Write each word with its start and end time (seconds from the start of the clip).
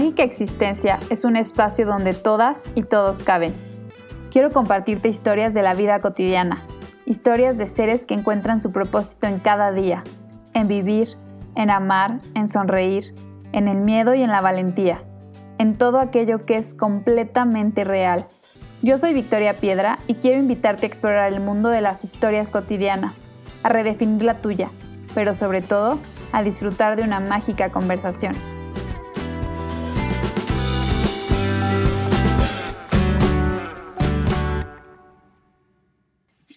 Mágica 0.00 0.22
Existencia 0.22 0.98
es 1.10 1.26
un 1.26 1.36
espacio 1.36 1.84
donde 1.84 2.14
todas 2.14 2.64
y 2.74 2.84
todos 2.84 3.22
caben. 3.22 3.52
Quiero 4.30 4.50
compartirte 4.50 5.10
historias 5.10 5.52
de 5.52 5.60
la 5.60 5.74
vida 5.74 6.00
cotidiana, 6.00 6.64
historias 7.04 7.58
de 7.58 7.66
seres 7.66 8.06
que 8.06 8.14
encuentran 8.14 8.62
su 8.62 8.72
propósito 8.72 9.26
en 9.26 9.40
cada 9.40 9.72
día, 9.72 10.02
en 10.54 10.68
vivir, 10.68 11.18
en 11.54 11.68
amar, 11.68 12.18
en 12.34 12.48
sonreír, 12.48 13.14
en 13.52 13.68
el 13.68 13.76
miedo 13.76 14.14
y 14.14 14.22
en 14.22 14.30
la 14.30 14.40
valentía, 14.40 15.04
en 15.58 15.76
todo 15.76 15.98
aquello 15.98 16.46
que 16.46 16.56
es 16.56 16.72
completamente 16.72 17.84
real. 17.84 18.26
Yo 18.80 18.96
soy 18.96 19.12
Victoria 19.12 19.58
Piedra 19.58 19.98
y 20.06 20.14
quiero 20.14 20.38
invitarte 20.38 20.86
a 20.86 20.88
explorar 20.88 21.30
el 21.30 21.40
mundo 21.40 21.68
de 21.68 21.82
las 21.82 22.04
historias 22.04 22.48
cotidianas, 22.48 23.28
a 23.62 23.68
redefinir 23.68 24.22
la 24.22 24.40
tuya, 24.40 24.70
pero 25.14 25.34
sobre 25.34 25.60
todo 25.60 25.98
a 26.32 26.42
disfrutar 26.42 26.96
de 26.96 27.02
una 27.02 27.20
mágica 27.20 27.68
conversación. 27.68 28.34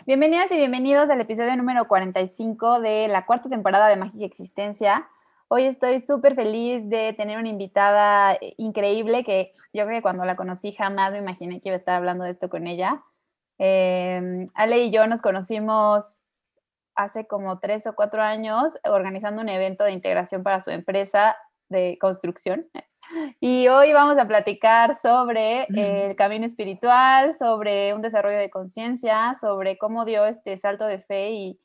Bienvenidas 0.06 0.52
y 0.52 0.58
bienvenidos 0.58 1.10
al 1.10 1.22
episodio 1.22 1.56
número 1.56 1.88
45 1.88 2.82
de 2.82 3.08
la 3.08 3.26
cuarta 3.26 3.48
temporada 3.48 3.88
de 3.88 3.96
Mágica 3.96 4.26
Existencia. 4.26 5.08
Hoy 5.48 5.64
estoy 5.64 6.02
súper 6.02 6.36
feliz 6.36 6.90
de 6.90 7.14
tener 7.14 7.40
una 7.40 7.48
invitada 7.48 8.38
increíble 8.58 9.24
que 9.24 9.54
yo 9.72 9.86
creo 9.86 10.00
que 10.00 10.02
cuando 10.02 10.26
la 10.26 10.36
conocí 10.36 10.74
jamás 10.74 11.14
me 11.14 11.20
imaginé 11.20 11.62
que 11.62 11.70
iba 11.70 11.76
a 11.76 11.80
estar 11.80 11.96
hablando 11.96 12.26
de 12.26 12.32
esto 12.32 12.50
con 12.50 12.68
ella. 12.68 13.02
Eh, 13.60 14.46
Ale 14.56 14.80
y 14.80 14.92
yo 14.92 15.08
nos 15.08 15.22
conocimos 15.22 16.04
hace 16.96 17.26
como 17.26 17.60
tres 17.60 17.88
o 17.88 17.96
cuatro 17.96 18.22
años 18.22 18.78
organizando 18.84 19.42
un 19.42 19.48
evento 19.48 19.86
de 19.86 19.94
integración 19.94 20.44
para 20.44 20.60
su 20.60 20.70
empresa 20.70 21.38
de 21.70 21.98
construcción. 22.02 22.68
Y 23.40 23.68
hoy 23.68 23.94
vamos 23.94 24.18
a 24.18 24.28
platicar 24.28 24.96
sobre 24.96 25.66
el 25.76 26.16
camino 26.16 26.46
espiritual, 26.46 27.34
sobre 27.34 27.94
un 27.94 28.02
desarrollo 28.02 28.38
de 28.38 28.50
conciencia, 28.50 29.36
sobre 29.40 29.78
cómo 29.78 30.06
dio 30.06 30.26
este 30.26 30.58
salto 30.58 30.86
de 30.86 31.00
fe 31.00 31.32
y, 31.32 31.60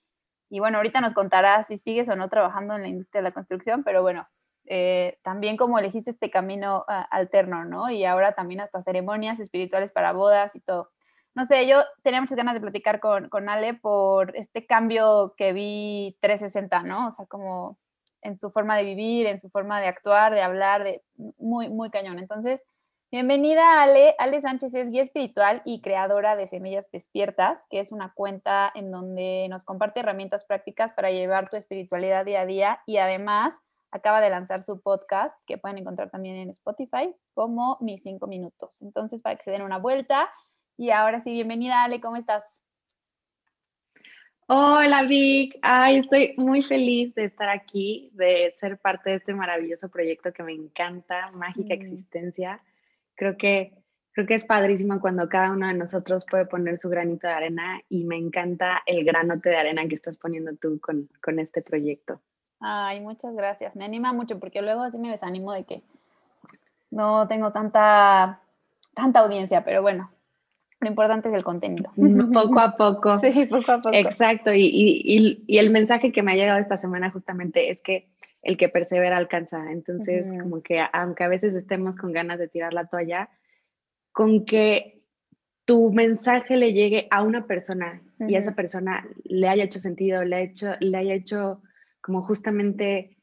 y, 0.51 0.61
bueno, 0.61 0.79
ahorita 0.79 1.01
nos 1.01 1.15
contará 1.15 1.63
si 1.63 1.79
sigues 1.79 2.09
o 2.09 2.17
no 2.17 2.29
trabajando 2.29 2.75
en 2.75 2.83
la 2.83 2.89
industria 2.89 3.21
de 3.21 3.29
la 3.29 3.35
construcción, 3.35 3.85
pero 3.85 4.03
bueno, 4.03 4.27
eh, 4.67 5.19
también 5.23 5.57
cómo 5.57 5.79
elegiste 5.79 6.11
este 6.11 6.31
camino 6.31 6.85
ah, 6.89 7.07
alterno, 7.11 7.65
¿no? 7.65 7.91
Y 7.91 8.05
ahora 8.05 8.33
también 8.33 8.61
hasta 8.61 8.83
ceremonias 8.83 9.41
espirituales 9.41 9.91
para 9.91 10.13
bodas 10.13 10.55
y 10.55 10.61
todo. 10.61 10.91
No 11.35 11.47
sé, 11.47 11.67
yo 11.67 11.83
tenía 12.03 12.21
muchas 12.21 12.37
ganas 12.37 12.55
de 12.55 12.61
platicar 12.61 13.01
con, 13.01 13.29
con 13.29 13.49
Ale 13.49 13.75
por 13.75 14.37
este 14.37 14.67
cambio 14.67 15.35
que 15.37 15.53
vi 15.53 16.19
360, 16.21 16.83
¿no? 16.83 17.09
O 17.09 17.13
sea, 17.13 17.27
como 17.27 17.79
en 18.23 18.39
su 18.39 18.51
forma 18.51 18.77
de 18.77 18.85
vivir, 18.85 19.27
en 19.27 19.41
su 19.41 19.51
forma 19.51 19.81
de 19.81 19.87
actuar, 19.87 20.35
de 20.35 20.43
hablar, 20.43 20.85
de 20.85 21.03
muy, 21.39 21.69
muy 21.69 21.91
cañón. 21.91 22.19
Entonces, 22.19 22.65
bienvenida 23.11 23.83
Ale. 23.83 24.15
Ale 24.19 24.41
Sánchez 24.41 24.75
es 24.75 24.91
guía 24.91 25.03
espiritual 25.03 25.63
y 25.65 25.81
creadora 25.81 26.37
de 26.37 26.49
Semillas 26.49 26.91
Despiertas, 26.91 27.67
que 27.71 27.81
es 27.81 27.93
una 27.93 28.13
cuenta 28.15 28.71
en 28.75 28.91
donde 28.91 29.47
nos 29.51 29.65
comparte 29.65 30.01
herramientas 30.01 30.45
prácticas 30.45 30.93
para 30.93 31.11
llevar 31.11 31.51
tu 31.51 31.57
espiritualidad 31.57 32.25
día 32.25 32.43
a 32.43 32.47
día 32.47 32.81
y 32.87 32.99
además 32.99 33.55
acaba 33.91 34.21
de 34.21 34.31
lanzar 34.31 34.63
su 34.63 34.81
podcast 34.81 35.35
que 35.47 35.59
pueden 35.59 35.79
encontrar 35.79 36.11
también 36.11 36.37
en 36.37 36.51
Spotify 36.51 37.15
como 37.35 37.79
Mis 37.81 38.03
Cinco 38.03 38.27
Minutos. 38.27 38.83
Entonces, 38.83 39.23
para 39.23 39.37
que 39.37 39.45
se 39.45 39.51
den 39.51 39.63
una 39.63 39.79
vuelta. 39.79 40.29
Y 40.77 40.91
ahora 40.91 41.21
sí, 41.21 41.33
bienvenida 41.33 41.83
Ale, 41.83 42.01
¿cómo 42.01 42.17
estás? 42.17 42.45
Hola 44.51 45.03
Vic, 45.03 45.59
ay, 45.61 45.99
estoy 45.99 46.33
muy 46.39 46.63
feliz 46.63 47.15
de 47.15 47.25
estar 47.25 47.51
aquí, 47.51 48.11
de 48.15 48.55
ser 48.59 48.79
parte 48.79 49.11
de 49.11 49.17
este 49.17 49.35
maravilloso 49.35 49.91
proyecto 49.91 50.33
que 50.33 50.43
me 50.43 50.55
encanta, 50.55 51.31
Mágica 51.33 51.77
mm. 51.77 51.83
Existencia. 51.83 52.63
Creo 53.15 53.37
que, 53.37 53.75
creo 54.13 54.27
que 54.27 54.35
es 54.35 54.47
padrísimo 54.47 55.03
cuando 55.03 55.29
cada 55.29 55.53
uno 55.53 55.67
de 55.67 55.75
nosotros 55.75 56.25
puede 56.25 56.47
poner 56.47 56.79
su 56.79 56.89
granito 56.89 57.27
de 57.27 57.35
arena 57.35 57.83
y 57.91 58.05
me 58.05 58.17
encanta 58.17 58.81
el 58.87 59.05
granote 59.05 59.51
de 59.51 59.57
arena 59.59 59.87
que 59.87 59.97
estás 59.97 60.17
poniendo 60.17 60.57
tú 60.57 60.81
con, 60.81 61.11
con 61.23 61.39
este 61.39 61.61
proyecto. 61.61 62.23
Ay, 62.59 63.01
muchas 63.01 63.35
gracias. 63.35 63.77
Me 63.77 63.85
anima 63.85 64.15
mucho 64.15 64.41
porque 64.41 64.63
luego 64.63 64.81
así 64.81 64.97
me 64.97 65.11
desanimo 65.11 65.53
de 65.53 65.65
que 65.65 65.83
no 66.91 67.29
tengo 67.29 67.53
tanta, 67.53 68.41
tanta 68.95 69.21
audiencia, 69.21 69.63
pero 69.63 69.83
bueno, 69.83 70.11
lo 70.81 70.89
importante 70.89 71.29
es 71.29 71.35
el 71.35 71.45
contenido. 71.45 71.91
Poco 72.33 72.61
a 72.61 72.77
poco. 72.77 73.19
Sí, 73.21 73.47
poco 73.47 73.73
a 73.73 73.83
poco. 73.83 73.95
Exacto. 73.95 74.53
Y, 74.53 74.63
y, 74.63 75.45
y, 75.47 75.59
el 75.59 75.71
mensaje 75.71 76.13
que 76.13 76.23
me 76.23 76.33
ha 76.33 76.37
llegado 76.37 76.61
esta 76.61 76.79
semana 76.79 77.11
justamente 77.11 77.71
es 77.71 77.83
que 77.83 78.09
el 78.43 78.57
que 78.57 78.69
persevera 78.69 79.17
alcanza. 79.17 79.73
Entonces, 79.73 80.25
como 80.41 80.63
que 80.63 80.81
aunque 80.93 81.25
a 81.25 81.29
veces 81.29 81.55
estemos 81.55 81.97
con 81.97 82.13
ganas 82.13 82.39
de 82.39 82.49
tirar 82.49 82.73
la 82.73 82.87
toalla, 82.87 83.29
con 84.13 84.45
que 84.45 85.03
tu 85.65 85.93
mensaje 85.93 86.57
le 86.57 86.73
llegue 86.73 87.09
a 87.11 87.23
una 87.23 87.47
persona 87.47 88.01
y 88.21 88.37
a 88.37 88.39
esa 88.39 88.55
persona 88.55 89.07
le 89.25 89.49
haya 89.49 89.65
hecho 89.65 89.79
sentido, 89.79 90.25
le, 90.25 90.37
ha 90.37 90.41
hecho, 90.41 90.71
le 90.81 90.97
haya 90.97 91.15
hecho 91.15 91.61
como 92.01 92.23
justamente 92.23 93.19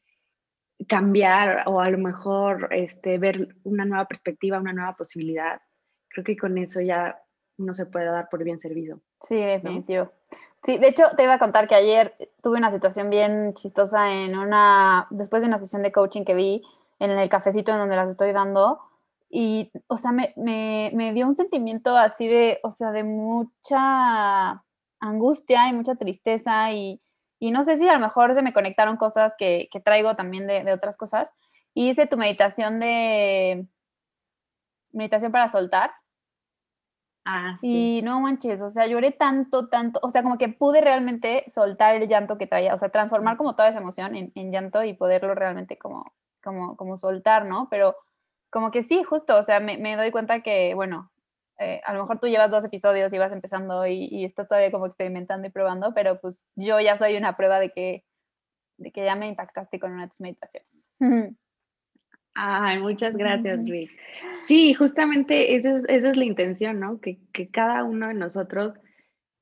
cambiar 0.88 1.64
o 1.66 1.80
a 1.80 1.90
lo 1.90 1.98
mejor 1.98 2.68
este, 2.70 3.18
ver 3.18 3.56
una 3.64 3.84
nueva 3.84 4.04
perspectiva, 4.04 4.60
una 4.60 4.72
nueva 4.72 4.94
posibilidad. 4.94 5.60
Creo 6.08 6.24
que 6.24 6.36
con 6.36 6.56
eso 6.58 6.80
ya 6.80 7.18
no 7.58 7.74
se 7.74 7.86
puede 7.86 8.06
dar 8.06 8.28
por 8.28 8.44
bien 8.44 8.60
servido. 8.60 9.00
Sí, 9.20 9.36
definitivo. 9.36 10.10
Sí, 10.64 10.78
de 10.78 10.88
hecho, 10.88 11.04
te 11.16 11.24
iba 11.24 11.34
a 11.34 11.38
contar 11.38 11.68
que 11.68 11.74
ayer 11.74 12.14
tuve 12.42 12.58
una 12.58 12.70
situación 12.70 13.08
bien 13.08 13.54
chistosa 13.54 14.12
en 14.12 14.36
una, 14.36 15.06
después 15.10 15.42
de 15.42 15.48
una 15.48 15.58
sesión 15.58 15.82
de 15.82 15.92
coaching 15.92 16.24
que 16.24 16.34
vi 16.34 16.62
en 16.98 17.10
el 17.10 17.28
cafecito 17.28 17.72
en 17.72 17.78
donde 17.78 17.96
las 17.96 18.08
estoy 18.08 18.32
dando, 18.32 18.80
y, 19.28 19.70
o 19.86 19.96
sea, 19.96 20.12
me, 20.12 20.32
me, 20.36 20.90
me 20.94 21.12
dio 21.12 21.26
un 21.26 21.36
sentimiento 21.36 21.96
así 21.96 22.26
de, 22.26 22.58
o 22.62 22.72
sea, 22.72 22.90
de 22.90 23.04
mucha 23.04 24.64
angustia 25.00 25.68
y 25.68 25.72
mucha 25.72 25.96
tristeza, 25.96 26.72
y, 26.72 27.00
y, 27.38 27.50
no 27.50 27.62
sé 27.62 27.76
si 27.76 27.88
a 27.88 27.92
lo 27.92 28.00
mejor 28.00 28.34
se 28.34 28.42
me 28.42 28.52
conectaron 28.52 28.96
cosas 28.96 29.34
que, 29.38 29.68
que 29.70 29.80
traigo 29.80 30.16
también 30.16 30.46
de, 30.46 30.64
de 30.64 30.72
otras 30.72 30.96
cosas, 30.96 31.30
y 31.74 31.90
hice 31.90 32.06
tu 32.06 32.16
meditación 32.16 32.80
de, 32.80 33.66
meditación 34.92 35.30
para 35.30 35.48
soltar, 35.48 35.92
Ah, 37.28 37.58
y 37.60 38.02
no 38.04 38.20
manches, 38.20 38.62
o 38.62 38.68
sea, 38.68 38.86
lloré 38.86 39.10
tanto, 39.10 39.68
tanto, 39.68 39.98
o 40.04 40.10
sea, 40.10 40.22
como 40.22 40.38
que 40.38 40.48
pude 40.48 40.80
realmente 40.80 41.44
soltar 41.52 41.96
el 41.96 42.06
llanto 42.06 42.38
que 42.38 42.46
traía, 42.46 42.72
o 42.72 42.78
sea, 42.78 42.90
transformar 42.90 43.36
como 43.36 43.56
toda 43.56 43.68
esa 43.68 43.80
emoción 43.80 44.14
en, 44.14 44.30
en 44.36 44.52
llanto 44.52 44.84
y 44.84 44.94
poderlo 44.94 45.34
realmente 45.34 45.76
como, 45.76 46.14
como, 46.40 46.76
como 46.76 46.96
soltar, 46.96 47.44
¿no? 47.44 47.66
Pero 47.68 47.96
como 48.48 48.70
que 48.70 48.84
sí, 48.84 49.02
justo, 49.02 49.36
o 49.36 49.42
sea, 49.42 49.58
me, 49.58 49.76
me 49.76 49.96
doy 49.96 50.12
cuenta 50.12 50.40
que, 50.40 50.74
bueno, 50.76 51.10
eh, 51.58 51.80
a 51.84 51.94
lo 51.94 52.02
mejor 52.02 52.20
tú 52.20 52.28
llevas 52.28 52.52
dos 52.52 52.64
episodios 52.64 53.12
y 53.12 53.18
vas 53.18 53.32
empezando 53.32 53.84
y, 53.88 54.06
y, 54.08 54.24
estás 54.24 54.46
todavía 54.46 54.70
como 54.70 54.86
experimentando 54.86 55.48
y 55.48 55.50
probando, 55.50 55.94
pero 55.94 56.20
pues 56.20 56.46
yo 56.54 56.78
ya 56.78 56.96
soy 56.96 57.16
una 57.16 57.36
prueba 57.36 57.58
de 57.58 57.72
que, 57.72 58.04
de 58.76 58.92
que 58.92 59.04
ya 59.04 59.16
me 59.16 59.26
impactaste 59.26 59.80
con 59.80 59.90
una 59.90 60.02
de 60.02 60.08
tus 60.10 60.20
meditaciones. 60.20 60.90
Ay, 62.38 62.80
muchas 62.80 63.16
gracias, 63.16 63.66
Luis. 63.66 63.90
Sí, 64.44 64.74
justamente 64.74 65.56
esa 65.56 65.70
es, 65.70 65.82
esa 65.88 66.10
es 66.10 66.16
la 66.18 66.24
intención, 66.24 66.78
¿no? 66.78 67.00
Que, 67.00 67.18
que, 67.32 67.48
cada 67.48 67.82
uno 67.82 68.08
de 68.08 68.14
nosotros, 68.14 68.74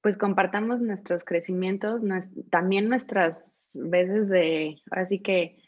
pues 0.00 0.16
compartamos 0.16 0.80
nuestros 0.80 1.24
crecimientos, 1.24 2.00
también 2.50 2.88
nuestras 2.88 3.36
veces 3.74 4.28
de, 4.28 4.76
así 4.92 5.18
que 5.18 5.58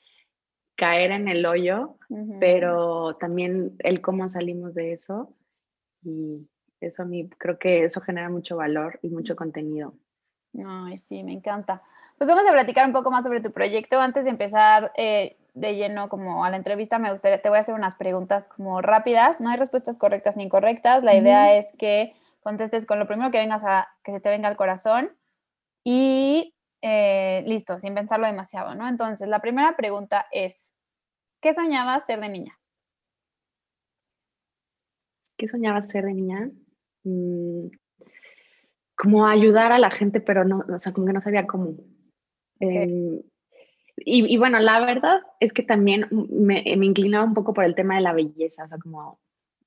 caer 0.76 1.10
en 1.10 1.26
el 1.26 1.44
hoyo, 1.46 1.96
pero 2.38 3.16
también 3.16 3.74
el 3.80 4.00
cómo 4.00 4.28
salimos 4.28 4.74
de 4.74 4.92
eso. 4.92 5.34
Y 6.04 6.48
eso 6.80 7.02
a 7.02 7.06
mí 7.06 7.28
creo 7.38 7.58
que 7.58 7.84
eso 7.84 8.00
genera 8.00 8.30
mucho 8.30 8.56
valor 8.56 9.00
y 9.02 9.08
mucho 9.08 9.34
contenido. 9.34 9.94
Ay, 10.64 10.98
sí, 11.00 11.24
me 11.24 11.32
encanta. 11.32 11.82
Pues 12.18 12.28
vamos 12.28 12.46
a 12.48 12.52
platicar 12.52 12.86
un 12.86 12.92
poco 12.92 13.10
más 13.10 13.24
sobre 13.24 13.40
tu 13.40 13.50
proyecto. 13.50 13.98
Antes 13.98 14.24
de 14.24 14.30
empezar, 14.30 14.92
eh, 14.96 15.36
de 15.56 15.74
lleno 15.74 16.10
como 16.10 16.44
a 16.44 16.50
la 16.50 16.56
entrevista, 16.58 16.98
me 16.98 17.10
gustaría, 17.10 17.40
te 17.40 17.48
voy 17.48 17.56
a 17.56 17.62
hacer 17.62 17.74
unas 17.74 17.96
preguntas 17.96 18.48
como 18.48 18.82
rápidas, 18.82 19.40
no 19.40 19.48
hay 19.48 19.56
respuestas 19.56 19.98
correctas 19.98 20.36
ni 20.36 20.44
incorrectas, 20.44 21.02
la 21.02 21.16
idea 21.16 21.56
es 21.56 21.72
que 21.78 22.14
contestes 22.40 22.84
con 22.84 22.98
lo 22.98 23.06
primero 23.06 23.30
que 23.30 23.38
vengas 23.38 23.64
a, 23.64 23.88
que 24.04 24.12
se 24.12 24.20
te 24.20 24.28
venga 24.28 24.48
al 24.48 24.56
corazón 24.58 25.16
y 25.82 26.54
eh, 26.82 27.42
listo, 27.46 27.78
sin 27.78 27.94
pensarlo 27.94 28.26
demasiado, 28.26 28.74
¿no? 28.74 28.86
Entonces, 28.86 29.28
la 29.28 29.40
primera 29.40 29.76
pregunta 29.76 30.26
es, 30.30 30.74
¿qué 31.40 31.54
soñabas 31.54 32.04
ser 32.04 32.20
de 32.20 32.28
niña? 32.28 32.58
¿Qué 35.38 35.48
soñabas 35.48 35.88
ser 35.88 36.04
de 36.04 36.12
niña? 36.12 36.50
Mm, 37.04 37.68
como 38.94 39.26
ayudar 39.26 39.72
a 39.72 39.78
la 39.78 39.90
gente, 39.90 40.20
pero 40.20 40.44
no, 40.44 40.64
o 40.68 40.78
sea, 40.78 40.92
como 40.92 41.06
que 41.06 41.14
no 41.14 41.20
sabía 41.20 41.46
cómo. 41.46 41.76
Em, 42.60 43.22
y, 43.96 44.36
bueno, 44.36 44.58
la 44.60 44.84
verdad 44.84 45.20
es 45.40 45.52
que 45.52 45.62
también 45.62 46.06
me, 46.10 46.62
me, 46.76 46.86
inclinaba 46.86 47.24
un 47.24 47.34
poco 47.34 47.54
por 47.54 47.64
el 47.64 47.74
tema 47.74 47.96
de 47.96 48.02
la 48.02 48.12
belleza, 48.12 48.64
o 48.64 48.68
sea, 48.68 48.78
como, 48.78 49.18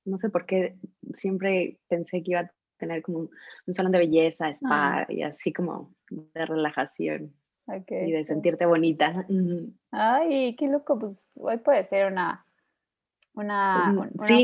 no 0.04 0.18
sé 0.18 0.30
por 0.30 0.46
qué 0.46 0.76
siempre 1.14 1.78
pensé 1.88 2.22
que 2.22 2.32
iba 2.32 2.40
a 2.40 2.52
tener 2.78 3.02
como 3.02 3.18
un, 3.18 3.30
salón 3.74 3.92
de 3.92 3.98
belleza, 3.98 4.48
spa 4.50 5.06
y 5.08 5.22
así 5.22 5.52
como 5.52 5.92
de 6.08 6.46
relajación 6.46 7.34
y 7.88 8.12
de 8.12 8.24
sentirte 8.24 8.66
bonita. 8.66 9.26
Ay, 9.90 10.56
qué 10.56 10.68
loco, 10.68 10.98
pues 10.98 11.16
hoy 11.34 11.58
puede 11.58 11.84
ser 11.88 12.10
una, 12.10 12.44
una, 13.34 13.94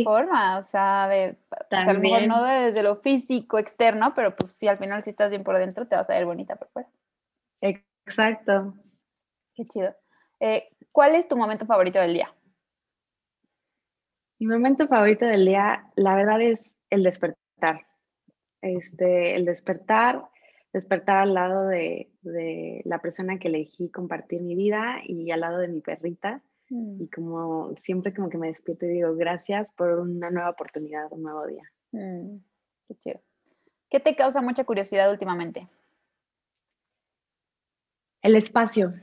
forma, 0.04 0.58
o 0.58 0.64
sea, 0.64 1.08
de, 1.08 1.36
a 1.70 1.92
lo 1.92 2.00
mejor 2.00 2.26
no 2.26 2.44
desde 2.44 2.82
lo 2.82 2.96
físico 2.96 3.58
externo, 3.58 4.14
pero 4.14 4.34
pues 4.36 4.52
si 4.52 4.68
al 4.68 4.78
final 4.78 5.02
si 5.04 5.10
estás 5.10 5.30
bien 5.30 5.44
por 5.44 5.58
dentro, 5.58 5.86
te 5.86 5.96
vas 5.96 6.08
a 6.10 6.14
ver 6.14 6.26
bonita 6.26 6.56
por 6.56 6.68
fuera. 6.68 6.88
Exacto. 7.60 8.74
Qué 9.56 9.64
chido. 9.66 9.94
Eh, 10.38 10.68
¿Cuál 10.92 11.14
es 11.16 11.26
tu 11.26 11.36
momento 11.36 11.66
favorito 11.66 11.98
del 11.98 12.14
día? 12.14 12.32
Mi 14.38 14.46
momento 14.46 14.86
favorito 14.86 15.24
del 15.24 15.46
día, 15.46 15.90
la 15.96 16.14
verdad, 16.14 16.40
es 16.42 16.72
el 16.90 17.02
despertar. 17.02 17.86
Este, 18.60 19.34
el 19.34 19.44
despertar, 19.44 20.28
despertar 20.72 21.16
al 21.16 21.34
lado 21.34 21.66
de, 21.66 22.10
de 22.22 22.82
la 22.84 23.00
persona 23.00 23.38
que 23.38 23.48
elegí 23.48 23.90
compartir 23.90 24.42
mi 24.42 24.54
vida 24.54 25.00
y 25.04 25.30
al 25.30 25.40
lado 25.40 25.58
de 25.58 25.68
mi 25.68 25.80
perrita 25.80 26.42
Mm. 26.70 27.02
Y 27.02 27.08
como 27.08 27.74
siempre 27.76 28.12
como 28.14 28.28
que 28.28 28.38
me 28.38 28.48
despierto 28.48 28.86
y 28.86 28.90
digo, 28.90 29.14
gracias 29.14 29.72
por 29.72 29.90
una 30.00 30.30
nueva 30.30 30.50
oportunidad, 30.50 31.06
un 31.10 31.22
nuevo 31.22 31.46
día. 31.46 31.62
Mm, 31.92 32.38
qué 32.88 32.94
chido. 32.96 33.20
¿Qué 33.88 34.00
te 34.00 34.16
causa 34.16 34.42
mucha 34.42 34.64
curiosidad 34.64 35.10
últimamente? 35.10 35.68
El 38.22 38.34
espacio. 38.34 38.94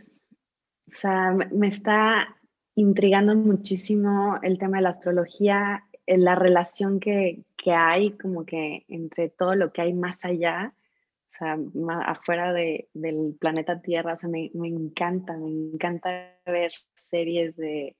O 0.88 0.96
sea, 0.96 1.32
me 1.32 1.68
está 1.68 2.36
intrigando 2.76 3.36
muchísimo 3.36 4.40
el 4.42 4.58
tema 4.58 4.78
de 4.78 4.84
la 4.84 4.90
astrología, 4.90 5.84
eh, 6.06 6.18
la 6.18 6.36
relación 6.36 7.00
que, 7.00 7.44
que 7.58 7.72
hay 7.72 8.12
como 8.18 8.46
que 8.46 8.86
entre 8.88 9.30
todo 9.30 9.56
lo 9.56 9.72
que 9.72 9.82
hay 9.82 9.94
más 9.94 10.24
allá, 10.26 10.74
o 10.76 11.36
sea, 11.36 11.58
afuera 12.06 12.54
de, 12.54 12.90
del 12.94 13.36
planeta 13.40 13.82
Tierra, 13.82 14.14
o 14.14 14.18
sea, 14.18 14.30
me, 14.30 14.52
me 14.54 14.68
encanta, 14.68 15.36
me 15.36 15.50
encanta 15.50 16.38
ver 16.46 16.72
series 17.10 17.56
de, 17.56 17.96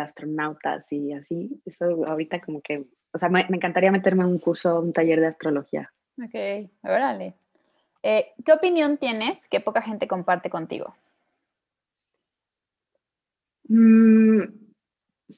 astronautas 0.00 0.84
y 0.90 1.12
así. 1.12 1.60
Eso 1.64 2.04
ahorita 2.06 2.40
como 2.40 2.62
que, 2.62 2.84
o 3.12 3.18
sea, 3.18 3.28
me, 3.28 3.40
encantaría 3.40 3.92
meterme 3.92 4.24
en 4.24 4.30
un 4.30 4.38
curso, 4.38 4.80
un 4.80 4.92
taller 4.92 5.20
de 5.20 5.26
astrología. 5.26 5.92
Ok, 6.18 6.70
órale. 6.82 7.34
Eh, 8.02 8.32
¿Qué 8.44 8.52
opinión 8.52 8.96
tienes 8.96 9.46
que 9.48 9.60
poca 9.60 9.82
gente 9.82 10.08
comparte 10.08 10.48
contigo? 10.50 10.94
Mm, 13.68 14.42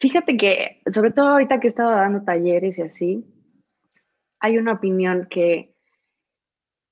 fíjate 0.01 0.37
que, 0.37 0.83
sobre 0.93 1.13
todo 1.13 1.29
ahorita 1.29 1.61
que 1.61 1.69
he 1.69 1.71
estado 1.71 1.91
dando 1.91 2.25
talleres 2.25 2.79
y 2.79 2.83
así, 2.83 3.25
hay 4.41 4.59
una 4.59 4.73
opinión 4.73 5.27
que, 5.31 5.75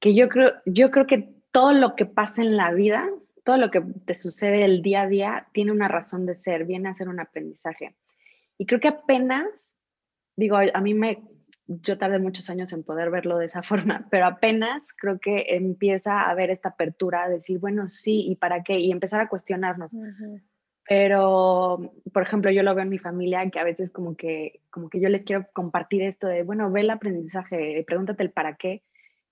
que 0.01 0.15
yo, 0.15 0.29
creo, 0.29 0.53
yo 0.67 0.91
creo 0.91 1.07
que 1.07 1.35
todo 1.53 1.73
lo 1.73 1.95
que 1.95 2.07
pasa 2.07 2.43
en 2.43 2.57
la 2.57 2.73
vida 2.73 3.09
todo 3.47 3.59
lo 3.59 3.71
que 3.71 3.81
te 3.81 4.17
sucede 4.17 4.65
el 4.65 4.83
día 4.83 5.03
a 5.03 5.07
día 5.07 5.47
tiene 5.53 5.71
una 5.71 5.87
razón 5.87 6.27
de 6.27 6.35
ser, 6.35 6.65
viene 6.65 6.89
a 6.89 6.95
ser 6.97 7.09
un 7.09 7.21
aprendizaje. 7.21 7.95
Y 8.59 8.67
creo 8.67 8.81
que 8.81 8.89
apenas, 8.89 9.47
digo, 10.35 10.57
a 10.57 10.81
mí 10.81 10.95
me, 10.95 11.23
yo 11.69 11.97
tardé 11.97 12.19
muchos 12.19 12.51
años 12.51 12.73
en 12.73 12.83
poder 12.83 13.09
verlo 13.09 13.39
de 13.39 13.47
esa 13.47 13.63
forma, 13.63 14.09
pero 14.11 14.27
apenas 14.27 14.93
creo 14.99 15.21
que 15.21 15.47
empieza 15.51 16.23
a 16.23 16.31
haber 16.31 16.51
esta 16.51 16.71
apertura 16.71 17.29
decir, 17.29 17.61
bueno, 17.61 17.89
sí, 17.89 18.27
¿y 18.29 18.35
para 18.35 18.65
qué? 18.65 18.81
Y 18.81 18.91
empezar 18.91 19.21
a 19.21 19.29
cuestionarnos. 19.29 19.93
Pero, 20.89 21.93
por 22.13 22.23
ejemplo, 22.23 22.51
yo 22.51 22.63
lo 22.63 22.75
veo 22.75 22.85
en 22.85 22.91
mi 22.91 22.99
familia 22.99 23.49
que 23.51 23.59
a 23.59 23.65
veces 23.65 23.91
como 23.91 24.17
que, 24.17 24.61
como 24.71 24.89
que 24.89 25.01
yo 25.01 25.09
les 25.09 25.25
quiero 25.25 25.47
compartir 25.53 26.03
esto 26.03 26.29
de, 26.29 26.45
bueno, 26.45 26.71
ve 26.71 26.83
el 26.83 26.91
aprendizaje, 26.91 27.83
pregúntate 27.87 28.23
el 28.23 28.31
para 28.31 28.57
qué 28.57 28.83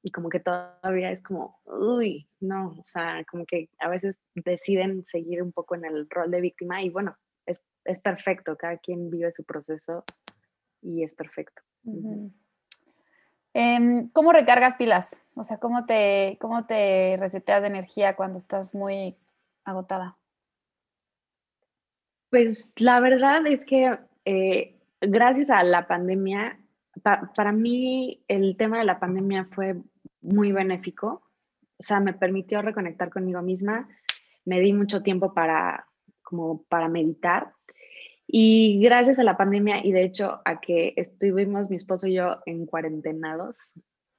y 0.02 0.10
como 0.10 0.28
que 0.28 0.40
todavía 0.40 1.10
es 1.10 1.22
como, 1.22 1.60
uy, 1.64 2.28
no, 2.40 2.74
o 2.78 2.82
sea, 2.82 3.24
como 3.30 3.46
que 3.46 3.70
a 3.78 3.88
veces 3.88 4.16
deciden 4.34 5.04
seguir 5.04 5.42
un 5.42 5.52
poco 5.52 5.76
en 5.76 5.84
el 5.84 6.08
rol 6.10 6.30
de 6.30 6.40
víctima 6.40 6.82
y 6.82 6.90
bueno, 6.90 7.16
es, 7.46 7.62
es 7.84 8.00
perfecto, 8.00 8.56
cada 8.56 8.76
quien 8.78 9.08
vive 9.08 9.32
su 9.32 9.44
proceso 9.44 10.04
y 10.82 11.04
es 11.04 11.14
perfecto. 11.14 11.62
Em, 13.54 14.08
¿Cómo 14.10 14.32
recargas 14.32 14.76
pilas? 14.76 15.16
O 15.36 15.44
sea, 15.44 15.58
¿cómo 15.58 15.86
te, 15.86 16.36
¿cómo 16.40 16.66
te 16.66 17.16
reseteas 17.18 17.62
de 17.62 17.68
energía 17.68 18.16
cuando 18.16 18.38
estás 18.38 18.74
muy 18.74 19.16
agotada? 19.64 20.18
Pues 22.34 22.72
la 22.78 22.98
verdad 22.98 23.46
es 23.46 23.64
que 23.64 23.96
eh, 24.24 24.74
gracias 25.00 25.50
a 25.50 25.62
la 25.62 25.86
pandemia, 25.86 26.58
para 27.36 27.52
mí 27.52 28.24
el 28.26 28.56
tema 28.56 28.78
de 28.80 28.84
la 28.84 28.98
pandemia 28.98 29.44
fue 29.52 29.76
muy 30.20 30.50
benéfico. 30.50 31.22
O 31.78 31.82
sea, 31.84 32.00
me 32.00 32.12
permitió 32.12 32.60
reconectar 32.60 33.10
conmigo 33.10 33.40
misma. 33.40 33.88
Me 34.44 34.58
di 34.58 34.72
mucho 34.72 35.00
tiempo 35.00 35.32
para, 35.32 35.86
como 36.24 36.64
para 36.64 36.88
meditar. 36.88 37.52
Y 38.26 38.80
gracias 38.82 39.20
a 39.20 39.22
la 39.22 39.36
pandemia 39.36 39.86
y 39.86 39.92
de 39.92 40.02
hecho 40.02 40.40
a 40.44 40.60
que 40.60 40.92
estuvimos 40.96 41.70
mi 41.70 41.76
esposo 41.76 42.08
y 42.08 42.14
yo 42.14 42.38
en 42.46 42.66
cuarentenados, 42.66 43.70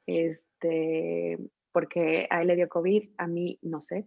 este, 0.08 1.38
porque 1.74 2.28
a 2.30 2.44
él 2.44 2.48
le 2.48 2.56
dio 2.56 2.70
COVID, 2.70 3.10
a 3.18 3.28
mí 3.28 3.60
no 3.62 3.82
sé, 3.82 4.06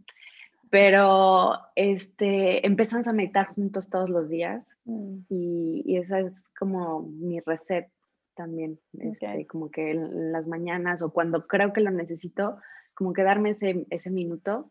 pero 0.71 1.59
este, 1.75 2.67
empezamos 2.67 3.09
a 3.09 3.13
meditar 3.13 3.49
juntos 3.49 3.89
todos 3.89 4.09
los 4.09 4.29
días 4.29 4.65
mm. 4.85 5.19
y, 5.29 5.83
y, 5.87 5.97
esa 5.99 6.21
es 6.21 6.33
como 6.59 7.03
mi 7.03 7.41
reset 7.41 7.89
también, 8.35 8.79
este, 8.99 9.47
como 9.47 9.71
que 9.71 9.91
en 9.91 10.33
las 10.33 10.47
mañanas 10.47 11.03
o 11.03 11.13
cuando 11.13 11.47
creo 11.47 11.73
que 11.73 11.81
lo 11.81 11.91
necesito, 11.91 12.59
como 12.95 13.13
que 13.13 13.23
darme 13.23 13.51
ese, 13.51 13.87
ese 13.91 14.11
minuto, 14.11 14.71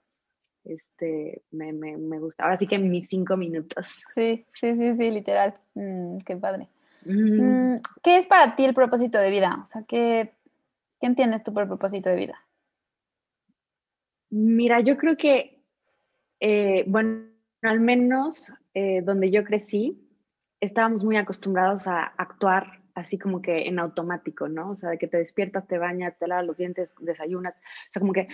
este, 0.63 1.41
me, 1.51 1.73
me, 1.73 1.97
me, 1.97 2.19
gusta. 2.19 2.43
Ahora 2.43 2.57
sí 2.57 2.67
que 2.67 2.79
mis 2.79 3.07
cinco 3.07 3.37
minutos. 3.37 4.03
Sí, 4.13 4.45
sí, 4.53 4.75
sí, 4.75 4.97
sí, 4.97 5.11
literal. 5.11 5.55
Mm, 5.75 6.19
qué 6.19 6.35
padre. 6.35 6.67
Mm, 7.05 7.77
¿Qué 8.03 8.17
es 8.17 8.25
para 8.25 8.55
ti 8.55 8.65
el 8.65 8.73
propósito 8.73 9.17
de 9.17 9.29
vida? 9.29 9.59
O 9.63 9.67
sea, 9.67 9.83
¿qué, 9.87 10.33
¿qué 10.99 11.07
entiendes 11.07 11.43
tú 11.43 11.53
por 11.53 11.63
el 11.63 11.69
propósito 11.69 12.09
de 12.09 12.17
vida? 12.17 12.37
Mira, 14.29 14.81
yo 14.81 14.97
creo 14.97 15.15
que, 15.15 15.56
eh, 16.39 16.83
bueno, 16.87 17.25
al 17.61 17.79
menos 17.79 18.51
eh, 18.73 19.01
donde 19.01 19.31
yo 19.31 19.43
crecí, 19.43 19.99
estábamos 20.59 21.03
muy 21.03 21.17
acostumbrados 21.17 21.87
a 21.87 22.03
actuar 22.03 22.81
así 22.97 23.19
como 23.19 23.43
que 23.43 23.67
en 23.67 23.77
automático, 23.77 24.47
¿no? 24.47 24.71
O 24.71 24.75
sea, 24.75 24.89
de 24.89 24.97
que 24.97 25.07
te 25.07 25.17
despiertas, 25.17 25.67
te 25.67 25.77
bañas, 25.77 26.17
te 26.17 26.27
lavas 26.27 26.47
los 26.47 26.57
dientes, 26.57 26.91
desayunas, 26.99 27.53
o 27.53 27.91
sea, 27.91 27.99
como 27.99 28.11
que 28.11 28.27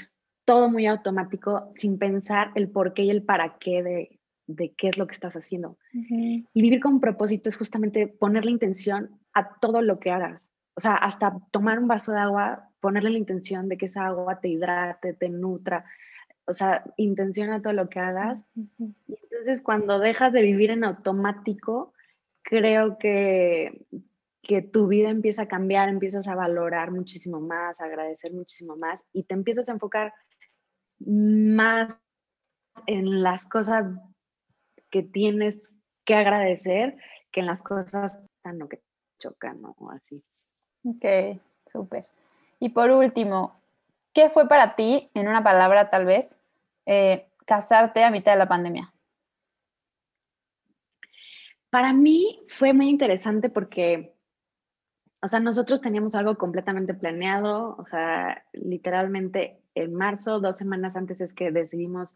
todo 0.46 0.70
muy 0.70 0.88
automático 0.88 1.72
sin 1.76 1.98
pensar 1.98 2.52
el 2.56 2.70
por 2.70 2.94
qué 2.94 3.04
y 3.04 3.10
el 3.10 3.24
para 3.24 3.58
qué 3.60 3.84
de, 3.84 4.20
de 4.48 4.74
qué 4.74 4.90
es 4.90 4.98
lo 4.98 5.06
que 5.08 5.14
estás 5.14 5.36
haciendo. 5.36 5.78
Y 5.92 6.62
vivir 6.62 6.80
con 6.80 7.00
propósito 7.00 7.50
es 7.50 7.58
justamente 7.58 8.08
ponerle 8.08 8.52
intención 8.52 9.20
a 9.34 9.60
todo 9.60 9.82
lo 9.82 10.00
que 10.00 10.12
hagas. 10.12 10.50
O 10.76 10.82
sea, 10.82 10.96
hasta 10.96 11.38
tomar 11.52 11.80
un 11.80 11.88
vaso 11.88 12.14
de 12.14 12.20
agua, 12.20 12.70
ponerle 12.80 13.12
la 13.12 13.18
intención 13.18 13.70
de 13.70 13.78
que 13.78 13.88
esa 13.88 14.08
agua 14.08 14.40
te 14.40 14.50
hidrate, 14.50 15.14
te 15.14 15.30
nutra. 15.30 15.86
O 16.46 16.54
sea, 16.54 16.84
intención 16.98 17.52
a 17.52 17.62
todo 17.62 17.74
lo 17.74 17.90
que 17.90 18.00
hagas. 18.00 18.46
Y 18.56 19.16
entonces 19.24 19.64
cuando 19.64 20.00
dejas 20.00 20.34
de 20.34 20.42
vivir 20.42 20.72
en 20.72 20.84
automático, 20.84 21.94
creo 22.42 22.98
que, 22.98 23.86
que 24.42 24.62
tu 24.62 24.88
vida 24.88 25.10
empieza 25.10 25.44
a 25.44 25.48
cambiar, 25.48 25.90
empiezas 25.90 26.28
a 26.28 26.36
valorar 26.36 26.92
muchísimo 26.92 27.40
más, 27.40 27.80
a 27.80 27.86
agradecer 27.86 28.34
muchísimo 28.34 28.76
más 28.76 29.06
y 29.14 29.24
te 29.24 29.34
empiezas 29.34 29.70
a 29.70 29.74
enfocar 29.74 30.14
más 31.00 32.02
en 32.88 33.24
las 33.24 33.48
cosas 33.48 33.92
que 34.90 35.04
tienes 35.04 35.74
que 36.06 36.16
agradecer 36.16 36.98
que 37.32 37.40
en 37.40 37.48
las 37.48 37.64
cosas 37.64 38.22
no, 38.44 38.68
que 38.68 38.82
chocan 39.20 39.62
o 39.64 39.92
así. 39.92 40.22
Ok, 40.84 41.40
súper. 41.72 42.06
Y 42.60 42.70
por 42.70 42.92
último, 42.92 43.63
¿qué 44.14 44.30
fue 44.30 44.48
para 44.48 44.76
ti, 44.76 45.10
en 45.14 45.28
una 45.28 45.44
palabra 45.44 45.90
tal 45.90 46.06
vez, 46.06 46.38
eh, 46.86 47.28
casarte 47.46 48.04
a 48.04 48.12
mitad 48.12 48.34
de 48.34 48.40
la 48.40 48.48
pandemia? 48.48 48.92
Para 51.70 51.94
mí 51.94 52.46
fue 52.50 52.74
muy 52.74 52.90
interesante 52.90 53.50
porque 53.50 54.14
o 55.24 55.28
sea, 55.30 55.40
nosotros 55.40 55.80
teníamos 55.80 56.16
algo 56.16 56.38
completamente 56.38 56.94
planeado, 56.94 57.78
o 57.78 57.86
sea, 57.88 58.46
literalmente 58.52 59.62
en 59.74 59.94
marzo, 59.94 60.42
dos 60.42 60.58
semanas 60.58 60.98
antes 60.98 61.22
es 61.22 61.34
que 61.34 61.50
decidimos 61.50 62.14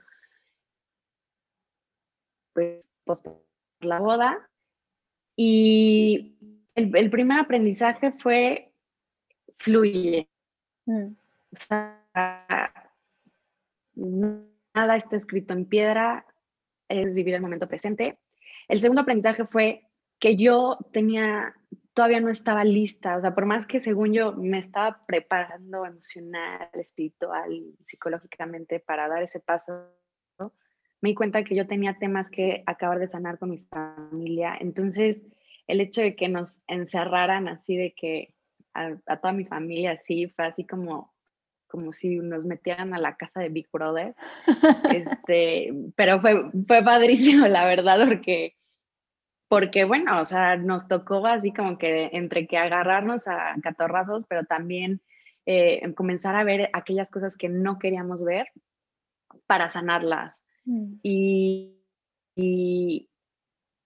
pues 2.52 2.86
posponer 3.06 3.40
la 3.80 4.00
boda. 4.02 4.50
Y 5.38 6.36
el, 6.76 7.10
primer 7.10 7.40
aprendizaje 7.40 8.12
fue 8.12 8.74
fluye. 9.58 10.28
Mm. 10.86 11.14
O 11.52 11.56
sea, 11.56 12.74
nada 13.96 14.96
está 14.96 15.16
escrito 15.16 15.54
en 15.54 15.66
piedra, 15.66 16.26
es 16.88 17.14
vivir 17.14 17.36
el 17.36 17.42
momento 17.42 17.68
presente. 17.68 18.20
El 18.68 18.80
segundo 18.80 19.02
aprendizaje 19.02 19.46
fue 19.46 19.84
que 20.20 20.36
yo 20.36 20.78
tenía 20.92 21.54
todavía 21.98 22.20
no 22.20 22.30
estaba 22.30 22.64
lista, 22.64 23.18
o 23.18 23.22
sea, 23.22 23.34
por 23.34 23.48
más 23.48 23.66
que 23.66 23.80
según 23.80 24.14
yo 24.14 24.32
me 24.34 24.60
estaba 24.60 25.04
preparando 25.08 25.84
emocional, 25.84 26.70
espiritual, 26.74 27.74
psicológicamente 27.86 28.80
para 28.80 29.08
dar 29.08 29.24
ese 29.24 29.40
paso, 29.40 29.90
me 31.02 31.10
di 31.10 31.16
cuenta 31.16 31.44
que 31.44 31.56
yo 31.56 31.66
tenía 31.66 31.98
temas 31.98 32.30
que 32.30 32.62
acabar 32.68 33.00
de 33.00 33.08
sanar 33.08 33.40
con 33.40 33.50
mi 33.50 33.58
familia, 33.58 34.56
entonces 34.60 35.18
el 35.66 35.82
hecho 35.82 36.02
de 36.02 36.16
que 36.16 36.30
nos 36.30 36.62
encerraran 36.68 37.48
así 37.48 37.76
de 37.76 37.96
que 37.96 38.36
a, 38.76 39.18
toda 39.18 39.34
mi 39.34 39.46
familia 39.46 39.94
así, 39.94 40.28
fue 40.28 40.46
así 40.46 40.68
como, 40.68 41.16
como 41.68 41.94
si 41.94 42.18
nos 42.18 42.46
metieran 42.46 42.94
a 42.94 43.00
la 43.00 43.16
casa 43.16 43.40
de 43.40 43.50
Big 43.50 43.68
Brother. 43.72 44.16
este, 44.94 45.74
pero 45.96 46.20
fue, 46.22 46.52
fue 46.68 46.84
padrísimo, 46.84 47.48
la 47.48 47.66
verdad, 47.66 48.08
porque, 48.08 48.56
porque, 49.48 49.84
bueno, 49.84 50.22
o 50.22 50.26
sea, 50.26 50.58
nos 50.58 50.88
tocó 50.88 51.26
así 51.26 51.54
como 51.54 51.78
que 51.78 52.10
entre 52.14 52.48
que 52.48 52.58
agarrarnos 52.58 53.28
a 53.28 53.56
catorrazos, 53.62 54.26
pero 54.26 54.46
también 54.46 55.02
eh, 55.46 55.94
comenzar 55.94 56.36
a 56.36 56.44
ver 56.44 56.70
aquellas 56.74 57.12
cosas 57.12 57.38
que 57.38 57.50
no 57.50 57.80
queríamos 57.80 58.24
ver 58.24 58.48
para 59.46 59.70
sanarlas. 59.70 60.36
Mm. 60.66 60.94
Y, 61.04 61.78
y, 62.36 63.10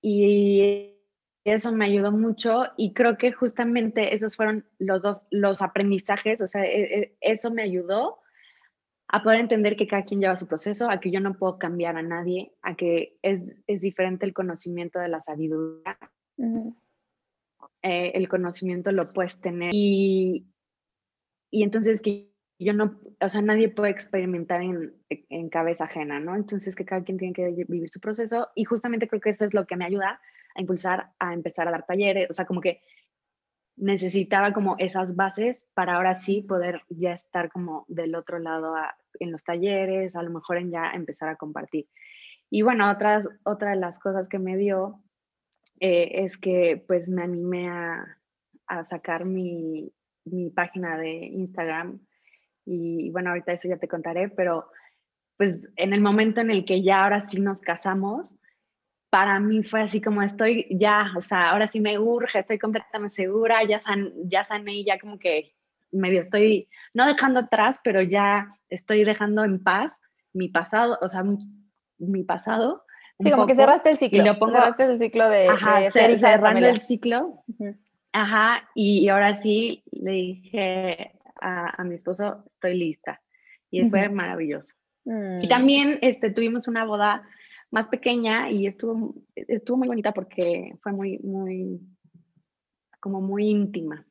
y 0.01 1.00
eso 1.43 1.71
me 1.71 1.85
ayudó 1.85 2.11
mucho 2.11 2.65
y 2.77 2.93
creo 2.93 3.17
que 3.17 3.31
justamente 3.31 4.13
esos 4.13 4.35
fueron 4.35 4.65
los 4.77 5.01
dos, 5.01 5.23
los 5.31 5.61
aprendizajes, 5.61 6.41
o 6.41 6.47
sea, 6.47 6.63
e, 6.65 6.99
e, 6.99 7.17
eso 7.21 7.51
me 7.51 7.63
ayudó 7.63 8.19
a 9.07 9.23
poder 9.23 9.39
entender 9.39 9.75
que 9.75 9.87
cada 9.87 10.05
quien 10.05 10.21
lleva 10.21 10.35
su 10.35 10.47
proceso, 10.47 10.89
a 10.89 10.99
que 10.99 11.11
yo 11.11 11.19
no 11.19 11.37
puedo 11.37 11.57
cambiar 11.57 11.97
a 11.97 12.01
nadie, 12.01 12.53
a 12.61 12.75
que 12.75 13.17
es, 13.21 13.41
es 13.67 13.81
diferente 13.81 14.25
el 14.25 14.33
conocimiento 14.33 14.99
de 14.99 15.09
la 15.09 15.19
sabiduría. 15.19 15.97
Eh, 17.83 18.11
el 18.13 18.29
conocimiento 18.29 18.91
lo 18.91 19.11
puedes 19.11 19.41
tener 19.41 19.71
y, 19.73 20.45
y 21.49 21.63
entonces 21.63 22.01
que 22.01 22.31
yo 22.57 22.73
no, 22.73 22.99
o 23.19 23.29
sea, 23.29 23.41
nadie 23.41 23.69
puede 23.69 23.91
experimentar 23.91 24.61
en, 24.61 24.93
en 25.09 25.49
cabeza 25.49 25.85
ajena, 25.85 26.19
¿no? 26.19 26.35
Entonces 26.35 26.75
que 26.75 26.85
cada 26.85 27.03
quien 27.03 27.17
tiene 27.17 27.33
que 27.33 27.49
vivir 27.67 27.89
su 27.89 27.99
proceso 27.99 28.49
y 28.55 28.63
justamente 28.63 29.07
creo 29.07 29.19
que 29.19 29.31
eso 29.31 29.45
es 29.45 29.53
lo 29.53 29.65
que 29.65 29.75
me 29.75 29.85
ayuda 29.85 30.21
a 30.55 30.61
impulsar 30.61 31.11
a 31.19 31.33
empezar 31.33 31.67
a 31.67 31.71
dar 31.71 31.85
talleres, 31.85 32.29
o 32.29 32.33
sea, 32.33 32.45
como 32.45 32.61
que 32.61 32.81
necesitaba 33.77 34.53
como 34.53 34.75
esas 34.77 35.15
bases 35.15 35.65
para 35.73 35.95
ahora 35.95 36.13
sí 36.13 36.41
poder 36.41 36.83
ya 36.89 37.13
estar 37.13 37.51
como 37.51 37.85
del 37.87 38.15
otro 38.15 38.39
lado 38.39 38.75
en 39.19 39.31
los 39.31 39.43
talleres, 39.43 40.15
a 40.15 40.23
lo 40.23 40.29
mejor 40.29 40.57
en 40.57 40.71
ya 40.71 40.91
empezar 40.91 41.29
a 41.29 41.35
compartir. 41.35 41.87
Y 42.49 42.61
bueno, 42.61 42.91
otras, 42.91 43.25
otra 43.43 43.71
de 43.71 43.77
las 43.77 43.99
cosas 43.99 44.29
que 44.29 44.39
me 44.39 44.57
dio 44.57 45.01
eh, 45.79 46.25
es 46.25 46.37
que 46.37 46.83
pues 46.87 47.09
me 47.09 47.23
animé 47.23 47.69
a, 47.69 48.17
a 48.67 48.83
sacar 48.83 49.25
mi, 49.25 49.91
mi, 50.25 50.49
página 50.49 50.97
de 50.97 51.25
Instagram 51.25 51.99
y 52.65 53.09
bueno, 53.09 53.31
ahorita 53.31 53.53
eso 53.53 53.67
ya 53.67 53.77
te 53.77 53.87
contaré, 53.87 54.29
pero 54.29 54.69
pues 55.37 55.71
en 55.75 55.93
el 55.93 56.01
momento 56.01 56.41
en 56.41 56.51
el 56.51 56.65
que 56.65 56.83
ya 56.83 57.03
ahora 57.03 57.21
sí 57.21 57.39
nos 57.39 57.61
casamos, 57.61 58.35
para 59.11 59.41
mí 59.41 59.61
fue 59.61 59.81
así 59.81 59.99
como 60.01 60.23
estoy 60.23 60.65
ya, 60.71 61.11
o 61.17 61.21
sea, 61.21 61.51
ahora 61.51 61.67
sí 61.67 61.81
me 61.81 61.99
urge, 61.99 62.39
estoy 62.39 62.57
completamente 62.57 63.13
segura, 63.13 63.61
ya, 63.65 63.81
san, 63.81 64.09
ya 64.23 64.45
sané, 64.45 64.85
ya 64.85 64.97
como 64.97 65.19
que 65.19 65.53
medio 65.91 66.21
estoy, 66.21 66.69
no 66.93 67.05
dejando 67.05 67.41
atrás, 67.41 67.77
pero 67.83 68.01
ya 68.01 68.55
estoy 68.69 69.03
dejando 69.03 69.43
en 69.43 69.61
paz 69.61 69.99
mi 70.31 70.47
pasado, 70.47 70.97
o 71.01 71.09
sea, 71.09 71.25
mi 71.97 72.23
pasado. 72.23 72.85
Sí, 73.19 73.29
como 73.29 73.47
que 73.47 73.53
cerraste 73.53 73.89
el 73.89 73.97
ciclo. 73.97 74.23
Y 74.23 74.25
lo 74.25 74.39
pongo, 74.39 74.53
cerraste 74.53 74.85
el 74.85 74.97
ciclo 74.97 75.27
de, 75.27 75.49
ajá, 75.49 75.91
cerrando 75.91 76.65
el 76.65 76.79
ciclo. 76.79 77.43
Ajá, 78.13 78.69
y, 78.75 79.09
ahora 79.09 79.35
sí 79.35 79.83
le 79.91 80.11
dije 80.11 81.11
a, 81.41 81.81
a, 81.81 81.83
mi 81.83 81.95
esposo, 81.95 82.45
estoy 82.53 82.77
lista. 82.77 83.21
Y 83.69 83.89
fue 83.89 84.07
maravilloso. 84.07 84.73
Y 85.05 85.09
mm. 85.09 85.49
también 85.49 85.99
este, 86.01 86.29
tuvimos 86.29 86.69
una 86.69 86.85
boda 86.85 87.23
más 87.71 87.87
pequeña 87.87 88.49
y 88.49 88.67
estuvo, 88.67 89.15
estuvo 89.33 89.77
muy 89.77 89.87
bonita 89.87 90.11
porque 90.11 90.77
fue 90.83 90.91
muy, 90.91 91.17
muy, 91.19 91.79
como 92.99 93.21
muy 93.21 93.47
íntima. 93.47 94.05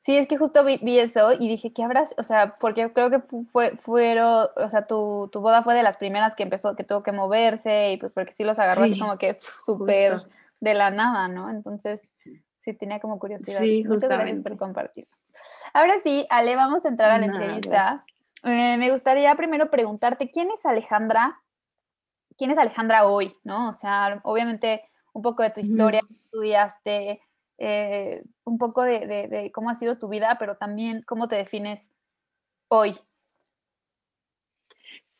Sí, 0.00 0.16
es 0.16 0.26
que 0.26 0.38
justo 0.38 0.64
vi, 0.64 0.98
eso 0.98 1.32
y 1.32 1.48
dije, 1.48 1.72
¿qué 1.72 1.82
habrás? 1.84 2.14
O 2.16 2.24
sea, 2.24 2.56
porque 2.58 2.92
creo 2.92 3.10
que 3.10 3.20
fue, 3.52 3.76
fueron, 3.76 4.48
o 4.56 4.68
sea, 4.68 4.86
tu, 4.86 5.28
tu, 5.30 5.40
boda 5.40 5.62
fue 5.62 5.74
de 5.74 5.82
las 5.82 5.98
primeras 5.98 6.34
que 6.34 6.42
empezó, 6.42 6.74
que 6.74 6.84
tuvo 6.84 7.02
que 7.02 7.12
moverse 7.12 7.92
y 7.92 7.96
pues 7.98 8.12
porque 8.12 8.34
sí 8.34 8.44
los 8.44 8.58
agarró 8.58 8.84
así 8.84 8.98
como 8.98 9.16
que 9.18 9.36
súper 9.38 10.22
de 10.60 10.74
la 10.74 10.90
nada, 10.90 11.28
¿no? 11.28 11.50
Entonces, 11.50 12.08
sí, 12.60 12.72
tenía 12.72 12.98
como 12.98 13.18
curiosidad. 13.18 13.60
Sí, 13.60 13.84
Muchas 13.86 14.08
gracias 14.08 14.42
por 14.42 14.56
compartirnos. 14.56 15.32
Ahora 15.74 15.94
sí, 16.02 16.26
Ale, 16.30 16.56
vamos 16.56 16.84
a 16.84 16.88
entrar 16.88 17.10
a 17.10 17.18
la 17.18 17.26
entrevista. 17.26 18.04
Eh, 18.44 18.76
me 18.78 18.90
gustaría 18.90 19.34
primero 19.36 19.70
preguntarte, 19.70 20.30
¿quién 20.30 20.50
es 20.50 20.64
Alejandra 20.66 21.42
quién 22.36 22.50
es 22.50 22.58
Alejandra 22.58 23.06
hoy, 23.06 23.36
¿no? 23.44 23.68
O 23.68 23.72
sea, 23.72 24.20
obviamente 24.24 24.82
un 25.12 25.22
poco 25.22 25.42
de 25.42 25.50
tu 25.50 25.60
historia, 25.60 26.00
estudiaste, 26.24 27.20
eh, 27.58 28.22
un 28.44 28.58
poco 28.58 28.82
de, 28.82 29.50
cómo 29.54 29.70
ha 29.70 29.74
sido 29.74 29.98
tu 29.98 30.08
vida, 30.08 30.36
pero 30.38 30.56
también 30.56 31.02
cómo 31.06 31.28
te 31.28 31.36
defines 31.36 31.90
hoy. 32.68 32.96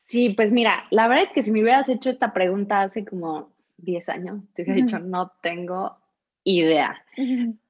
Sí, 0.04 0.30
pues 0.30 0.52
mira, 0.52 0.84
la 0.90 1.08
verdad 1.08 1.24
es 1.24 1.32
que 1.32 1.42
si 1.42 1.52
me 1.52 1.62
hubieras 1.62 1.88
hecho 1.88 2.10
esta 2.10 2.32
pregunta 2.32 2.82
hace 2.82 3.04
como 3.04 3.52
10 3.78 4.08
años, 4.08 4.42
te 4.54 4.62
hubiera 4.62 4.80
dicho, 4.82 4.98
no 4.98 5.26
tengo 5.40 5.96
idea. 6.44 7.04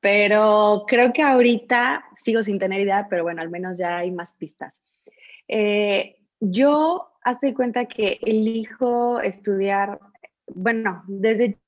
Pero 0.01 0.85
creo 0.87 1.13
que 1.13 1.23
ahorita 1.23 2.05
sigo 2.17 2.43
sin 2.43 2.59
tener 2.59 2.81
idea, 2.81 3.07
pero 3.09 3.25
bueno, 3.25 3.43
al 3.43 3.51
menos 3.51 3.77
ya 3.79 3.99
hay 3.99 4.11
más 4.11 4.33
pistas. 4.35 4.81
Eh, 5.49 6.17
yo 6.41 7.12
hazte 7.25 7.55
cuenta 7.55 7.87
que 7.87 8.19
elijo 8.23 9.21
estudiar, 9.21 10.01
bueno, 10.47 11.03
desde 11.07 11.59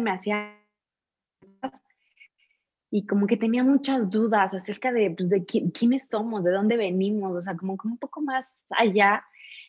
me 0.00 0.10
hacía 0.10 0.58
y 2.90 3.06
como 3.06 3.26
que 3.26 3.38
tenía 3.38 3.64
muchas 3.64 4.10
dudas 4.10 4.52
acerca 4.52 4.92
de, 4.92 5.10
pues, 5.10 5.30
de 5.30 5.44
quiénes 5.46 6.08
somos, 6.08 6.44
de 6.44 6.50
dónde 6.50 6.76
venimos, 6.76 7.34
o 7.34 7.40
sea, 7.40 7.56
como, 7.56 7.78
como 7.78 7.94
un 7.94 7.98
poco 7.98 8.20
más 8.20 8.46
allá. 8.68 9.24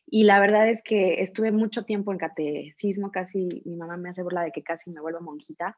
Y 0.06 0.24
la 0.24 0.42
verdad 0.42 0.70
es 0.70 0.84
que 0.84 1.22
estuve 1.22 1.54
mucho 1.54 1.86
tiempo 1.86 2.12
en 2.12 2.18
catecismo, 2.18 3.12
casi 3.12 3.62
mi 3.63 3.78
mamá 3.78 3.96
me 3.96 4.10
hace 4.10 4.24
burla 4.24 4.44
de 4.44 4.52
que 4.52 4.62
casi 4.62 4.92
me 4.92 5.00
vuelvo 5.00 5.22
monjita. 5.22 5.78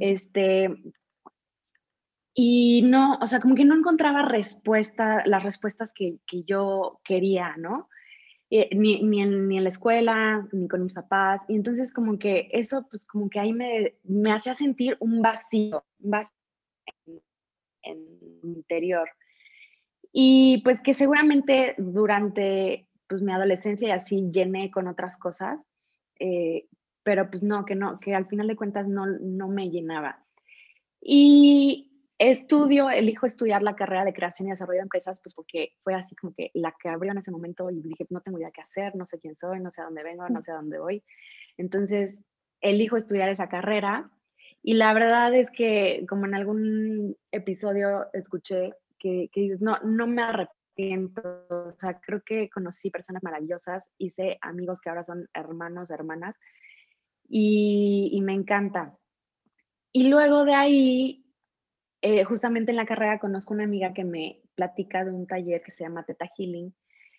Este, 0.00 0.70
y 2.34 2.82
no, 2.82 3.18
o 3.20 3.26
sea, 3.26 3.40
como 3.40 3.54
que 3.54 3.64
no 3.64 3.76
encontraba 3.76 4.22
respuesta, 4.22 5.22
las 5.26 5.42
respuestas 5.42 5.92
que, 5.92 6.18
que 6.26 6.44
yo 6.44 7.00
quería, 7.04 7.56
¿no? 7.58 7.88
Eh, 8.54 8.68
ni, 8.74 9.02
ni, 9.02 9.22
en, 9.22 9.48
ni, 9.48 9.58
en, 9.58 9.64
la 9.64 9.70
escuela, 9.70 10.46
ni 10.52 10.68
con 10.68 10.82
mis 10.82 10.92
papás. 10.92 11.42
Y 11.48 11.56
entonces 11.56 11.92
como 11.92 12.18
que 12.18 12.48
eso, 12.52 12.86
pues 12.90 13.04
como 13.04 13.28
que 13.28 13.40
ahí 13.40 13.52
me, 13.52 13.94
me 14.04 14.32
hacía 14.32 14.54
sentir 14.54 14.96
un 15.00 15.22
vacío, 15.22 15.84
un 16.00 16.10
vacío 16.10 16.36
en, 17.82 17.98
mi 18.42 18.52
interior. 18.52 19.08
Y 20.12 20.60
pues 20.64 20.82
que 20.82 20.94
seguramente 20.94 21.74
durante 21.78 22.88
pues 23.08 23.22
mi 23.22 23.32
adolescencia 23.32 23.88
y 23.88 23.92
así 23.92 24.30
llené 24.30 24.70
con 24.70 24.86
otras 24.86 25.18
cosas, 25.18 25.66
eh, 26.18 26.66
pero 27.02 27.30
pues 27.30 27.42
no, 27.42 27.64
que 27.64 27.74
no, 27.74 28.00
que 28.00 28.14
al 28.14 28.26
final 28.26 28.48
de 28.48 28.56
cuentas 28.56 28.86
no, 28.88 29.06
no 29.06 29.48
me 29.48 29.70
llenaba. 29.70 30.24
Y 31.00 31.91
estudio, 32.30 32.88
elijo 32.90 33.26
estudiar 33.26 33.62
la 33.62 33.74
carrera 33.74 34.04
de 34.04 34.12
creación 34.12 34.48
y 34.48 34.52
desarrollo 34.52 34.78
de 34.78 34.84
empresas, 34.84 35.20
pues 35.22 35.34
porque 35.34 35.72
fue 35.82 35.94
así 35.94 36.14
como 36.14 36.32
que 36.34 36.50
la 36.54 36.74
que 36.80 36.88
abrió 36.88 37.12
en 37.12 37.18
ese 37.18 37.30
momento 37.30 37.70
y 37.70 37.80
dije, 37.80 38.06
no 38.10 38.20
tengo 38.20 38.38
idea 38.38 38.50
qué 38.50 38.60
hacer, 38.60 38.94
no 38.94 39.06
sé 39.06 39.18
quién 39.18 39.36
soy, 39.36 39.60
no 39.60 39.70
sé 39.70 39.80
a 39.80 39.84
dónde 39.84 40.02
vengo, 40.02 40.28
no 40.28 40.42
sé 40.42 40.52
a 40.52 40.56
dónde 40.56 40.78
voy. 40.78 41.02
Entonces, 41.56 42.22
elijo 42.60 42.96
estudiar 42.96 43.28
esa 43.28 43.48
carrera 43.48 44.10
y 44.62 44.74
la 44.74 44.94
verdad 44.94 45.34
es 45.34 45.50
que 45.50 46.04
como 46.08 46.26
en 46.26 46.34
algún 46.34 47.16
episodio 47.32 48.06
escuché 48.12 48.74
que, 48.98 49.28
que 49.32 49.40
dices, 49.40 49.60
no, 49.60 49.78
no 49.80 50.06
me 50.06 50.22
arrepiento, 50.22 51.46
o 51.50 51.74
sea, 51.76 52.00
creo 52.00 52.22
que 52.24 52.48
conocí 52.48 52.90
personas 52.90 53.22
maravillosas, 53.22 53.84
hice 53.98 54.38
amigos 54.42 54.80
que 54.80 54.90
ahora 54.90 55.02
son 55.02 55.28
hermanos, 55.34 55.90
hermanas 55.90 56.36
y, 57.28 58.10
y 58.12 58.20
me 58.20 58.32
encanta. 58.32 58.96
Y 59.92 60.08
luego 60.08 60.44
de 60.44 60.54
ahí 60.54 61.21
eh, 62.02 62.24
justamente 62.24 62.72
en 62.72 62.76
la 62.76 62.86
carrera 62.86 63.20
conozco 63.20 63.54
una 63.54 63.64
amiga 63.64 63.94
que 63.94 64.04
me 64.04 64.40
platica 64.56 65.04
de 65.04 65.12
un 65.12 65.26
taller 65.26 65.62
que 65.62 65.70
se 65.70 65.84
llama 65.84 66.04
Teta 66.04 66.28
Healing 66.36 66.74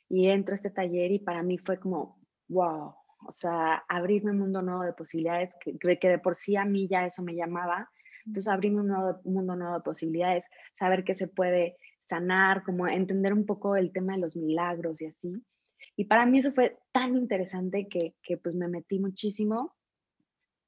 y 0.10 0.28
entro 0.28 0.54
a 0.54 0.58
este 0.58 0.70
taller 0.70 1.12
y 1.12 1.20
para 1.20 1.42
mí 1.42 1.58
fue 1.58 1.80
como, 1.80 2.20
wow, 2.50 2.94
o 3.26 3.32
sea, 3.32 3.84
abrirme 3.88 4.32
un 4.32 4.40
mundo 4.40 4.62
nuevo 4.62 4.84
de 4.84 4.92
posibilidades, 4.92 5.52
que, 5.62 5.78
que 5.98 6.10
de 6.10 6.20
por 6.20 6.36
sí 6.36 6.58
a 6.58 6.66
mí 6.66 6.88
ya 6.90 7.06
eso 7.06 7.24
me 7.24 7.34
llamaba. 7.34 7.90
Entonces, 8.26 8.52
abrirme 8.52 8.82
un, 8.82 8.88
nuevo, 8.88 9.20
mundo 9.24 9.56
nuevo 9.56 9.76
de 9.76 9.82
posibilidades, 9.82 10.50
saber 10.76 11.04
que 11.06 11.16
se 11.16 11.28
puede 11.28 11.78
sanar, 12.04 12.64
como 12.64 12.88
entender 12.88 13.34
un 13.34 13.46
poco 13.46 13.78
el 13.78 13.92
tema 13.92 14.14
de 14.14 14.20
los 14.20 14.36
milagros 14.36 15.02
y 15.02 15.06
así. 15.06 15.44
Y 15.96 16.06
para 16.06 16.26
mí 16.26 16.40
eso 16.40 16.52
fue 16.52 16.78
tan 16.92 17.16
interesante 17.16 17.88
que, 17.88 18.16
que 18.22 18.38
pues 18.38 18.54
me 18.56 18.68
metí 18.68 19.00
muchísimo. 19.00 19.74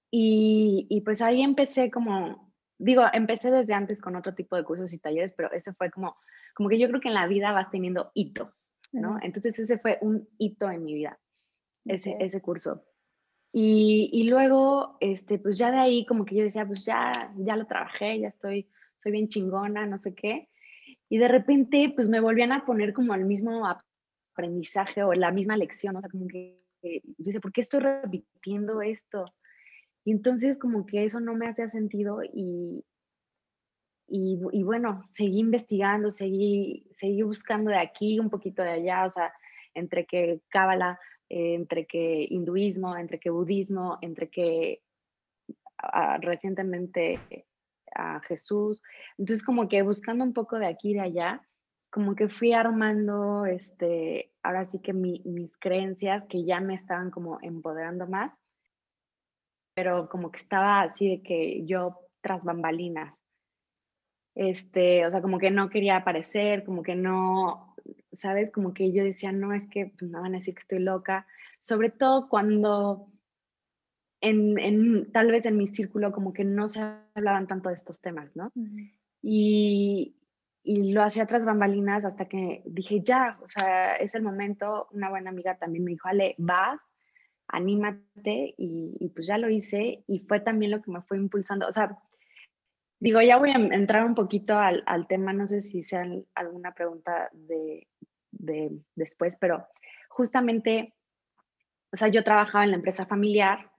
Y, 0.10 0.88
y 0.90 1.02
pues 1.02 1.22
ahí 1.22 1.42
empecé 1.42 1.92
como 1.92 2.45
digo, 2.78 3.04
empecé 3.14 3.52
desde 3.52 3.74
antes 3.74 4.02
con 4.02 4.16
otro 4.16 4.34
tipo 4.34 4.56
de 4.56 4.64
cursos 4.64 4.94
y 4.94 5.00
talleres, 5.00 5.34
pero 5.34 5.52
ese 5.52 5.74
fue 5.74 5.92
como, 5.92 6.18
como 6.54 6.70
que 6.70 6.80
yo 6.80 6.88
creo 6.88 7.02
que 7.02 7.08
en 7.08 7.14
la 7.14 7.28
vida 7.28 7.52
vas 7.52 7.70
teniendo 7.72 8.12
hitos, 8.14 8.72
¿no? 8.92 9.18
Entonces 9.22 9.58
ese 9.60 9.78
fue 9.80 9.98
un 10.02 10.28
hito 10.38 10.70
en 10.70 10.84
mi 10.84 10.94
vida, 10.94 11.20
ese, 11.86 12.16
ese 12.20 12.42
curso. 12.42 12.84
Y, 13.52 14.10
y, 14.12 14.24
luego, 14.24 14.98
este, 15.00 15.40
pues 15.40 15.58
ya 15.58 15.72
de 15.72 15.78
ahí 15.78 16.06
como 16.06 16.26
que 16.26 16.36
yo 16.36 16.44
decía, 16.44 16.66
pues 16.66 16.84
ya, 16.84 17.34
ya 17.38 17.56
lo 17.56 17.68
trabajé, 17.68 18.20
ya 18.20 18.28
estoy, 18.28 18.70
soy 19.02 19.14
bien 19.14 19.30
chingona, 19.30 19.86
no 19.86 19.98
sé 19.98 20.14
qué. 20.14 20.50
Y 21.08 21.18
de 21.18 21.30
repente, 21.30 21.94
pues 21.96 22.10
me 22.10 22.20
volvían 22.20 22.52
a 22.52 22.66
poner 22.66 22.92
como 22.92 23.16
el 23.16 23.24
mismo 23.24 23.66
aprendizaje 24.34 25.04
o 25.04 25.14
la 25.14 25.32
misma 25.32 25.56
lección, 25.56 25.96
o 25.96 26.02
sea, 26.02 26.10
como 26.10 26.28
que 26.28 26.60
yo 26.82 27.02
decía, 27.18 27.40
¿por 27.40 27.54
qué 27.54 27.62
estoy 27.62 27.80
repitiendo 27.80 28.82
esto? 28.82 29.26
Y 30.06 30.12
entonces 30.12 30.60
como 30.60 30.86
que 30.86 31.04
eso 31.04 31.20
no 31.20 31.34
me 31.34 31.48
hacía 31.50 31.68
sentido 31.68 32.22
y, 32.24 32.86
y, 34.08 34.64
bueno, 34.64 35.04
seguí 35.14 35.40
investigando, 35.40 36.12
seguí, 36.12 36.88
seguí 36.94 37.24
buscando 37.24 37.72
de 37.72 37.80
aquí, 37.80 38.20
un 38.20 38.30
poquito 38.30 38.62
de 38.62 38.70
allá, 38.70 39.06
o 39.06 39.10
sea, 39.10 39.34
entre 39.74 40.06
que 40.06 40.42
cábala, 40.50 41.00
eh, 41.28 41.56
entre 41.56 41.88
que 41.88 42.28
hinduismo, 42.30 42.96
entre 42.96 43.20
que 43.20 43.32
budismo, 43.32 43.98
entre 44.02 44.30
que 44.30 44.84
recientemente 46.22 47.20
a 47.96 48.20
Jesús. 48.22 48.82
Entonces 49.18 49.44
como 49.44 49.68
que 49.68 49.82
buscando 49.82 50.24
un 50.24 50.34
poco 50.34 50.60
de 50.60 50.68
aquí 50.68 50.92
y 50.92 50.94
de 50.96 51.02
allá, 51.02 51.42
como 51.90 52.16
que 52.16 52.30
fui 52.30 52.54
armando, 52.54 53.46
este, 53.46 54.32
ahora 54.44 54.66
sí 54.66 54.80
que 54.80 54.94
mis 54.94 55.58
creencias 55.60 56.26
que 56.28 56.44
ya 56.44 56.60
me 56.60 56.76
estaban 56.76 57.10
como 57.10 57.40
empoderando 57.42 58.06
más, 58.08 58.38
pero 59.76 60.10
como 60.10 60.32
que 60.32 60.38
estaba 60.38 60.82
así 60.82 61.10
de 61.10 61.22
que 61.22 61.66
yo 61.66 62.00
tras 62.22 62.44
bambalinas, 62.44 63.14
este, 64.34 65.06
o 65.06 65.12
sea, 65.12 65.22
como 65.22 65.38
que 65.38 65.52
no 65.52 65.70
quería 65.70 65.98
aparecer, 65.98 66.64
como 66.64 66.82
que 66.82 66.96
no, 66.96 67.76
¿sabes? 68.14 68.52
Como 68.52 68.74
que 68.74 68.92
yo 68.92 69.04
decía, 69.04 69.32
no, 69.32 69.54
es 69.54 69.68
que 69.68 69.94
pues, 69.98 70.10
me 70.10 70.20
van 70.20 70.34
a 70.34 70.40
decir 70.40 70.56
que 70.56 70.62
estoy 70.62 70.80
loca, 70.80 71.28
sobre 71.60 71.90
todo 71.90 72.28
cuando 72.30 73.12
en, 74.22 74.58
en, 74.58 75.12
tal 75.12 75.32
vez 75.32 75.46
en 75.46 75.58
mi 75.58 75.68
círculo 75.68 76.12
como 76.12 76.34
que 76.34 76.44
no 76.44 76.68
se 76.68 76.82
hablaban 77.14 77.48
tanto 77.48 77.70
de 77.70 77.76
estos 77.76 78.02
temas, 78.02 78.36
¿no? 78.36 78.52
y, 79.22 80.16
y, 80.64 80.94
lo 80.94 81.04
hacía 81.04 81.26
tras 81.28 81.46
bambalinas 81.46 82.06
hasta 82.06 82.26
que 82.26 82.64
dije, 82.66 83.02
ya, 83.02 83.38
o 83.42 83.50
sea, 83.50 83.96
es 83.98 84.16
el 84.16 84.24
momento, 84.24 84.88
una 84.92 85.10
buena 85.10 85.30
amiga 85.30 85.58
también 85.58 85.84
me 85.84 85.92
dijo, 85.92 86.08
Ale, 86.08 86.36
vas, 86.38 86.80
anímate, 87.48 88.56
y, 88.58 88.96
y 89.00 89.10
pues 89.10 89.28
ya 89.28 89.38
lo 89.38 89.50
hice, 89.50 90.04
y 90.08 90.20
fue 90.20 90.40
también 90.40 90.72
lo 90.72 90.82
que 90.82 90.92
me 90.92 91.02
fue 91.02 91.18
impulsando, 91.18 91.68
o 91.68 91.72
sea, 91.72 91.98
Digo, 93.00 93.22
ya 93.22 93.38
voy 93.38 93.52
a 93.52 93.56
entrar 93.56 94.06
un 94.06 94.16
poquito 94.16 94.58
al, 94.58 94.82
al 94.86 95.08
tema, 95.08 95.34
no 95.34 95.46
sé 95.48 95.62
si 95.62 95.84
sea 95.84 96.06
alguna 96.34 96.74
pregunta 96.74 97.30
de, 97.34 97.88
de, 98.32 98.72
después, 98.96 99.38
pero 99.38 99.68
justamente, 100.10 100.94
o 101.92 101.98
sea, 101.98 102.08
yo 102.08 102.24
trabajaba 102.24 102.64
en 102.64 102.72
la 102.72 102.78
empresa 102.78 103.06
familiar 103.06 103.70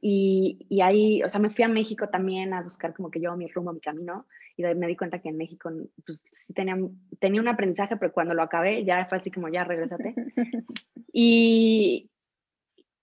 y, 0.00 0.66
y, 0.68 0.80
ahí, 0.80 1.22
o 1.22 1.28
sea, 1.28 1.40
me 1.40 1.50
fui 1.50 1.62
a 1.64 1.68
México 1.68 2.08
también 2.08 2.54
a 2.54 2.62
buscar 2.62 2.94
como 2.94 3.10
que 3.10 3.20
yo 3.20 3.36
mi 3.36 3.48
rumbo, 3.48 3.72
mi 3.72 3.80
camino, 3.80 4.26
y 4.56 4.62
de 4.62 4.68
ahí 4.68 4.74
me 4.74 4.86
di 4.86 4.96
cuenta 4.96 5.20
que 5.20 5.28
en 5.28 5.36
México, 5.36 5.70
pues 6.06 6.24
sí 6.32 6.52
tenía, 6.54 6.76
tenía 7.20 7.40
un 7.40 7.48
aprendizaje, 7.48 7.96
pero 7.96 8.12
cuando 8.12 8.34
lo 8.34 8.42
acabé 8.42 8.84
ya 8.84 9.04
fue 9.06 9.18
así 9.18 9.30
como, 9.30 9.48
ya, 9.48 9.64
regrésate. 9.64 10.14
y, 11.12 12.10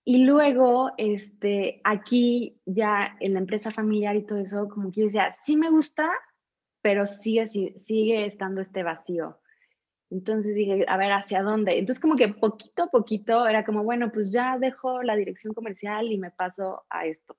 y 0.04 0.24
luego, 0.24 0.92
este, 0.96 1.80
aquí 1.84 2.60
ya 2.66 3.16
en 3.20 3.34
la 3.34 3.38
empresa 3.40 3.70
familiar 3.70 4.16
y 4.16 4.26
todo 4.26 4.38
eso, 4.40 4.68
como 4.68 4.90
que 4.90 5.00
yo 5.00 5.06
decía, 5.06 5.30
sí 5.44 5.56
me 5.56 5.70
gusta, 5.70 6.10
pero 6.80 7.06
sigue, 7.06 7.46
sigue 7.46 8.26
estando 8.26 8.60
este 8.60 8.82
vacío. 8.82 9.38
Entonces 10.10 10.54
dije, 10.54 10.84
a 10.88 10.96
ver, 10.96 11.12
¿hacia 11.12 11.42
dónde? 11.42 11.78
Entonces 11.78 12.00
como 12.00 12.16
que 12.16 12.28
poquito 12.28 12.82
a 12.84 12.90
poquito 12.90 13.46
era 13.46 13.64
como, 13.64 13.84
bueno, 13.84 14.10
pues 14.12 14.32
ya 14.32 14.58
dejo 14.58 15.02
la 15.02 15.16
dirección 15.16 15.54
comercial 15.54 16.10
y 16.10 16.18
me 16.18 16.30
paso 16.30 16.84
a 16.90 17.06
esto. 17.06 17.38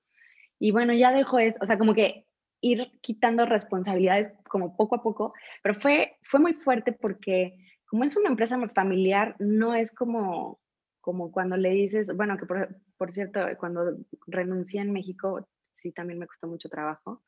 Y 0.58 0.70
bueno, 0.70 0.94
ya 0.94 1.12
dejo 1.12 1.38
esto, 1.38 1.58
o 1.62 1.66
sea, 1.66 1.78
como 1.78 1.94
que 1.94 2.26
ir 2.62 2.90
quitando 3.02 3.44
responsabilidades 3.44 4.32
como 4.48 4.74
poco 4.76 4.96
a 4.96 5.02
poco, 5.02 5.34
pero 5.62 5.74
fue, 5.74 6.16
fue 6.22 6.40
muy 6.40 6.54
fuerte 6.54 6.92
porque 6.92 7.54
como 7.86 8.04
es 8.04 8.16
una 8.16 8.30
empresa 8.30 8.58
familiar, 8.68 9.36
no 9.38 9.74
es 9.74 9.94
como 9.94 10.58
como 11.04 11.30
cuando 11.30 11.58
le 11.58 11.68
dices, 11.68 12.16
bueno, 12.16 12.38
que 12.38 12.46
por, 12.46 13.12
cierto, 13.12 13.40
cuando 13.58 13.98
renuncié 14.26 14.80
en 14.80 14.90
México, 14.90 15.46
sí 15.74 15.92
también 15.92 16.18
me 16.18 16.26
costó 16.26 16.48
mucho 16.48 16.70
trabajo. 16.70 17.22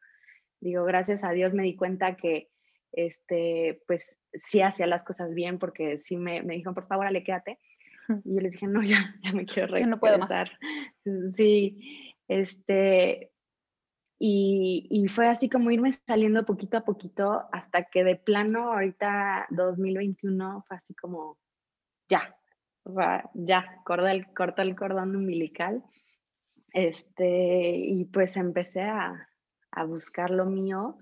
Digo, 0.60 0.84
gracias 0.84 1.22
a 1.22 1.32
Dios 1.32 1.52
me 1.52 1.62
di 1.62 1.76
cuenta 1.76 2.16
que, 2.16 2.48
este, 2.92 3.82
pues 3.86 4.16
sí 4.32 4.62
hacía 4.62 4.86
las 4.86 5.04
cosas 5.04 5.34
bien 5.34 5.58
porque 5.58 5.98
sí 5.98 6.16
me, 6.16 6.42
me 6.42 6.54
dijo, 6.54 6.72
por 6.72 6.86
favor, 6.86 7.06
ale, 7.06 7.22
quédate. 7.22 7.58
Y 8.24 8.36
yo 8.36 8.40
les 8.40 8.52
dije, 8.52 8.66
no, 8.66 8.82
ya, 8.82 9.14
ya 9.22 9.34
me 9.34 9.44
quiero 9.44 9.66
regresar. 9.66 9.90
no 9.90 10.00
puedo 10.00 10.18
más. 10.20 10.48
Sí, 11.34 12.14
este, 12.28 13.30
y, 14.18 14.86
y, 14.88 15.08
fue 15.08 15.28
así 15.28 15.50
como 15.50 15.70
irme 15.70 15.92
saliendo 15.92 16.46
poquito 16.46 16.78
a 16.78 16.84
poquito 16.86 17.46
hasta 17.52 17.84
que 17.84 18.04
de 18.04 18.16
plano 18.16 18.72
ahorita 18.72 19.48
2021 19.50 20.64
fue 20.66 20.76
así 20.78 20.94
como, 20.94 21.36
ya, 22.08 22.34
o 22.86 22.92
sea, 22.92 23.28
ya, 23.34 23.82
corta 23.84 24.12
el, 24.12 24.76
cordón 24.76 25.16
umbilical. 25.16 25.82
Este, 26.72 27.76
y 27.76 28.04
pues 28.04 28.36
empecé 28.36 28.82
a, 28.82 29.28
a 29.72 29.84
buscar 29.84 30.30
lo 30.30 30.46
mío. 30.46 30.98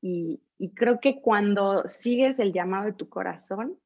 Y, 0.00 0.42
y, 0.58 0.72
creo 0.74 1.00
que 1.00 1.20
cuando 1.20 1.86
sigues 1.86 2.38
el 2.38 2.52
llamado 2.52 2.86
de 2.86 2.92
tu 2.94 3.08
corazón, 3.08 3.78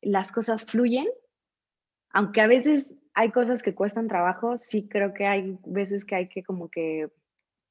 las 0.00 0.32
cosas 0.32 0.64
fluyen, 0.64 1.06
aunque 2.10 2.40
a 2.40 2.46
veces 2.46 2.94
hay 3.14 3.30
cosas 3.30 3.62
que 3.62 3.74
cuestan 3.74 4.08
trabajo, 4.08 4.56
sí 4.56 4.88
creo 4.88 5.12
que 5.12 5.26
hay 5.26 5.58
veces 5.66 6.04
que 6.04 6.14
hay 6.16 6.28
que 6.28 6.42
como 6.42 6.70
que, 6.70 7.10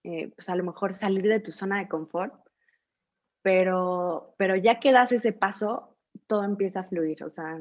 eh, 0.03 0.31
pues 0.35 0.49
a 0.49 0.55
lo 0.55 0.63
mejor 0.63 0.93
salir 0.93 1.23
de 1.23 1.39
tu 1.39 1.51
zona 1.51 1.79
de 1.79 1.87
confort, 1.87 2.33
pero, 3.41 4.35
pero 4.37 4.55
ya 4.55 4.79
que 4.79 4.91
das 4.91 5.11
ese 5.11 5.33
paso, 5.33 5.97
todo 6.27 6.43
empieza 6.43 6.81
a 6.81 6.83
fluir, 6.85 7.23
o 7.23 7.29
sea, 7.29 7.59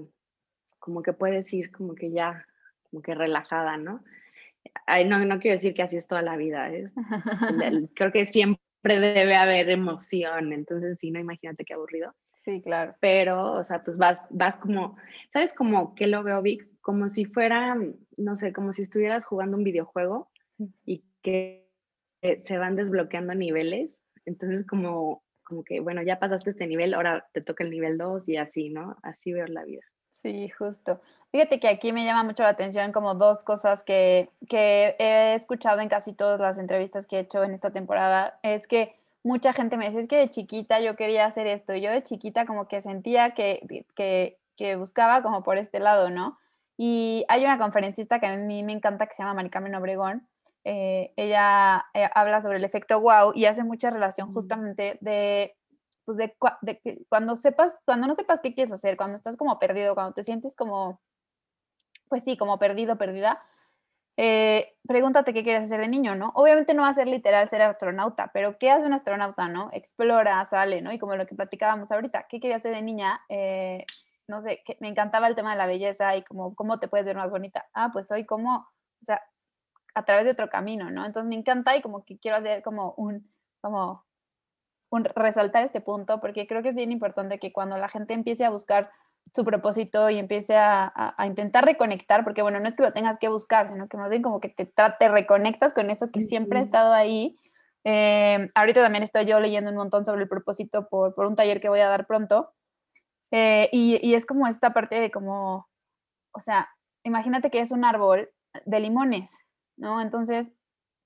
como 0.85 1.03
que 1.03 1.15
puedes 1.15 1.51
ir 1.55 1.73
como 1.73 1.95
que 1.95 2.11
ya, 2.11 2.45
como 2.91 3.01
que 3.01 3.15
relajada, 3.15 3.79
¿no? 3.79 4.05
Ay, 4.87 5.09
no, 5.09 5.19
no 5.25 5.41
quiero 5.41 5.55
decir 5.55 5.73
que 5.73 5.83
así 5.83 5.97
es 5.97 6.07
toda 6.07 6.21
la 6.21 6.37
vida, 6.37 6.71
¿eh? 6.71 6.93
creo 7.95 8.13
que 8.13 8.27
siempre 8.27 9.01
debe 9.01 9.35
haber 9.35 9.71
emoción, 9.71 10.53
entonces 10.53 10.99
si 11.01 11.11
no, 11.11 11.19
imagínate 11.19 11.65
qué 11.65 11.73
aburrido. 11.73 12.15
Sí, 12.37 12.61
claro. 12.61 12.95
Pero, 13.01 13.55
o 13.55 13.65
sea, 13.65 13.83
pues 13.83 13.97
vas, 13.97 14.23
vas 14.29 14.59
como, 14.59 14.99
¿sabes 15.33 15.55
como 15.55 15.95
que 15.95 16.07
lo 16.07 16.23
veo, 16.23 16.43
Vic? 16.43 16.69
Como 16.83 17.09
si 17.09 17.25
fuera, 17.25 17.79
no 18.19 18.37
sé, 18.37 18.53
como 18.53 18.75
si 18.75 18.83
estuvieras 18.83 19.25
jugando 19.25 19.57
un 19.57 19.65
videojuego 19.65 20.31
y 20.85 21.03
que 21.23 21.67
se 22.21 22.59
van 22.59 22.77
desbloqueando 22.77 23.35
niveles. 23.35 23.91
Entonces, 24.27 24.67
como, 24.67 25.25
como 25.45 25.65
que, 25.65 25.81
bueno, 25.81 26.03
ya 26.03 26.19
pasaste 26.19 26.51
este 26.51 26.67
nivel, 26.67 26.93
ahora 26.93 27.27
te 27.33 27.41
toca 27.41 27.65
el 27.65 27.71
nivel 27.71 27.97
2 27.97 28.29
y 28.29 28.37
así, 28.37 28.69
¿no? 28.69 28.99
Así 29.03 29.33
veo 29.33 29.47
la 29.47 29.65
vida. 29.65 29.81
Sí, 30.25 30.49
justo. 30.49 31.03
Fíjate 31.33 31.61
que 31.61 31.69
aquí 31.69 31.93
me 31.93 32.07
llama 32.07 32.25
mucho 32.25 32.45
la 32.45 32.49
atención 32.49 32.93
como 32.93 33.15
dos 33.15 33.45
cosas 33.45 33.83
que, 33.83 34.31
que, 34.49 34.97
he 34.99 35.35
escuchado 35.35 35.81
en 35.81 35.91
casi 35.91 36.15
todas 36.15 36.41
las 36.41 36.57
entrevistas 36.57 37.07
que 37.07 37.17
he 37.17 37.21
hecho 37.21 37.45
en 37.45 37.53
esta 37.53 37.73
temporada. 37.73 38.39
Es 38.43 38.67
que 38.67 38.97
mucha 39.23 39.53
gente 39.53 39.77
me 39.77 39.87
dice, 39.91 40.01
es 40.01 40.09
que 40.09 40.17
de 40.17 40.31
chiquita 40.31 40.81
yo 40.81 40.97
quería 40.97 41.27
hacer 41.27 41.47
esto. 41.47 41.75
Yo 41.75 41.91
de 41.91 42.03
chiquita 42.03 42.47
como 42.47 42.69
que 42.69 42.81
sentía 42.81 43.33
que, 43.35 43.85
que, 43.95 44.39
que 44.57 44.77
buscaba 44.77 45.23
como 45.23 45.43
por 45.43 45.59
este 45.59 45.79
lado, 45.79 46.09
¿no? 46.09 46.39
Y 46.79 47.27
hay 47.29 47.45
una 47.45 47.59
conferencista 47.59 48.19
que 48.19 48.27
a 48.27 48.37
mí 48.37 48.63
me 48.63 48.73
encanta 48.73 49.07
que 49.07 49.15
se 49.17 49.23
llama 49.23 49.35
Maricarmen 49.35 49.75
Obregón. 49.75 50.27
Eh, 50.65 51.13
ella 51.17 51.85
eh, 51.93 52.09
habla 52.15 52.41
sobre 52.41 52.57
el 52.57 52.65
efecto 52.65 52.99
wow 52.99 53.33
y 53.35 53.45
hace 53.45 53.63
mucha 53.63 53.91
relación 53.91 54.33
justamente 54.33 54.97
de 55.03 55.55
pues 56.05 56.19
de, 56.19 56.37
cuando 57.09 57.37
sepas, 57.37 57.77
cuando 57.85 58.07
no 58.07 58.15
sepas 58.15 58.41
qué 58.41 58.55
quieres 58.55 58.73
hacer, 58.73 58.97
cuando 58.97 59.17
estás 59.17 59.37
como 59.37 59.59
perdido, 59.59 59.95
cuando 59.95 60.13
te 60.13 60.25
sientes 60.25 60.55
como, 60.57 61.01
pues 62.09 62.25
sí, 62.25 62.37
como 62.37 62.59
perdido, 62.59 62.99
perdida, 62.99 63.43
eh, 64.17 64.77
pregúntate 64.87 65.35
qué 65.35 65.43
quieres 65.43 65.65
hacer 65.65 65.81
de 65.81 65.89
niño, 65.89 66.15
¿no? 66.15 66.31
Obviamente 66.35 66.75
no 66.75 66.83
va 66.83 66.89
a 66.89 66.95
ser 66.95 67.09
literal 67.09 67.49
ser 67.49 67.63
astronauta, 67.63 68.31
pero 68.33 68.59
¿qué 68.59 68.71
hace 68.71 68.87
un 68.87 68.93
astronauta, 68.93 69.49
no? 69.49 69.71
Explora, 69.73 70.45
sale, 70.45 70.83
¿no? 70.83 70.93
Y 70.93 70.99
como 70.99 71.17
lo 71.17 71.27
que 71.27 71.35
platicábamos 71.35 71.91
ahorita, 71.91 72.27
¿qué 72.29 72.41
quería 72.41 72.59
hacer 72.59 72.75
de 72.75 72.83
niña? 72.83 73.21
Eh, 73.29 73.85
no 74.29 74.41
sé, 74.43 74.63
me 74.81 74.89
encantaba 74.89 75.27
el 75.29 75.35
tema 75.35 75.53
de 75.53 75.59
la 75.59 75.67
belleza 75.67 76.17
y 76.17 76.23
como 76.23 76.55
cómo 76.55 76.79
te 76.79 76.89
puedes 76.89 77.07
ver 77.07 77.17
más 77.17 77.31
bonita. 77.31 77.67
Ah, 77.75 77.91
pues 77.93 78.07
soy 78.07 78.25
como, 78.25 78.57
o 78.57 79.05
sea, 79.05 79.21
a 79.95 80.05
través 80.05 80.27
de 80.27 80.33
otro 80.33 80.49
camino, 80.49 80.91
¿no? 80.91 81.05
Entonces 81.05 81.29
me 81.29 81.37
encanta 81.37 81.77
y 81.77 81.83
como 81.83 82.05
que 82.05 82.19
quiero 82.19 82.37
hacer 82.37 82.63
como 82.63 82.95
un, 82.97 83.33
como 83.61 84.05
resaltar 85.15 85.65
este 85.65 85.81
punto 85.81 86.21
porque 86.21 86.47
creo 86.47 86.63
que 86.63 86.71
es 86.71 86.75
bien 86.75 86.93
importante 86.93 87.39
que 87.39 87.53
cuando 87.53 87.77
la 87.77 87.89
gente 87.89 88.15
empiece 88.15 88.45
a 88.45 88.51
buscar 88.51 88.91
su 89.35 89.45
propósito 89.45 90.11
y 90.11 90.19
empiece 90.19 90.57
a, 90.57 91.15
intentar 91.27 91.65
reconectar, 91.65 92.25
porque 92.25 92.43
bueno, 92.43 92.61
no 92.61 92.69
es 92.69 92.77
que 92.77 92.83
lo 92.83 92.93
tengas 92.93 93.19
que 93.19 93.29
buscar, 93.29 93.71
sino 93.71 93.89
que 93.89 93.97
más 93.97 94.11
bien 94.11 94.23
como 94.23 94.41
que 94.41 94.51
te, 94.51 94.67
te 94.67 95.09
reconectas 95.09 95.75
con 95.75 95.91
eso 95.91 96.11
que 96.13 96.23
siempre 96.23 96.59
ha 96.59 96.63
estado 96.63 96.93
ahí. 96.93 97.39
Eh, 97.85 98.51
ahorita 98.55 98.83
también 98.83 99.05
estoy 99.05 99.27
yo 99.27 99.41
leyendo 99.41 99.71
un 99.71 99.77
montón 99.77 100.05
sobre 100.05 100.23
el 100.23 100.29
propósito 100.29 100.89
por, 100.89 101.15
por 101.15 101.27
un 101.27 101.37
taller 101.37 101.61
que 101.61 101.69
voy 101.69 101.81
a 101.81 101.89
dar 101.89 102.07
pronto. 102.07 102.53
Eh, 103.31 103.69
y, 103.73 103.99
y, 104.07 104.15
es 104.15 104.27
como 104.27 104.47
esta 104.47 104.73
parte 104.73 105.01
de 105.01 105.11
como, 105.11 105.67
o 106.33 106.41
sea, 106.41 106.69
imagínate 107.03 107.51
que 107.51 107.61
es 107.61 107.73
un 107.73 107.85
árbol 107.85 108.31
de 108.65 108.81
limones 108.81 109.33
¿no? 109.77 110.01
Entonces, 110.01 110.53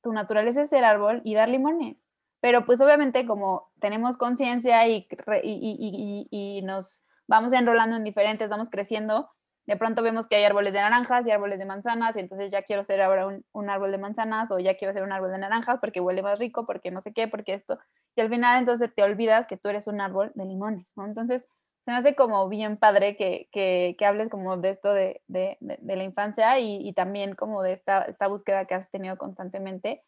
tu 0.02 0.12
naturaleza 0.12 0.62
es 0.62 0.70
ser 0.70 0.84
árbol 0.84 1.20
y 1.24 1.34
dar 1.34 1.48
limones. 1.48 2.07
Pero 2.40 2.64
pues 2.64 2.80
obviamente 2.80 3.26
como 3.26 3.70
tenemos 3.80 4.16
conciencia 4.16 4.86
y, 4.86 5.08
y, 5.42 6.28
y, 6.30 6.62
nos 6.62 7.02
vamos 7.26 7.52
enrolando 7.52 7.96
en 7.96 8.04
diferentes, 8.04 8.48
vamos 8.48 8.70
creciendo, 8.70 9.30
de 9.66 9.76
pronto 9.76 10.02
vemos 10.02 10.28
que 10.28 10.36
hay 10.36 10.44
árboles 10.44 10.72
de 10.72 10.80
naranjas 10.80 11.26
y 11.26 11.30
árboles 11.30 11.58
de 11.58 11.66
manzanas, 11.66 12.16
y 12.16 12.20
entonces 12.20 12.50
ya 12.50 12.62
quiero 12.62 12.84
ser 12.84 13.02
ahora 13.02 13.26
un, 13.26 13.44
un, 13.52 13.68
árbol 13.68 13.90
de 13.90 13.98
manzanas 13.98 14.50
o 14.50 14.58
ya 14.58 14.76
quiero 14.76 14.94
ser 14.94 15.02
un 15.02 15.12
árbol 15.12 15.30
de 15.30 15.38
naranjas 15.38 15.78
porque 15.80 16.00
huele 16.00 16.22
más 16.22 16.38
rico, 16.38 16.64
porque 16.64 16.90
no 16.90 17.00
sé 17.00 17.12
qué, 17.12 17.28
porque 17.28 17.54
esto. 17.54 17.78
Y 18.16 18.20
al 18.22 18.30
final 18.30 18.60
entonces 18.60 18.94
te 18.94 19.02
olvidas 19.02 19.46
que 19.46 19.58
tú 19.58 19.68
eres 19.68 19.86
un 19.86 20.00
árbol 20.00 20.32
de 20.34 20.46
limones, 20.46 20.92
¿no? 20.96 21.04
Entonces 21.04 21.46
se 21.88 21.92
me 21.92 21.96
hace 21.98 22.14
como 22.14 22.48
bien 22.50 22.76
padre 22.76 23.16
que, 23.16 23.48
que, 23.50 23.96
que 23.98 24.04
hables 24.04 24.28
como 24.28 24.58
de 24.58 24.68
esto 24.68 24.92
de, 24.92 25.22
de, 25.26 25.56
de, 25.60 25.96
la 25.96 26.04
infancia 26.04 26.58
y, 26.58 26.86
y, 26.86 26.92
también 26.92 27.34
como 27.34 27.62
de 27.62 27.72
esta, 27.72 28.02
esta 28.02 28.28
búsqueda 28.28 28.66
que 28.66 28.74
has 28.74 28.90
tenido 28.90 29.16
constantemente. 29.16 30.02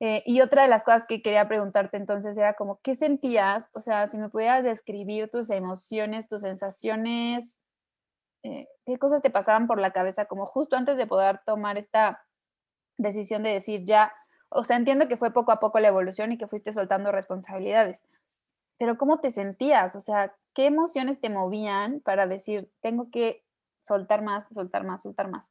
Eh, 0.00 0.22
y 0.24 0.40
otra 0.40 0.62
de 0.62 0.68
las 0.68 0.82
cosas 0.82 1.04
que 1.06 1.20
quería 1.20 1.46
preguntarte 1.46 1.98
entonces 1.98 2.36
era 2.38 2.54
como, 2.54 2.80
¿qué 2.82 2.94
sentías? 2.94 3.68
O 3.74 3.80
sea, 3.80 4.08
si 4.08 4.16
me 4.16 4.30
pudieras 4.30 4.64
describir 4.64 5.30
tus 5.30 5.50
emociones, 5.50 6.26
tus 6.26 6.40
sensaciones, 6.40 7.60
eh, 8.42 8.66
¿qué 8.86 8.98
cosas 8.98 9.22
te 9.22 9.30
pasaban 9.30 9.66
por 9.66 9.78
la 9.78 9.92
cabeza 9.92 10.24
como 10.24 10.46
justo 10.46 10.76
antes 10.76 10.96
de 10.96 11.06
poder 11.06 11.40
tomar 11.44 11.76
esta 11.76 12.24
decisión 12.96 13.42
de 13.42 13.50
decir 13.50 13.84
ya, 13.84 14.12
o 14.48 14.64
sea, 14.64 14.76
entiendo 14.76 15.08
que 15.08 15.16
fue 15.16 15.32
poco 15.32 15.52
a 15.52 15.60
poco 15.60 15.78
la 15.80 15.88
evolución 15.88 16.32
y 16.32 16.38
que 16.38 16.48
fuiste 16.48 16.72
soltando 16.72 17.12
responsabilidades, 17.12 18.02
pero 18.78 18.98
¿cómo 18.98 19.20
te 19.20 19.30
sentías? 19.30 19.96
O 19.96 20.00
sea, 20.00 20.34
¿qué 20.54 20.66
emociones 20.66 21.20
te 21.20 21.30
movían 21.30 22.00
para 22.00 22.26
decir, 22.26 22.70
tengo 22.80 23.10
que 23.10 23.44
soltar 23.82 24.22
más, 24.22 24.46
soltar 24.52 24.84
más, 24.84 25.02
soltar 25.02 25.28
más? 25.30 25.50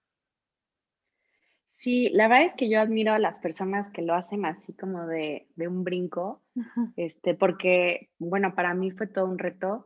Sí, 1.79 2.09
la 2.09 2.27
verdad 2.27 2.47
es 2.47 2.55
que 2.55 2.67
yo 2.67 2.81
admiro 2.81 3.13
a 3.13 3.19
las 3.19 3.39
personas 3.39 3.89
que 3.91 4.01
lo 4.01 4.13
hacen 4.13 4.43
así 4.43 4.73
como 4.73 5.07
de, 5.07 5.47
un 5.55 5.85
brinco, 5.85 6.43
este, 6.97 7.35
porque, 7.35 8.09
bueno, 8.17 8.53
para 8.53 8.73
mí 8.73 8.91
fue 8.91 9.07
todo 9.07 9.23
un 9.27 9.39
reto. 9.39 9.85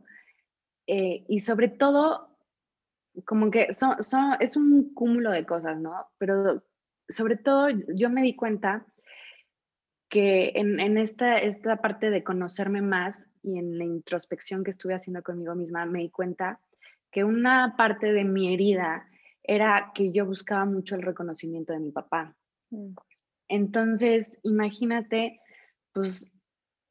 Eh, 0.88 1.24
y 1.28 1.42
sobre 1.42 1.68
todo, 1.68 2.36
como 3.26 3.52
que 3.52 3.76
son, 3.76 4.02
son, 4.02 4.38
es 4.40 4.58
un 4.58 4.92
cúmulo 4.96 5.30
de 5.30 5.46
cosas, 5.46 5.80
¿no? 5.80 6.08
Pero 6.18 6.64
sobre 7.10 7.38
todo 7.38 7.68
yo 7.70 8.10
me 8.10 8.24
di 8.24 8.36
cuenta 8.36 8.88
que 10.10 10.54
en, 10.56 10.80
en 10.80 10.98
esta, 10.98 11.38
esta 11.38 11.76
parte 11.76 12.10
de 12.10 12.24
conocerme 12.24 12.82
más 12.82 13.24
y 13.44 13.60
en 13.60 13.78
la 13.78 13.84
introspección 13.84 14.64
que 14.64 14.72
estuve 14.72 14.96
haciendo 14.96 15.22
conmigo 15.22 15.54
misma, 15.54 15.86
me 15.86 16.00
di 16.00 16.10
cuenta 16.10 16.60
que 17.12 17.24
una 17.24 17.76
parte 17.78 18.12
de 18.12 18.24
mi 18.24 18.52
herida 18.52 19.08
era 19.44 19.92
que 19.94 20.12
yo 20.12 20.26
buscaba 20.26 20.66
mucho 20.66 20.96
el 20.96 21.02
reconocimiento 21.02 21.74
de 21.74 21.80
mi 21.80 21.92
papá. 21.92 22.36
Mm. 22.70 22.96
Entonces, 23.50 24.40
imagínate, 24.44 25.40
pues, 25.92 26.34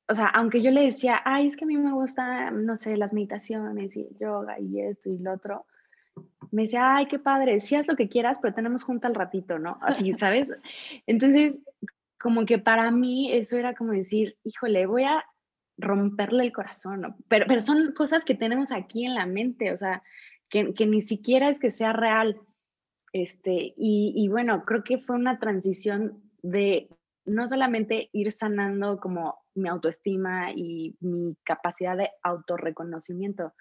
o 0.08 0.14
sea, 0.14 0.26
aunque 0.26 0.62
yo 0.62 0.70
le 0.70 0.82
decía, 0.82 1.20
ay, 1.24 1.46
es 1.46 1.56
que 1.56 1.64
a 1.64 1.68
mí 1.68 1.76
me 1.76 1.92
gusta, 1.92 2.50
no 2.50 2.76
sé, 2.76 2.96
las 2.96 3.12
meditaciones 3.12 3.96
y 3.96 4.08
yoga 4.20 4.60
y 4.60 4.80
esto 4.80 5.08
y 5.08 5.18
lo 5.18 5.32
otro, 5.32 5.66
me 6.50 6.62
decía, 6.62 6.96
ay, 6.96 7.06
qué 7.06 7.18
padre, 7.18 7.60
si 7.60 7.74
haz 7.74 7.88
lo 7.88 7.96
que 7.96 8.08
quieras, 8.08 8.38
pero 8.40 8.54
tenemos 8.54 8.82
junta 8.82 9.08
al 9.08 9.14
ratito, 9.14 9.58
¿no? 9.58 9.78
Así, 9.80 10.12
¿sabes? 10.14 10.48
Entonces, 11.06 11.58
como 12.20 12.44
que 12.44 12.58
para 12.58 12.90
mí 12.90 13.32
eso 13.32 13.56
era 13.56 13.74
como 13.74 13.92
decir, 13.92 14.36
híjole, 14.44 14.86
voy 14.86 15.04
a 15.04 15.24
romperle 15.78 16.44
el 16.44 16.52
corazón, 16.52 17.00
¿no? 17.00 17.16
Pero, 17.28 17.46
pero 17.48 17.62
son 17.62 17.92
cosas 17.92 18.24
que 18.24 18.34
tenemos 18.34 18.70
aquí 18.72 19.06
en 19.06 19.14
la 19.14 19.26
mente, 19.26 19.72
o 19.72 19.76
sea, 19.76 20.02
que, 20.52 20.86
ni 20.86 21.00
siquiera 21.00 21.48
es 21.48 21.58
que 21.58 21.70
sea 21.70 21.92
real. 21.92 22.40
Este, 23.12 23.74
y, 23.76 24.28
bueno, 24.28 24.64
creo 24.64 24.84
que 24.84 24.98
fue 24.98 25.16
una 25.16 25.38
transición 25.38 26.22
de 26.42 26.88
no 27.24 27.46
solamente 27.48 28.10
ir 28.12 28.32
sanando 28.32 28.98
como 29.00 29.38
mi 29.54 29.68
autoestima 29.68 30.52
y 30.52 30.96
mi 31.00 31.36
capacidad 31.44 31.96
de 31.96 32.10
autorreconocimiento, 32.22 33.52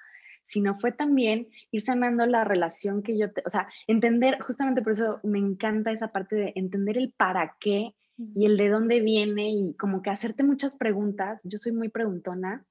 sino 0.46 0.78
fue 0.80 0.92
también 0.92 1.48
ir 1.70 1.82
sanando 1.82 2.26
la 2.26 2.44
relación 2.44 3.04
que 3.04 3.18
yo, 3.18 3.28
o 3.46 3.50
sea, 3.50 3.68
entender, 3.88 4.40
justamente 4.42 4.82
por 4.82 4.94
eso 4.94 5.20
me 5.24 5.40
encanta 5.40 5.92
esa 5.92 6.12
parte 6.12 6.36
de 6.36 6.54
entender 6.56 6.98
el 6.98 7.14
para 7.14 7.56
qué 7.60 7.94
y 8.36 8.46
el 8.46 8.58
de 8.58 8.70
dónde 8.70 9.00
viene 9.00 9.52
y 9.52 9.76
como 9.76 10.02
que 10.02 10.10
hacerte 10.10 10.44
muchas 10.44 10.76
preguntas. 10.76 11.40
Yo 11.44 11.58
soy 11.58 11.72
muy 11.72 11.90
preguntona 11.90 12.66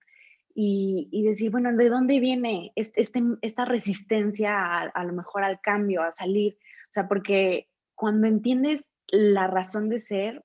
y, 0.62 1.22
decir, 1.22 1.50
bueno, 1.50 1.74
¿de 1.74 1.88
dónde 1.88 2.20
viene 2.20 2.72
este, 2.76 3.08
esta 3.40 3.64
resistencia 3.64 4.54
a, 4.54 4.82
a, 4.82 5.04
lo 5.04 5.14
mejor 5.14 5.42
al 5.42 5.58
cambio, 5.60 6.02
a 6.02 6.12
salir? 6.12 6.58
O 6.84 6.92
sea, 6.92 7.08
porque 7.08 7.68
cuando 7.94 8.26
entiendes 8.26 8.84
la 9.08 9.46
razón 9.46 9.88
de 9.88 10.00
ser 10.00 10.44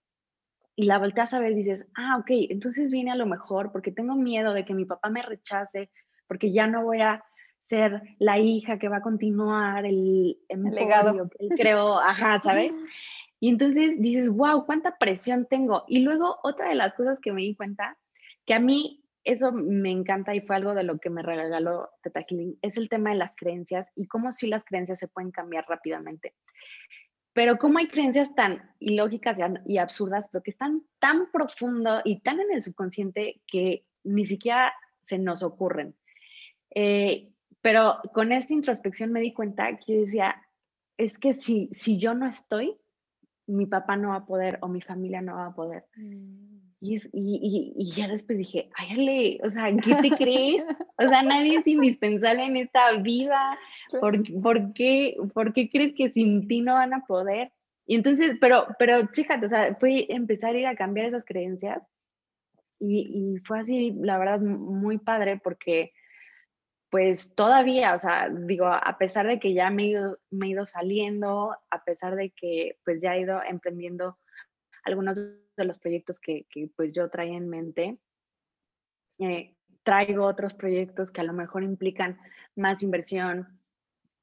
y 0.74 0.86
la 0.86 1.00
volteas 1.00 1.34
a 1.34 1.40
ver, 1.40 1.54
dices, 1.54 1.90
ah, 1.96 2.18
ok, 2.18 2.30
entonces 2.50 2.92
viene 2.92 3.12
a 3.12 3.16
lo 3.16 3.26
mejor 3.26 3.74
porque 3.74 3.92
tengo 3.92 4.16
miedo 4.16 4.54
de 4.54 4.64
que 4.64 4.74
mi 4.74 4.86
papá 4.86 5.10
me 5.10 5.22
rechace, 5.22 5.92
porque 6.28 6.54
ya 6.54 6.66
no 6.68 6.84
voy 6.84 7.02
a 7.02 7.22
ser 7.66 8.02
la 8.18 8.40
hija 8.40 8.80
que 8.80 8.88
va 8.88 8.98
a 8.98 9.02
continuar 9.02 9.86
el, 9.86 10.38
el 10.48 10.64
legado 10.64 11.30
que 11.30 11.46
él 11.46 11.50
creó, 11.58 12.00
ajá, 12.00 12.40
¿sabes? 12.42 12.74
Y 13.42 13.50
entonces 13.50 14.02
dices, 14.02 14.30
wow, 14.30 14.66
cuánta 14.66 14.98
presión 14.98 15.46
tengo. 15.46 15.84
Y 15.88 16.00
luego 16.00 16.38
otra 16.42 16.70
de 16.70 16.76
las 16.76 16.96
cosas 16.96 17.20
que 17.20 17.34
me 17.34 17.42
di 17.42 17.54
cuenta, 17.54 17.98
que 18.46 18.54
a 18.54 18.60
mí 18.60 19.05
eso 19.26 19.52
me 19.52 19.92
encanta 19.92 20.36
y 20.36 20.40
fue 20.40 20.56
algo 20.56 20.74
de 20.76 20.84
lo 20.84 21.00
que 21.00 21.10
me 21.10 21.24
regaló 21.24 21.90
Teta 22.04 22.24
Healing, 22.28 22.58
es 22.62 22.78
el 22.78 22.90
tema 22.90 23.10
de 23.10 23.18
las 23.18 23.36
creencias 23.36 23.88
y 23.96 24.08
cómo 24.08 24.32
sí 24.32 24.48
las 24.48 24.64
creencias 24.64 25.00
se 25.00 25.08
pueden 25.08 25.32
cambiar 25.32 25.66
rápidamente. 25.68 26.34
Pero 27.34 27.58
cómo 27.58 27.80
hay 27.80 27.88
creencias 27.88 28.34
tan 28.36 28.72
ilógicas 28.80 29.38
y 29.66 29.78
absurdas, 29.80 30.30
pero 30.32 30.44
que 30.44 30.52
están 30.52 30.84
tan 31.00 31.32
profundo 31.32 32.02
y 32.06 32.22
tan 32.22 32.40
en 32.40 32.54
el 32.54 32.62
subconsciente 32.62 33.42
que 33.48 33.82
ni 34.04 34.24
siquiera 34.24 34.72
se 35.06 35.18
nos 35.18 35.44
ocurren. 35.44 35.96
Eh, 36.74 37.34
pero 37.62 38.00
con 38.14 38.32
esta 38.32 38.54
introspección 38.54 39.12
me 39.12 39.22
di 39.22 39.34
cuenta 39.34 39.76
que 39.78 39.96
yo 39.96 40.02
decía, 40.02 40.36
es 40.98 41.18
que 41.18 41.34
si, 41.34 41.68
si 41.74 41.98
yo 41.98 42.14
no 42.14 42.28
estoy, 42.28 42.78
mi 43.48 43.66
papá 43.66 43.98
no 43.98 44.10
va 44.10 44.18
a 44.18 44.26
poder 44.26 44.60
o 44.62 44.68
mi 44.68 44.82
familia 44.82 45.22
no 45.22 45.36
va 45.36 45.48
a 45.48 45.56
poder. 45.56 45.86
Mm. 45.96 46.75
Y, 46.86 46.98
y, 47.14 47.74
y, 47.76 47.92
ya 47.92 48.08
después 48.08 48.38
dije, 48.38 48.70
ay, 48.76 49.40
o 49.44 49.50
sea, 49.50 49.72
¿qué 49.76 49.96
te 49.96 50.12
crees? 50.12 50.66
O 50.98 51.10
sea, 51.10 51.24
nadie 51.24 51.58
es 51.58 51.68
indispensable 51.68 52.46
en 52.46 52.58
esta 52.58 52.94
vida. 52.94 53.56
¿Por, 54.00 54.22
¿por, 54.42 54.74
qué, 54.74 55.18
¿Por 55.34 55.52
qué 55.52 55.70
crees 55.70 55.94
que 55.94 56.10
sin 56.10 56.48
ti 56.48 56.62
no 56.62 56.74
van 56.74 56.94
a 56.94 57.06
poder? 57.06 57.52
Y 57.88 57.96
entonces, 57.96 58.36
pero, 58.40 58.68
pero 58.80 59.08
chécate, 59.12 59.46
o 59.46 59.50
sea, 59.50 59.76
fue 59.76 60.06
empezar 60.10 60.56
a 60.56 60.60
ir 60.60 60.68
a 60.68 60.76
cambiar 60.76 61.08
esas 61.08 61.26
creencias 61.26 61.82
y, 62.80 63.36
y 63.36 63.40
fue 63.40 63.60
así, 63.60 63.94
la 64.00 64.18
verdad, 64.18 64.40
muy 64.40 64.98
padre 64.98 65.40
porque 65.44 65.92
pues 66.90 67.36
todavía, 67.36 67.94
o 67.94 68.00
sea, 68.00 68.30
digo, 68.30 68.68
a 68.68 68.98
pesar 68.98 69.28
de 69.28 69.40
que 69.40 69.54
ya 69.54 69.70
me 69.70 69.84
he 69.84 69.88
ido, 69.88 70.18
me 70.30 70.46
he 70.46 70.50
ido 70.52 70.66
saliendo, 70.66 71.58
a 71.70 71.84
pesar 71.84 72.16
de 72.16 72.30
que 72.30 72.78
pues 72.86 73.02
ya 73.02 73.16
he 73.16 73.22
ido 73.22 73.42
emprendiendo 73.44 74.18
algunos 74.86 75.20
de 75.56 75.66
los 75.66 75.80
proyectos 75.80 76.20
que, 76.20 76.46
que 76.50 76.70
pues 76.76 76.92
yo 76.94 77.10
traía 77.10 77.38
en 77.38 77.50
mente, 77.50 77.98
eh, 79.20 79.56
traigo 79.84 80.26
otros 80.26 80.54
proyectos 80.54 81.12
que 81.12 81.22
a 81.22 81.26
lo 81.26 81.34
mejor 81.34 81.64
implican 81.64 82.18
más 82.56 82.84
inversión, 82.84 83.60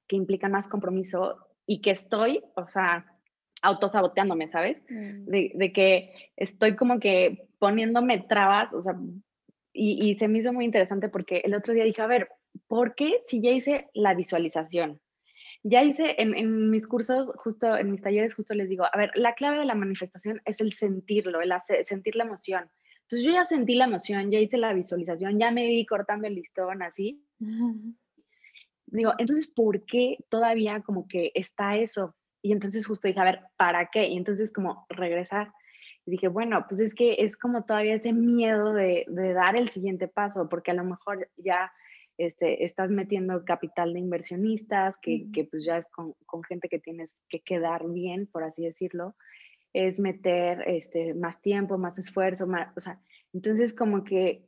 que 0.09 0.17
implican 0.17 0.53
más 0.53 0.69
compromiso 0.69 1.39
y 1.67 1.81
que 1.81 1.93
estoy, 1.93 2.43
o 2.57 2.69
sea, 2.69 3.07
autosaboteándome, 3.63 4.49
¿sabes? 4.49 4.79
Mm. 4.91 5.25
De, 5.27 5.53
de, 5.55 5.73
que 5.73 6.31
estoy 6.37 6.77
como 6.77 6.99
que 6.99 7.49
poniéndome 7.59 8.19
trabas, 8.19 8.75
o 8.75 8.83
sea, 8.83 8.97
y, 9.73 10.11
y, 10.11 10.19
se 10.19 10.29
me 10.29 10.41
hizo 10.41 10.53
muy 10.53 10.65
interesante 10.65 11.09
porque 11.09 11.39
el 11.45 11.55
otro 11.55 11.73
día 11.73 11.85
dije, 11.85 12.03
a 12.03 12.07
ver, 12.07 12.29
¿por 12.67 12.95
qué 12.95 13.23
si 13.27 13.41
ya 13.41 13.53
hice 13.53 13.89
la 13.95 14.15
visualización? 14.15 15.01
Ya 15.65 15.83
hice 15.85 16.17
en, 16.19 16.71
mis 16.71 16.89
cursos, 16.89 17.31
justo 17.37 17.77
en 17.77 17.93
mis 17.93 18.03
talleres, 18.03 18.35
justo 18.35 18.53
les 18.55 18.69
digo, 18.69 18.85
a 18.85 18.97
ver, 18.97 19.13
la 19.15 19.35
clave 19.35 19.59
de 19.59 19.65
la 19.65 19.77
manifestación 19.77 20.41
es 20.45 20.61
el 20.61 20.73
sentirlo, 20.73 21.41
el 21.41 21.53
sentir 21.85 22.17
la 22.17 22.25
emoción. 22.25 22.69
Entonces 23.03 23.27
yo 23.27 23.33
ya 23.33 23.45
sentí 23.45 23.75
la 23.75 23.85
emoción, 23.85 24.31
ya 24.31 24.39
hice 24.39 24.57
la 24.57 24.73
visualización, 24.73 25.39
ya 25.39 25.51
me 25.51 25.67
vi 25.67 25.85
cortando 25.87 26.27
el 26.27 26.35
listón 26.35 26.83
así. 26.83 27.23
Digo, 28.87 29.13
entonces, 29.19 29.47
¿por 29.47 29.85
qué 29.85 30.19
todavía 30.29 30.81
como 30.81 31.07
que 31.07 31.31
está 31.35 31.77
eso? 31.77 32.17
Y 32.43 32.53
entonces 32.53 32.87
justo 32.87 33.09
dije, 33.09 33.21
a 33.21 33.25
ver, 33.25 33.41
¿para 33.57 33.91
qué? 33.93 34.09
Y 34.09 34.17
entonces 34.17 34.53
como 34.53 34.87
regresar. 34.89 35.53
Y 36.07 36.11
dije, 36.11 36.29
bueno, 36.29 36.65
pues 36.69 36.81
es 36.81 36.95
que 36.95 37.17
es 37.19 37.37
como 37.37 37.65
todavía 37.65 37.95
ese 37.95 38.13
miedo 38.13 38.73
de, 38.73 39.05
de 39.09 39.33
dar 39.33 39.57
el 39.57 39.69
siguiente 39.69 40.09
paso, 40.09 40.49
porque 40.49 40.73
a 40.73 40.75
lo 40.75 40.85
mejor 40.85 41.29
ya 41.37 41.71
este, 42.19 42.65
estás 42.65 42.91
metiendo 42.91 43.45
capital 43.45 43.93
de 43.93 44.01
inversionistas, 44.01 44.97
que, 44.99 45.27
que 45.33 45.45
pues 45.45 45.65
ya 45.65 45.79
es 45.79 45.89
con, 45.89 46.15
con, 46.27 46.43
gente 46.45 46.69
que 46.69 46.79
tienes 46.79 47.11
que 47.29 47.41
quedar 47.41 47.89
bien, 47.89 48.27
por 48.27 48.45
así 48.45 48.65
decirlo, 48.65 49.17
es 49.73 49.99
meter 49.99 50.63
este, 50.69 51.15
más 51.15 51.41
tiempo, 51.41 51.79
más 51.79 51.99
esfuerzo, 51.99 52.47
más, 52.47 52.77
o 52.77 52.81
sea, 52.81 53.01
entonces 53.33 53.75
como 53.75 54.05
que, 54.05 54.47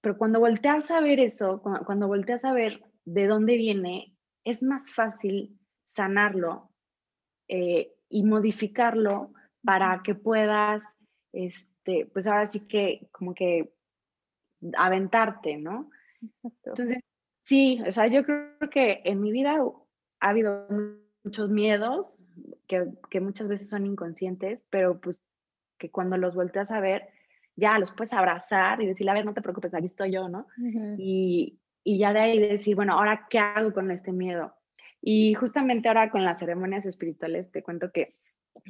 pero 0.00 0.16
cuando 0.16 0.40
volteas 0.40 0.90
a 0.90 1.00
ver 1.00 1.20
eso, 1.20 1.60
cuando, 1.62 1.84
cuando 1.84 2.08
volteas 2.08 2.44
a 2.44 2.52
ver 2.52 2.82
de 3.04 3.26
dónde 3.26 3.56
viene, 3.56 4.14
es 4.44 4.62
más 4.62 4.90
fácil 4.90 5.58
sanarlo 5.84 6.70
eh, 7.48 7.92
y 8.08 8.24
modificarlo 8.24 9.32
para 9.62 10.02
que 10.02 10.14
puedas, 10.14 10.84
este, 11.32 12.06
pues 12.12 12.26
ahora 12.26 12.46
sí 12.46 12.66
que 12.66 13.08
como 13.12 13.34
que 13.34 13.74
aventarte, 14.76 15.56
¿no? 15.56 15.90
Entonces, 16.64 16.98
sí, 17.44 17.80
o 17.86 17.90
sea, 17.90 18.06
yo 18.06 18.24
creo 18.24 18.70
que 18.70 19.00
en 19.04 19.20
mi 19.20 19.32
vida 19.32 19.58
ha 20.20 20.28
habido 20.28 20.66
muchos 21.24 21.50
miedos 21.50 22.18
que, 22.66 22.86
que 23.10 23.20
muchas 23.20 23.48
veces 23.48 23.68
son 23.68 23.86
inconscientes, 23.86 24.64
pero 24.70 25.00
pues 25.00 25.22
que 25.78 25.90
cuando 25.90 26.16
los 26.16 26.34
volteas 26.34 26.70
a 26.70 26.80
ver, 26.80 27.08
ya 27.56 27.78
los 27.78 27.92
puedes 27.92 28.12
abrazar 28.12 28.80
y 28.82 28.86
decirle, 28.86 29.10
a 29.10 29.14
ver, 29.14 29.24
no 29.24 29.34
te 29.34 29.42
preocupes, 29.42 29.74
aquí 29.74 29.86
estoy 29.86 30.12
yo, 30.12 30.28
¿no? 30.28 30.46
y, 30.98 31.58
y, 31.84 31.98
ya 31.98 32.12
de 32.12 32.20
ahí 32.20 32.38
decir, 32.38 32.74
bueno, 32.74 32.94
ahora, 32.94 33.26
¿qué 33.30 33.38
hago 33.38 33.72
con 33.72 33.90
este 33.90 34.12
miedo? 34.12 34.54
Y 35.00 35.34
justamente 35.34 35.88
ahora 35.88 36.10
con 36.10 36.24
las 36.24 36.38
ceremonias 36.38 36.86
espirituales, 36.86 37.50
te 37.52 37.62
cuento 37.62 37.92
que, 37.92 38.16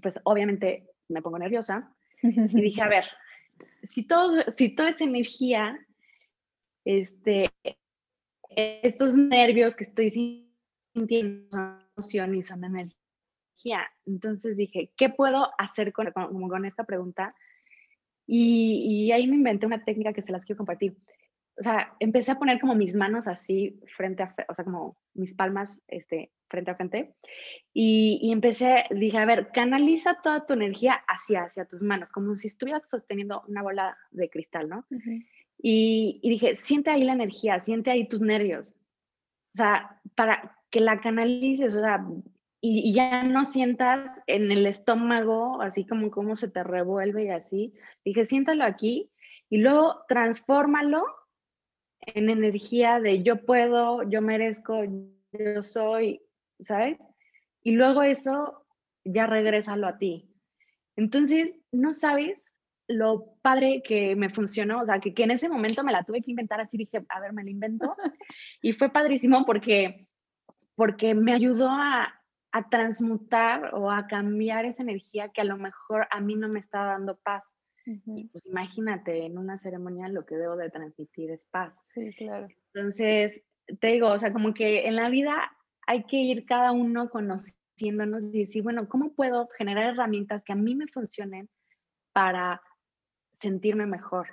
pues 0.03 0.21
obviamente 0.25 0.91
me 1.09 1.23
pongo 1.23 1.39
nerviosa 1.39 1.95
y 2.23 2.61
dije, 2.61 2.83
a 2.83 2.89
ver, 2.89 3.05
si, 3.89 4.07
todo, 4.07 4.43
si 4.51 4.75
toda 4.75 4.91
esa 4.91 5.05
energía, 5.05 5.79
este, 6.85 7.51
estos 8.51 9.17
nervios 9.17 9.77
que 9.77 9.85
estoy 9.85 10.11
sintiendo 10.93 11.51
son 11.51 11.81
emoción 11.97 12.35
y 12.35 12.43
son 12.43 12.65
energía, 12.65 13.91
entonces 14.07 14.57
dije, 14.57 14.93
¿qué 14.97 15.09
puedo 15.09 15.51
hacer 15.59 15.93
con, 15.93 16.11
con, 16.13 16.49
con 16.49 16.65
esta 16.65 16.85
pregunta? 16.85 17.35
Y, 18.27 19.07
y, 19.07 19.13
ahí 19.13 19.27
me 19.27 19.37
inventé 19.37 19.67
una 19.67 19.85
técnica 19.85 20.13
que 20.13 20.23
se 20.23 20.33
las 20.33 20.45
quiero 20.45 20.59
compartir. 20.59 20.97
O 21.57 21.63
sea, 21.63 21.95
empecé 22.01 22.33
a 22.33 22.39
poner 22.39 22.59
como 22.59 22.75
mis 22.75 22.97
manos 22.97 23.29
así 23.29 23.79
frente 23.87 24.23
a, 24.23 24.35
o 24.49 24.55
sea, 24.55 24.65
como 24.65 24.97
mis 25.13 25.35
palmas 25.35 25.81
este, 25.89 26.33
frente 26.49 26.71
a 26.71 26.75
frente. 26.75 27.15
Y, 27.73 28.19
y, 28.23 28.33
empecé, 28.33 28.85
dije, 28.91 29.19
a 29.19 29.27
ver, 29.27 29.51
canaliza 29.53 30.19
toda 30.23 30.47
tu 30.47 30.55
energía 30.55 30.95
hacia, 31.07 31.45
hacia 31.45 31.67
tus 31.67 31.83
manos, 31.83 32.11
como 32.11 32.35
si 32.35 32.49
estuvieras 32.49 32.89
sosteniendo 32.91 33.43
una 33.47 33.63
bola 33.63 33.97
de 34.11 34.31
cristal, 34.31 34.69
¿no? 34.69 34.87
Y, 35.67 36.21
dije, 36.23 36.57
siente 36.57 36.91
ahí 36.91 37.05
la 37.05 37.15
energía, 37.15 37.59
siente 37.59 37.91
ahí 37.91 38.07
tus 38.07 38.21
nervios. 38.21 38.75
O 39.55 39.57
sea, 39.57 39.99
para 40.15 40.59
que 40.69 40.81
la 40.81 41.01
canalices, 41.01 41.75
o 41.77 41.81
sea, 41.81 42.07
y, 42.61 42.93
ya 42.93 43.23
no 43.23 43.47
sientas 43.47 44.11
en 44.27 44.53
el 44.53 44.67
estómago, 44.67 45.63
así 45.63 45.87
como 45.87 46.11
cómo 46.11 46.37
se 46.37 46.49
te 46.49 46.63
revuelve 46.63 47.25
y 47.25 47.29
así. 47.31 47.73
Dije, 48.05 48.27
siéntalo 48.27 48.65
aquí 48.65 49.11
y 49.49 49.57
luego 49.57 50.05
transfórmalo 50.07 51.03
en 52.03 52.29
energía 52.29 53.01
de 53.01 53.23
yo 53.23 53.47
puedo, 53.47 54.03
yo 54.03 54.21
merezco, 54.21 54.83
yo 55.33 55.63
soy, 55.63 56.21
¿sabes? 56.61 56.99
Y 57.63 57.71
luego 57.71 58.03
eso 58.03 58.67
ya 59.03 59.25
regrésalo 59.27 59.87
a 59.87 59.97
ti. 59.97 60.29
Entonces, 60.95 61.55
no 61.73 61.95
sabes 61.95 62.39
lo 62.87 63.37
padre 63.43 63.83
que 63.83 64.15
me 64.17 64.29
funcionó, 64.29 64.81
o 64.81 64.87
sea, 64.87 65.01
que, 65.01 65.15
que 65.15 65.25
en 65.25 65.31
ese 65.31 65.49
momento 65.49 65.83
me 65.83 65.93
la 65.93 66.05
tuve 66.05 66.23
que 66.23 66.31
inventar 66.31 66.61
así, 66.61 66.77
dije, 66.77 67.05
a 67.09 67.21
ver, 67.21 67.33
me 67.33 67.45
la 67.45 67.51
invento. 67.51 67.95
Y 68.63 68.73
fue 68.73 68.91
padrísimo 68.91 69.45
porque, 69.45 70.07
porque 70.75 71.15
me 71.15 71.33
ayudó 71.33 71.69
a, 71.69 72.15
a 72.53 72.69
transmutar 72.69 73.75
o 73.75 73.91
a 73.91 74.07
cambiar 74.07 74.65
esa 74.65 74.83
energía 74.83 75.31
que 75.31 75.41
a 75.41 75.45
lo 75.45 75.57
mejor 75.57 76.07
a 76.11 76.21
mí 76.21 76.37
no 76.37 76.49
me 76.49 76.61
está 76.61 76.85
dando 76.85 77.17
paz. 77.17 77.43
Y 77.85 78.29
pues 78.29 78.47
imagínate, 78.47 79.27
en 79.27 79.37
una 79.37 79.59
ceremonia 79.59 80.09
lo 80.09 80.25
que 80.25 80.37
debo 80.37 80.57
de 80.57 80.71
transmitir 80.71 81.31
es 81.31 81.47
paz. 81.47 81.75
Sí, 81.93 82.11
claro. 82.17 82.49
Entonces, 82.73 83.43
te 83.81 83.89
digo, 83.89 84.09
o 84.09 84.19
sea, 84.19 84.33
como 84.33 84.55
que 84.55 84.87
en 84.87 84.97
la 84.97 85.11
vida 85.11 85.51
hay 85.87 86.05
que 86.05 86.17
ir 86.17 86.47
cada 86.47 86.73
uno 86.73 87.11
conociéndonos 87.11 88.33
y 88.33 88.41
decir, 88.41 88.63
bueno, 88.63 88.89
¿cómo 88.89 89.13
puedo 89.15 89.49
generar 89.59 89.93
herramientas 89.93 90.43
que 90.45 90.53
a 90.53 90.57
mí 90.57 90.75
me 90.75 90.87
funcionen 90.87 91.51
para 92.13 92.63
sentirme 93.45 93.87
mejor? 93.87 94.29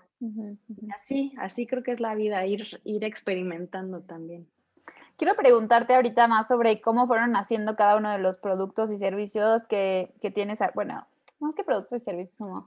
Así, 1.00 1.34
así 1.38 1.68
creo 1.68 1.84
que 1.84 1.92
es 1.92 2.00
la 2.00 2.16
vida, 2.16 2.46
ir, 2.46 2.82
ir 2.84 3.04
experimentando 3.04 4.02
también. 4.02 4.48
Quiero 5.18 5.36
preguntarte 5.36 5.94
ahorita 5.94 6.28
más 6.28 6.48
sobre 6.48 6.82
cómo 6.82 7.08
fueron 7.08 7.36
haciendo 7.36 7.76
cada 7.76 7.98
uno 7.98 8.12
de 8.12 8.18
los 8.18 8.38
productos 8.38 8.92
y 8.92 8.98
servicios 8.98 9.68
que, 9.68 10.14
que 10.22 10.32
tienes, 10.32 10.60
bueno, 10.74 11.08
más 11.40 11.56
que 11.56 11.64
productos 11.64 12.02
y 12.02 12.06
servicios, 12.06 12.38
como 12.38 12.66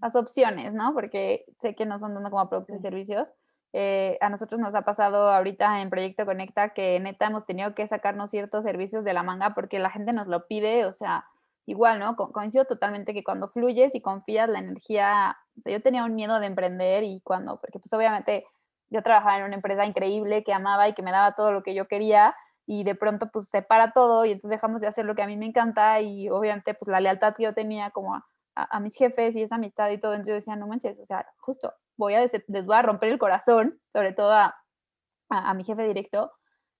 las 0.00 0.16
opciones, 0.16 0.72
¿no? 0.72 0.92
Porque 0.94 1.44
sé 1.60 1.74
que 1.74 1.86
no 1.86 1.98
son 1.98 2.14
dando 2.14 2.30
como 2.30 2.48
productos 2.48 2.76
y 2.76 2.80
servicios. 2.80 3.28
Eh, 3.72 4.18
a 4.20 4.28
nosotros 4.28 4.60
nos 4.60 4.74
ha 4.74 4.82
pasado 4.82 5.30
ahorita 5.30 5.82
en 5.82 5.90
Proyecto 5.90 6.24
Conecta 6.24 6.70
que 6.70 6.98
neta 7.00 7.26
hemos 7.26 7.44
tenido 7.44 7.74
que 7.74 7.86
sacarnos 7.86 8.30
ciertos 8.30 8.64
servicios 8.64 9.04
de 9.04 9.12
la 9.12 9.22
manga 9.22 9.54
porque 9.54 9.78
la 9.78 9.90
gente 9.90 10.12
nos 10.12 10.28
lo 10.28 10.46
pide, 10.46 10.86
o 10.86 10.92
sea, 10.92 11.26
igual, 11.66 11.98
¿no? 11.98 12.16
Co 12.16 12.32
coincido 12.32 12.64
totalmente 12.64 13.12
que 13.12 13.24
cuando 13.24 13.48
fluyes 13.48 13.94
y 13.94 14.00
confías 14.00 14.48
la 14.48 14.60
energía, 14.60 15.36
o 15.56 15.60
sea, 15.60 15.72
yo 15.72 15.82
tenía 15.82 16.04
un 16.04 16.14
miedo 16.14 16.38
de 16.40 16.46
emprender 16.46 17.02
y 17.04 17.20
cuando, 17.22 17.60
porque 17.60 17.78
pues 17.78 17.92
obviamente 17.92 18.44
yo 18.90 19.02
trabajaba 19.02 19.38
en 19.38 19.44
una 19.44 19.56
empresa 19.56 19.84
increíble 19.84 20.44
que 20.44 20.52
amaba 20.52 20.88
y 20.88 20.94
que 20.94 21.02
me 21.02 21.10
daba 21.10 21.34
todo 21.34 21.52
lo 21.52 21.62
que 21.62 21.74
yo 21.74 21.88
quería 21.88 22.36
y 22.66 22.84
de 22.84 22.94
pronto 22.94 23.28
pues 23.32 23.48
se 23.48 23.62
para 23.62 23.92
todo 23.92 24.24
y 24.24 24.32
entonces 24.32 24.50
dejamos 24.50 24.80
de 24.80 24.88
hacer 24.88 25.04
lo 25.04 25.14
que 25.14 25.22
a 25.22 25.26
mí 25.26 25.36
me 25.36 25.46
encanta 25.46 26.00
y 26.00 26.28
obviamente 26.28 26.74
pues 26.74 26.88
la 26.88 27.00
lealtad 27.00 27.34
que 27.34 27.44
yo 27.44 27.54
tenía 27.54 27.90
como 27.90 28.14
a, 28.14 28.26
a, 28.54 28.80
mis 28.80 28.96
jefes 28.96 29.36
y 29.36 29.42
esa 29.42 29.56
amistad 29.56 29.90
y 29.90 29.98
todo, 29.98 30.12
entonces 30.12 30.30
yo 30.30 30.34
decía, 30.34 30.56
no 30.56 30.66
manches, 30.66 30.98
o 30.98 31.04
sea, 31.04 31.26
justo 31.38 31.72
voy 31.96 32.14
a 32.14 32.20
les 32.20 32.66
voy 32.66 32.76
a 32.76 32.82
romper 32.82 33.10
el 33.10 33.18
corazón, 33.18 33.80
sobre 33.92 34.12
todo 34.12 34.32
a, 34.32 34.56
a, 35.28 35.54
mi 35.54 35.64
jefe 35.64 35.84
directo, 35.84 36.32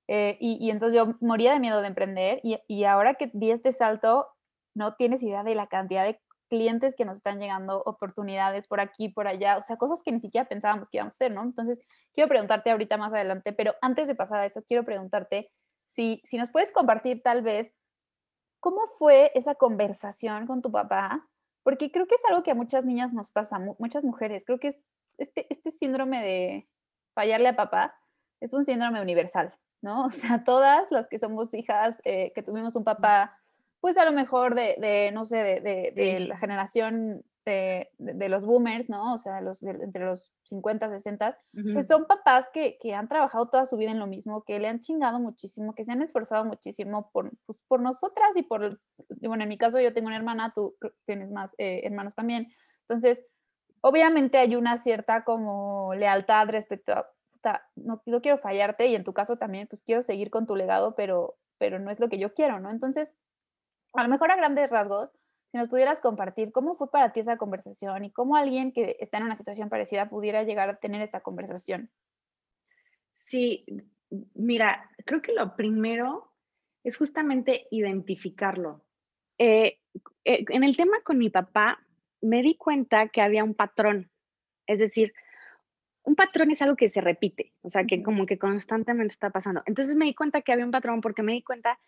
eh, 0.09 0.37
y, 0.41 0.59
y, 0.65 0.71
entonces 0.71 0.97
yo 0.97 1.15
moría 1.21 1.53
de 1.53 1.61
miedo 1.61 1.81
de 1.81 1.89
emprender 1.89 2.41
y, 2.43 2.59
y 2.69 2.85
ahora 2.85 3.15
que 3.15 3.31
di 3.35 3.51
este 3.51 3.73
salto, 3.73 4.29
no 4.75 4.95
tienes 4.95 5.23
idea 5.23 5.43
de 5.43 5.55
la 5.55 5.67
cantidad 5.67 6.05
de 6.05 6.21
clientes 6.49 6.95
que 6.95 7.05
nos 7.05 7.19
están 7.19 7.39
llegando, 7.39 7.83
oportunidades 7.85 8.69
por 8.69 8.81
aquí, 8.81 9.09
por 9.09 9.29
allá, 9.29 9.59
o 9.59 9.63
sea, 9.63 9.77
cosas 9.77 10.03
que 10.03 10.13
ni 10.13 10.21
siquiera 10.21 10.49
pensábamos 10.49 10.89
que 10.89 10.99
íbamos 10.99 11.15
a 11.15 11.17
hacer, 11.17 11.33
¿no? 11.33 11.43
Entonces, 11.43 11.79
quiero 12.15 12.29
preguntarte 12.29 12.71
ahorita 12.71 12.97
más 12.97 13.13
adelante, 13.13 13.53
pero 13.53 13.75
antes 13.81 14.09
de 14.09 14.15
pasar 14.15 14.41
a 14.41 14.47
eso, 14.47 14.63
quiero 14.63 14.85
preguntarte 14.85 15.51
si, 15.89 16.23
si 16.25 16.37
nos 16.37 16.51
puedes 16.51 16.73
compartir 16.73 17.23
tal 17.23 17.43
vez 17.43 17.75
cómo 18.61 18.87
fue 18.99 19.31
esa 19.35 19.55
conversación 19.55 20.47
con 20.47 20.63
tu 20.63 20.71
papá, 20.71 21.27
porque 21.63 21.91
creo 21.91 22.07
que 22.07 22.15
es 22.15 22.25
algo 22.29 22.43
que 22.43 22.53
a 22.53 22.55
muchas 22.55 22.85
niñas 22.85 23.13
nos 23.13 23.31
pasa, 23.31 23.59
muchas 23.79 24.05
mujeres, 24.05 24.45
creo 24.45 24.59
que 24.59 24.69
es 24.69 24.81
este, 25.19 25.47
este 25.51 25.71
síndrome 25.71 26.23
de 26.23 26.69
fallarle 27.15 27.49
a 27.49 27.57
papá, 27.57 27.99
es 28.41 28.53
un 28.55 28.65
síndrome 28.65 29.01
universal, 29.01 29.55
¿no? 29.83 30.05
O 30.07 30.11
sea, 30.11 30.45
todas 30.45 30.91
las 30.91 31.09
que 31.09 31.19
somos 31.19 31.53
hijas, 31.55 32.01
eh, 32.05 32.33
que 32.35 32.43
tuvimos 32.43 32.77
un 32.77 32.85
papá 32.85 33.39
pues 33.87 33.99
a 33.99 34.05
lo 34.05 34.11
mejor 34.11 34.57
de, 34.57 35.13
no 35.15 35.25
sé, 35.25 35.37
de, 35.37 36.19
la 36.19 36.37
generación 36.39 37.23
de, 37.45 37.89
los 38.29 38.45
boomers, 38.45 38.89
¿no? 38.89 39.15
O 39.15 39.19
sea, 39.19 39.41
los, 39.41 39.63
entre 39.63 40.05
los 40.05 40.33
50, 40.43 40.91
60, 40.91 41.39
pues 41.73 41.87
son 41.87 42.07
papás 42.07 42.51
que, 42.53 42.77
han 42.93 43.07
trabajado 43.07 43.47
toda 43.47 43.65
su 43.65 43.77
vida 43.77 43.93
en 43.93 44.01
lo 44.01 44.09
mismo, 44.09 44.43
que 44.43 44.59
le 44.59 44.67
han 44.67 44.81
chingado 44.81 45.21
muchísimo, 45.21 45.73
que 45.73 45.85
se 45.85 45.93
han 45.93 46.03
esforzado 46.03 46.45
muchísimo 46.45 47.13
por, 47.13 47.31
pues, 47.47 47.63
por 47.69 47.81
nosotras 47.81 48.37
y 48.37 48.43
por, 48.43 48.81
bueno, 49.21 49.45
en 49.45 49.49
mi 49.49 49.57
caso 49.57 49.81
yo 49.81 49.95
tengo 49.95 50.09
una 50.09 50.17
hermana, 50.17 50.53
tú 50.53 50.75
tienes 51.05 51.31
más 51.31 51.55
eh, 51.57 51.83
hermanos 51.85 52.17
también. 52.17 52.49
Entonces, 52.89 53.25
obviamente 53.83 54.39
hay 54.39 54.57
una 54.57 54.79
cierta 54.79 55.23
como 55.23 55.95
lealtad 55.95 56.49
respecto 56.49 56.93
a, 56.93 57.07
no, 57.77 58.03
no 58.05 58.21
quiero 58.21 58.39
fallarte 58.39 58.89
y 58.89 58.97
en 58.97 59.05
tu 59.05 59.13
caso 59.13 59.37
también, 59.37 59.69
pues 59.69 59.83
quiero 59.83 60.03
seguir 60.03 60.31
con 60.31 60.45
tu 60.45 60.57
legado, 60.57 60.97
pero, 60.97 61.37
pero 61.57 61.79
no 61.79 61.93
es 61.93 62.01
lo 62.01 62.09
que 62.09 62.19
yo 62.19 62.35
quiero, 62.35 62.59
¿no? 62.59 62.73
Entonces, 62.73 63.15
a 63.93 64.03
lo 64.03 64.09
mejor 64.09 64.31
a 64.31 64.37
grandes 64.37 64.71
rasgos, 64.71 65.11
si 65.51 65.59
nos 65.59 65.69
pudieras 65.69 66.01
compartir 66.01 66.53
cómo 66.53 66.77
fue 66.77 66.91
para 66.91 67.13
ti 67.13 67.21
esa 67.21 67.37
conversación 67.37 68.05
y 68.05 68.11
cómo 68.11 68.37
alguien 68.37 68.73
que 68.73 68.97
está 69.01 69.19
en 69.19 69.25
una 69.25 69.37
situación 69.37 69.69
parecida 69.69 70.09
pudiera 70.09 70.43
llegar 70.43 70.69
a 70.69 70.77
tener 70.77 71.03
esta 71.03 71.21
conversación. 71.21 71.91
Sí, 73.25 73.65
mira, 74.35 74.91
creo 75.05 75.23
que 75.23 75.33
lo 75.33 75.57
primero 75.57 76.33
es 76.85 76.97
justamente 76.97 77.67
identificarlo. 77.71 78.85
Eh, 79.39 79.81
eh, 80.25 80.45
en 80.49 80.65
el 80.65 80.77
tema 80.77 81.01
con 81.03 81.19
mi 81.19 81.31
papá, 81.31 81.81
me 82.21 82.43
di 82.43 82.57
cuenta 82.57 83.09
que 83.09 83.21
había 83.21 83.45
un 83.45 83.55
patrón, 83.55 84.11
es 84.67 84.81
decir, 84.81 85.13
un 86.03 86.15
patrón 86.15 86.53
es 86.53 86.63
algo 86.63 86.77
que 86.77 86.89
se 86.89 87.01
repite, 87.01 87.53
o 87.63 87.69
sea, 87.69 87.85
que 87.85 88.03
como 88.03 88.27
que 88.27 88.39
constantemente 88.39 89.13
está 89.13 89.31
pasando. 89.31 89.63
Entonces 89.67 89.97
me 89.97 90.05
di 90.05 90.15
cuenta 90.15 90.43
que 90.43 90.53
había 90.53 90.65
un 90.65 90.71
patrón 90.71 91.01
porque 91.01 91.23
me 91.23 91.33
di 91.33 91.43
cuenta 91.43 91.79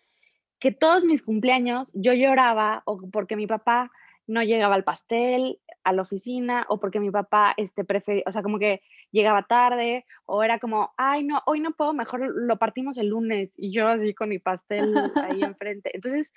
que 0.59 0.71
todos 0.71 1.05
mis 1.05 1.23
cumpleaños 1.23 1.91
yo 1.93 2.13
lloraba 2.13 2.83
o 2.85 3.09
porque 3.11 3.35
mi 3.35 3.47
papá 3.47 3.91
no 4.27 4.43
llegaba 4.43 4.75
al 4.75 4.83
pastel, 4.83 5.59
a 5.83 5.91
la 5.91 6.03
oficina, 6.03 6.65
o 6.69 6.79
porque 6.79 6.99
mi 6.99 7.09
papá 7.09 7.53
este, 7.57 7.83
prefería, 7.83 8.23
o 8.27 8.31
sea, 8.31 8.43
como 8.43 8.59
que 8.59 8.81
llegaba 9.11 9.43
tarde, 9.43 10.05
o 10.25 10.43
era 10.43 10.59
como, 10.59 10.93
ay, 10.97 11.23
no, 11.23 11.41
hoy 11.47 11.61
no 11.61 11.71
puedo, 11.71 11.93
mejor 11.93 12.21
lo 12.35 12.57
partimos 12.57 12.97
el 12.97 13.07
lunes, 13.07 13.51
y 13.57 13.71
yo 13.73 13.87
así 13.87 14.13
con 14.13 14.29
mi 14.29 14.37
pastel 14.37 14.93
ahí 15.15 15.41
enfrente. 15.41 15.89
Entonces, 15.95 16.31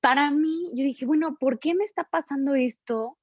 para 0.00 0.30
mí, 0.30 0.70
yo 0.74 0.82
dije, 0.82 1.04
bueno, 1.04 1.36
¿por 1.38 1.58
qué 1.58 1.74
me 1.74 1.84
está 1.84 2.04
pasando 2.04 2.54
esto? 2.54 3.18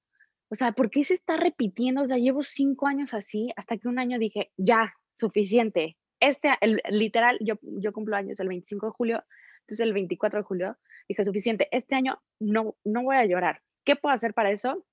O 0.50 0.56
sea, 0.56 0.74
¿por 0.74 0.92
qué 0.92 1.04
se 1.04 1.16
está 1.16 1.38
repitiendo? 1.38 2.04
O 2.04 2.08
sea, 2.08 2.18
llevo 2.18 2.44
cinco 2.44 2.86
años 2.86 3.16
así, 3.16 3.52
hasta 3.56 3.78
que 3.78 3.88
un 3.88 3.98
año 3.98 4.20
dije, 4.20 4.52
ya, 4.58 4.94
suficiente. 5.16 5.98
Este, 6.20 6.50
el, 6.62 6.82
literal, 6.90 7.40
yo, 7.42 7.56
yo 7.62 7.92
cumplo 7.94 8.16
años 8.16 8.40
el 8.40 8.48
25 8.48 8.86
de 8.86 8.92
julio, 8.92 9.24
entonces 9.64 9.82
el 9.82 9.94
24 9.94 10.40
de 10.40 10.44
julio 10.44 10.78
dije, 11.08 11.26
suficiente, 11.26 11.68
este 11.72 11.96
año 11.96 12.22
no, 12.40 12.76
no 12.84 13.04
voy 13.04 13.18
a 13.18 13.26
llorar. 13.26 13.62
¿qué 13.84 13.96
puedo 13.96 14.14
hacer 14.14 14.34
para 14.34 14.52
eso? 14.52 14.86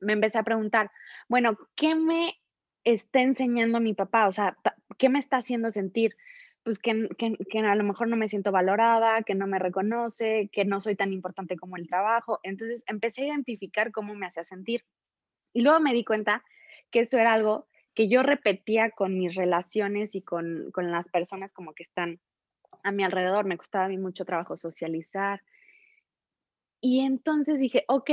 Me 0.00 0.12
empecé 0.12 0.38
a 0.38 0.44
preguntar, 0.44 0.90
bueno, 1.28 1.58
¿qué 1.74 1.94
me 1.94 2.34
está 2.84 3.20
enseñando 3.20 3.80
mi 3.80 3.94
papá? 3.94 4.28
O 4.28 4.32
sea, 4.32 4.56
¿qué 4.96 5.08
me 5.08 5.18
está 5.18 5.38
haciendo 5.38 5.70
sentir? 5.70 6.16
Pues 6.62 6.78
que, 6.78 7.08
que, 7.16 7.58
a 7.60 7.74
lo 7.74 7.84
mejor 7.84 8.08
no 8.08 8.16
me 8.16 8.28
siento 8.28 8.52
valorada, 8.52 9.22
que 9.22 9.34
no 9.34 9.46
me 9.46 9.58
reconoce, 9.58 10.50
que 10.52 10.64
no 10.64 10.80
soy 10.80 10.96
tan 10.96 11.12
importante 11.12 11.56
como 11.56 11.76
el 11.76 11.88
trabajo. 11.88 12.40
Entonces 12.42 12.82
empecé 12.86 13.22
a 13.22 13.26
identificar 13.28 13.90
cómo 13.92 14.14
me 14.14 14.26
hacía 14.26 14.44
sentir. 14.44 14.84
Y 15.52 15.62
luego 15.62 15.80
me 15.80 15.94
di 15.94 16.04
cuenta 16.04 16.44
que 16.90 17.00
eso 17.00 17.18
era 17.18 17.32
algo 17.32 17.66
que 17.94 18.08
yo 18.08 18.22
repetía 18.22 18.90
con 18.90 19.18
mis 19.18 19.34
relaciones 19.34 20.14
y 20.14 20.22
con, 20.22 20.70
con 20.72 20.90
las 20.90 21.08
personas 21.08 21.52
como 21.52 21.74
que 21.74 21.82
están 21.82 22.20
a 22.82 22.90
mi 22.90 23.04
alrededor. 23.04 23.44
Me 23.44 23.56
costaba 23.56 23.86
a 23.86 23.88
mí 23.88 23.98
mucho 23.98 24.24
trabajo 24.24 24.56
socializar. 24.56 25.42
Y 26.80 27.00
entonces 27.00 27.58
dije, 27.58 27.84
ok, 27.88 28.10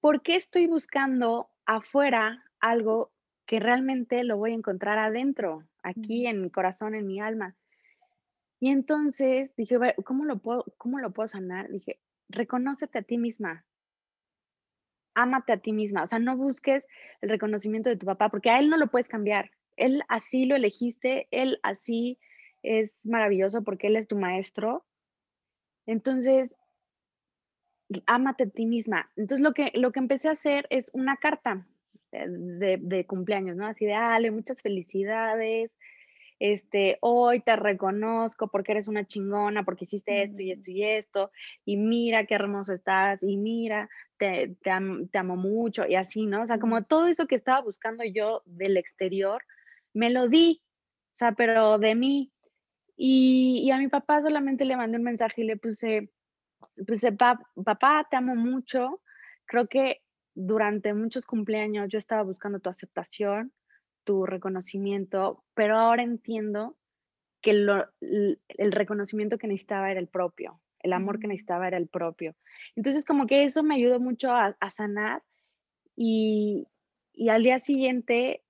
¿por 0.00 0.22
qué 0.22 0.36
estoy 0.36 0.66
buscando 0.66 1.50
afuera 1.66 2.44
algo 2.58 3.12
que 3.46 3.60
realmente 3.60 4.24
lo 4.24 4.36
voy 4.36 4.52
a 4.52 4.56
encontrar 4.56 4.98
adentro, 4.98 5.64
aquí 5.82 6.26
en 6.26 6.42
mi 6.42 6.50
corazón, 6.50 6.94
en 6.94 7.06
mi 7.06 7.20
alma? 7.20 7.56
Y 8.58 8.68
entonces 8.68 9.54
dije, 9.56 9.78
¿cómo 10.04 10.24
lo 10.24 10.38
puedo, 10.38 10.64
cómo 10.76 10.98
lo 10.98 11.12
puedo 11.12 11.28
sanar? 11.28 11.70
Dije, 11.70 11.98
reconócete 12.28 12.98
a 12.98 13.02
ti 13.02 13.16
misma. 13.16 13.64
Ámate 15.14 15.52
a 15.52 15.56
ti 15.56 15.72
misma. 15.72 16.02
O 16.02 16.06
sea, 16.06 16.18
no 16.18 16.36
busques 16.36 16.84
el 17.22 17.30
reconocimiento 17.30 17.88
de 17.88 17.96
tu 17.96 18.06
papá, 18.06 18.28
porque 18.28 18.50
a 18.50 18.58
él 18.58 18.68
no 18.68 18.76
lo 18.76 18.88
puedes 18.88 19.08
cambiar. 19.08 19.50
Él 19.76 20.02
así 20.08 20.44
lo 20.44 20.56
elegiste, 20.56 21.26
él 21.30 21.58
así 21.62 22.18
es 22.62 22.96
maravilloso 23.02 23.62
porque 23.62 23.88
él 23.88 23.96
es 23.96 24.08
tu 24.08 24.16
maestro. 24.16 24.84
Entonces, 25.86 26.56
ámate 28.06 28.44
a 28.44 28.50
ti 28.50 28.66
misma. 28.66 29.10
Entonces 29.16 29.42
lo 29.42 29.52
que, 29.52 29.72
lo 29.74 29.92
que 29.92 30.00
empecé 30.00 30.28
a 30.28 30.32
hacer 30.32 30.66
es 30.70 30.90
una 30.94 31.16
carta 31.16 31.66
eh, 32.12 32.26
de, 32.28 33.06
cumpleaños, 33.06 33.56
¿no? 33.56 33.66
Así 33.66 33.86
de, 33.86 33.94
Ale, 33.94 34.30
muchas 34.30 34.62
felicidades. 34.62 35.72
Este, 36.38 36.96
hoy 37.02 37.40
te 37.40 37.54
reconozco 37.56 38.48
porque 38.48 38.72
eres 38.72 38.88
una 38.88 39.06
chingona, 39.06 39.64
porque 39.64 39.84
hiciste 39.84 40.22
esto 40.22 40.40
y 40.40 40.52
esto 40.52 40.70
y 40.70 40.82
esto, 40.84 41.30
y 41.66 41.76
mira 41.76 42.24
qué 42.24 42.34
hermoso 42.34 42.72
estás, 42.72 43.22
y 43.22 43.36
mira, 43.36 43.90
te, 44.16 44.56
te, 44.62 44.70
amo 44.70 45.36
mucho, 45.36 45.86
y 45.86 45.96
así, 45.96 46.24
¿no? 46.24 46.42
O 46.42 46.46
sea, 46.46 46.58
como 46.58 46.82
todo 46.84 47.08
eso 47.08 47.26
que 47.26 47.34
estaba 47.34 47.60
buscando 47.60 48.04
yo 48.04 48.42
del 48.46 48.78
exterior, 48.78 49.42
me 49.92 50.08
lo 50.08 50.28
di, 50.28 50.62
o 51.14 51.18
sea, 51.18 51.32
pero 51.32 51.78
de 51.78 51.94
mí. 51.94 52.32
Y, 53.02 53.62
y 53.64 53.70
a 53.70 53.78
mi 53.78 53.88
papá 53.88 54.20
solamente 54.20 54.66
le 54.66 54.76
mandé 54.76 54.98
un 54.98 55.04
mensaje 55.04 55.40
y 55.40 55.46
le 55.46 55.56
puse, 55.56 56.10
pues 56.86 57.00
papá, 57.64 58.06
te 58.10 58.16
amo 58.16 58.36
mucho. 58.36 59.00
Creo 59.46 59.68
que 59.68 60.02
durante 60.34 60.92
muchos 60.92 61.24
cumpleaños 61.24 61.88
yo 61.88 61.96
estaba 61.96 62.22
buscando 62.24 62.60
tu 62.60 62.68
aceptación, 62.68 63.54
tu 64.04 64.26
reconocimiento, 64.26 65.42
pero 65.54 65.78
ahora 65.78 66.02
entiendo 66.02 66.76
que 67.40 67.52
el 67.52 68.72
reconocimiento 68.72 69.38
que 69.38 69.46
necesitaba 69.46 69.90
era 69.90 70.00
el 70.00 70.08
propio, 70.08 70.60
el 70.80 70.92
amor 70.92 71.20
que 71.20 71.26
necesitaba 71.26 71.68
era 71.68 71.78
el 71.78 71.88
propio. 71.88 72.36
Entonces 72.76 73.06
como 73.06 73.26
que 73.26 73.44
eso 73.44 73.62
me 73.62 73.76
ayudó 73.76 73.98
mucho 73.98 74.30
a, 74.30 74.54
sanar 74.68 75.22
y, 75.96 76.66
al 77.30 77.42
día 77.42 77.58
siguiente 77.58 78.42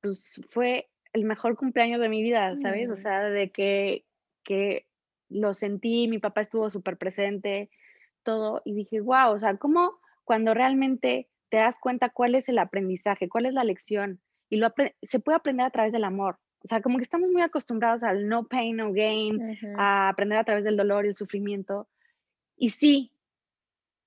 pues 0.00 0.40
fue 0.50 0.88
el 1.18 1.24
mejor 1.24 1.56
cumpleaños 1.56 2.00
de 2.00 2.08
mi 2.08 2.22
vida, 2.22 2.56
¿sabes? 2.60 2.90
O 2.90 2.96
sea, 2.96 3.24
de 3.24 3.50
que, 3.50 4.04
que 4.44 4.86
lo 5.28 5.52
sentí, 5.54 6.08
mi 6.08 6.18
papá 6.18 6.40
estuvo 6.40 6.70
súper 6.70 6.96
presente, 6.96 7.70
todo, 8.22 8.62
y 8.64 8.74
dije, 8.74 9.00
wow, 9.00 9.30
o 9.32 9.38
sea, 9.38 9.56
¿cómo 9.56 9.98
cuando 10.24 10.54
realmente 10.54 11.28
te 11.50 11.58
das 11.58 11.78
cuenta 11.78 12.10
cuál 12.10 12.34
es 12.34 12.48
el 12.48 12.58
aprendizaje, 12.58 13.28
cuál 13.28 13.46
es 13.46 13.54
la 13.54 13.64
lección? 13.64 14.20
Y 14.48 14.56
lo 14.56 14.72
se 15.02 15.20
puede 15.20 15.36
aprender 15.36 15.66
a 15.66 15.70
través 15.70 15.92
del 15.92 16.04
amor. 16.04 16.38
O 16.64 16.68
sea, 16.68 16.80
como 16.80 16.98
que 16.98 17.04
estamos 17.04 17.30
muy 17.30 17.42
acostumbrados 17.42 18.02
al 18.02 18.28
no 18.28 18.44
pain, 18.44 18.76
no 18.76 18.92
gain, 18.92 19.58
a 19.76 20.08
aprender 20.08 20.38
a 20.38 20.44
través 20.44 20.64
del 20.64 20.76
dolor 20.76 21.04
y 21.04 21.08
el 21.08 21.16
sufrimiento. 21.16 21.88
Y 22.56 22.70
sí, 22.70 23.12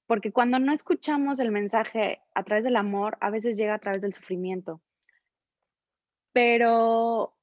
porque 0.05 0.31
cuando 0.33 0.59
no 0.59 0.73
escuchamos 0.73 1.39
el 1.39 1.51
mensaje 1.51 2.19
a 2.33 2.43
través 2.43 2.63
del 2.63 2.75
amor, 2.75 3.17
a 3.21 3.29
veces 3.29 3.55
llega 3.55 3.75
a 3.75 3.79
través 3.79 4.01
del 4.01 4.13
sufrimiento. 4.13 4.81
Pero 6.33 7.35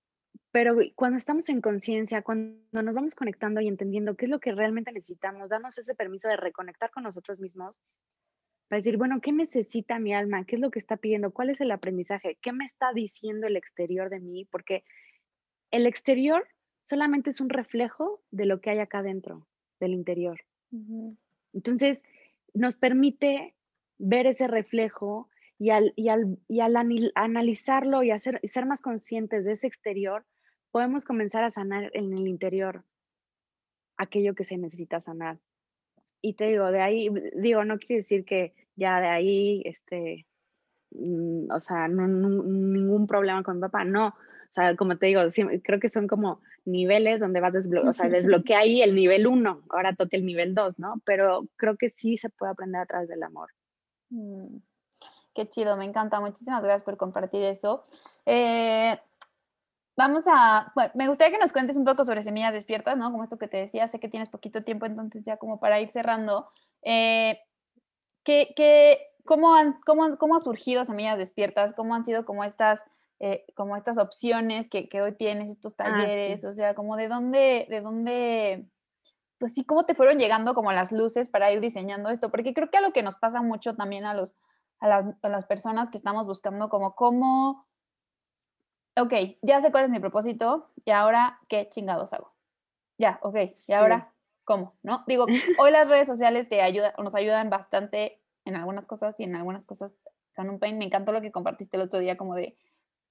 pero 0.51 0.77
cuando 0.95 1.19
estamos 1.19 1.49
en 1.51 1.61
conciencia, 1.61 2.23
cuando 2.23 2.83
nos 2.83 2.95
vamos 2.95 3.15
conectando 3.15 3.61
y 3.61 3.69
entendiendo 3.69 4.17
qué 4.17 4.25
es 4.25 4.31
lo 4.31 4.41
que 4.41 4.53
realmente 4.53 4.93
necesitamos, 4.93 5.51
darnos 5.51 5.77
ese 5.77 5.95
permiso 5.95 6.29
de 6.29 6.37
reconectar 6.37 6.91
con 6.91 7.03
nosotros 7.03 7.39
mismos, 7.39 7.81
para 8.69 8.79
decir, 8.79 8.97
bueno, 8.97 9.21
¿qué 9.21 9.33
necesita 9.33 9.99
mi 9.99 10.15
alma? 10.15 10.45
¿Qué 10.45 10.57
es 10.57 10.61
lo 10.61 10.71
que 10.71 10.79
está 10.79 10.97
pidiendo? 10.97 11.33
¿Cuál 11.33 11.51
es 11.51 11.61
el 11.61 11.71
aprendizaje? 11.71 12.39
¿Qué 12.43 12.53
me 12.53 12.65
está 12.65 12.93
diciendo 12.93 13.47
el 13.47 13.57
exterior 13.57 14.11
de 14.11 14.21
mí? 14.21 14.47
Porque 14.47 14.85
el 15.71 15.87
exterior 15.87 16.47
solamente 16.85 17.31
es 17.31 17.41
un 17.41 17.51
reflejo 17.51 18.23
de 18.31 18.47
lo 18.47 18.61
que 18.61 18.71
hay 18.71 18.79
acá 18.79 19.03
dentro, 19.03 19.47
del 19.81 19.93
interior. 19.93 20.41
Entonces, 21.53 22.03
nos 22.53 22.77
permite 22.77 23.55
ver 23.99 24.27
ese 24.27 24.47
reflejo 24.47 25.29
y 25.59 25.71
al, 25.71 25.93
y 25.97 26.09
al, 26.09 26.39
y 26.49 26.61
al 26.61 26.77
analizarlo 27.15 28.03
y, 28.03 28.11
hacer, 28.11 28.39
y 28.43 28.49
ser 28.49 28.67
más 28.67 28.81
conscientes 28.81 29.45
de 29.45 29.53
ese 29.53 29.67
exterior, 29.67 30.25
podemos 30.71 31.05
comenzar 31.05 31.43
a 31.45 31.51
sanar 31.51 31.91
en 31.95 32.13
el 32.13 32.29
interior 32.29 32.85
aquello 33.97 34.35
que 34.35 34.45
se 34.45 34.57
necesita 34.57 35.01
sanar. 35.01 35.39
Y 36.23 36.35
te 36.35 36.47
digo, 36.47 36.71
de 36.71 36.81
ahí, 36.81 37.11
digo, 37.35 37.65
no 37.65 37.79
quiero 37.79 38.01
decir 38.01 38.25
que 38.25 38.55
ya 38.77 39.01
de 39.01 39.09
ahí, 39.09 39.63
este, 39.65 40.27
mm, 40.91 41.51
o 41.51 41.61
sea, 41.61 41.89
no, 41.89 42.07
ningún 42.07 43.07
problema 43.07 43.43
con 43.43 43.57
mi 43.57 43.63
papá, 43.63 43.85
no. 43.85 44.09
O 44.09 44.51
sea, 44.51 44.77
como 44.77 44.97
te 44.97 45.07
digo, 45.07 45.21
creo 45.63 45.81
que 45.81 45.89
son 45.89 46.07
como 46.07 46.41
niveles 46.65 47.21
donde 47.21 47.41
vas 47.41 47.53
desbloquear, 47.53 47.91
o 47.91 47.93
sea, 47.93 48.09
desbloquea 48.09 48.61
ahí 48.61 48.81
el 48.81 48.95
nivel 48.95 49.27
uno, 49.27 49.63
ahora 49.69 49.95
toque 49.95 50.17
el 50.17 50.25
nivel 50.25 50.55
dos, 50.55 50.79
¿no? 50.79 51.03
Pero 51.05 51.49
creo 51.57 51.77
que 51.77 51.91
sí 51.91 52.17
se 52.17 52.31
puede 52.31 52.53
aprender 52.53 52.81
a 52.81 52.87
través 52.87 53.09
del 53.09 53.23
amor. 53.23 53.51
Mm, 54.11 54.59
qué 55.39 55.49
chido, 55.49 55.77
me 55.77 55.85
encanta. 55.85 56.19
Muchísimas 56.19 56.63
gracias 56.65 56.83
por 56.83 56.97
compartir 56.97 57.45
eso. 57.45 57.85
Eh, 58.27 58.99
Vamos 59.99 60.27
a, 60.29 60.71
bueno, 60.77 60.93
me 60.95 61.09
gustaría 61.09 61.37
que 61.37 61.43
nos 61.43 61.53
cuentes 61.53 61.77
un 61.77 61.85
poco 61.85 62.05
sobre 62.05 62.23
Semillas 62.23 62.53
Despiertas, 62.53 62.97
¿no? 62.97 63.11
Como 63.11 63.25
esto 63.25 63.37
que 63.37 63.49
te 63.49 63.57
decía, 63.57 63.89
sé 63.89 63.99
que 63.99 64.09
tienes 64.09 64.29
poquito 64.29 64.63
tiempo, 64.63 64.87
entonces 64.87 65.25
ya 65.25 65.39
como 65.39 65.59
para 65.59 65.81
ir 65.81 65.89
cerrando, 65.89 66.49
eh, 66.83 67.41
¿qué, 68.23 68.53
qué, 68.55 69.01
cómo, 69.25 69.57
han, 69.57 69.81
cómo, 69.85 70.17
cómo 70.17 70.37
ha 70.37 70.41
surgido 70.41 70.85
Semillas 70.85 71.19
Despiertas? 71.19 71.75
¿Cómo 71.75 71.97
han 71.97 72.05
sido 72.05 72.25
como 72.25 72.45
estas, 72.45 72.81
eh, 73.19 73.45
como 73.57 73.77
estas 73.77 73.99
opciones 73.99 74.69
que, 74.69 74.89
que, 74.89 75.03
hoy 75.03 75.17
tienes, 75.17 75.51
estos 75.51 75.73
ah, 75.79 75.85
talleres? 75.87 76.45
O 76.45 76.53
sea, 76.53 76.77
como 76.77 76.95
de 76.95 77.09
dónde, 77.09 77.67
de 77.69 77.81
dónde, 77.81 78.69
pues 79.39 79.53
sí, 79.55 79.65
cómo 79.65 79.85
te 79.85 79.97
fueron 79.97 80.19
llegando 80.19 80.55
como 80.55 80.71
las 80.71 80.93
luces 80.93 81.29
para 81.29 81.51
ir 81.51 81.61
diseñando 81.61 82.11
esto, 82.11 82.31
porque 82.31 82.55
creo 82.55 82.71
que 82.71 82.79
a 82.79 82.83
lo 82.83 82.93
que 82.93 83.03
nos 83.03 83.17
pasa 83.17 83.43
mucho 83.43 83.75
también 83.75 84.05
a, 84.05 84.15
los, 84.15 84.37
a, 84.81 84.89
las, 84.89 85.07
a 85.23 85.29
las 85.29 85.45
personas 85.45 85.91
que 85.91 85.97
estamos 85.97 86.27
buscando 86.27 86.69
como 86.69 86.95
cómo 86.95 87.69
ok, 89.01 89.13
ya 89.43 89.61
sé 89.61 89.71
cuál 89.71 89.85
es 89.85 89.91
mi 89.91 90.01
propósito 90.01 90.71
y 90.85 90.91
ahora, 90.91 91.39
¿qué 91.49 91.69
chingados 91.69 92.13
hago? 92.13 92.33
Ya, 92.99 93.19
ok, 93.23 93.37
y 93.69 93.73
ahora, 93.73 94.13
¿cómo? 94.45 94.75
¿No? 94.83 95.05
Digo, 95.07 95.27
hoy 95.61 95.71
las 95.71 95.89
redes 95.89 96.07
sociales 96.07 96.49
te 96.49 96.63
ayudan, 96.63 96.93
nos 96.99 97.15
ayudan 97.15 97.51
bastante 97.51 98.21
en 98.45 98.57
algunas 98.57 98.87
cosas 98.87 99.19
y 99.19 99.25
en 99.25 99.37
algunas 99.37 99.65
cosas 99.65 99.93
son 100.35 100.51
un 100.51 100.59
pain. 100.59 100.79
Me 100.79 100.85
encantó 100.85 101.13
lo 101.13 101.21
que 101.21 101.33
compartiste 101.33 101.77
el 101.77 101.85
otro 101.85 102.01
día, 102.01 102.17
como 102.17 102.35
de, 102.35 102.57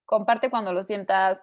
comparte 0.05 0.49
cuando 0.49 0.73
lo 0.73 0.83
sientas, 0.83 1.41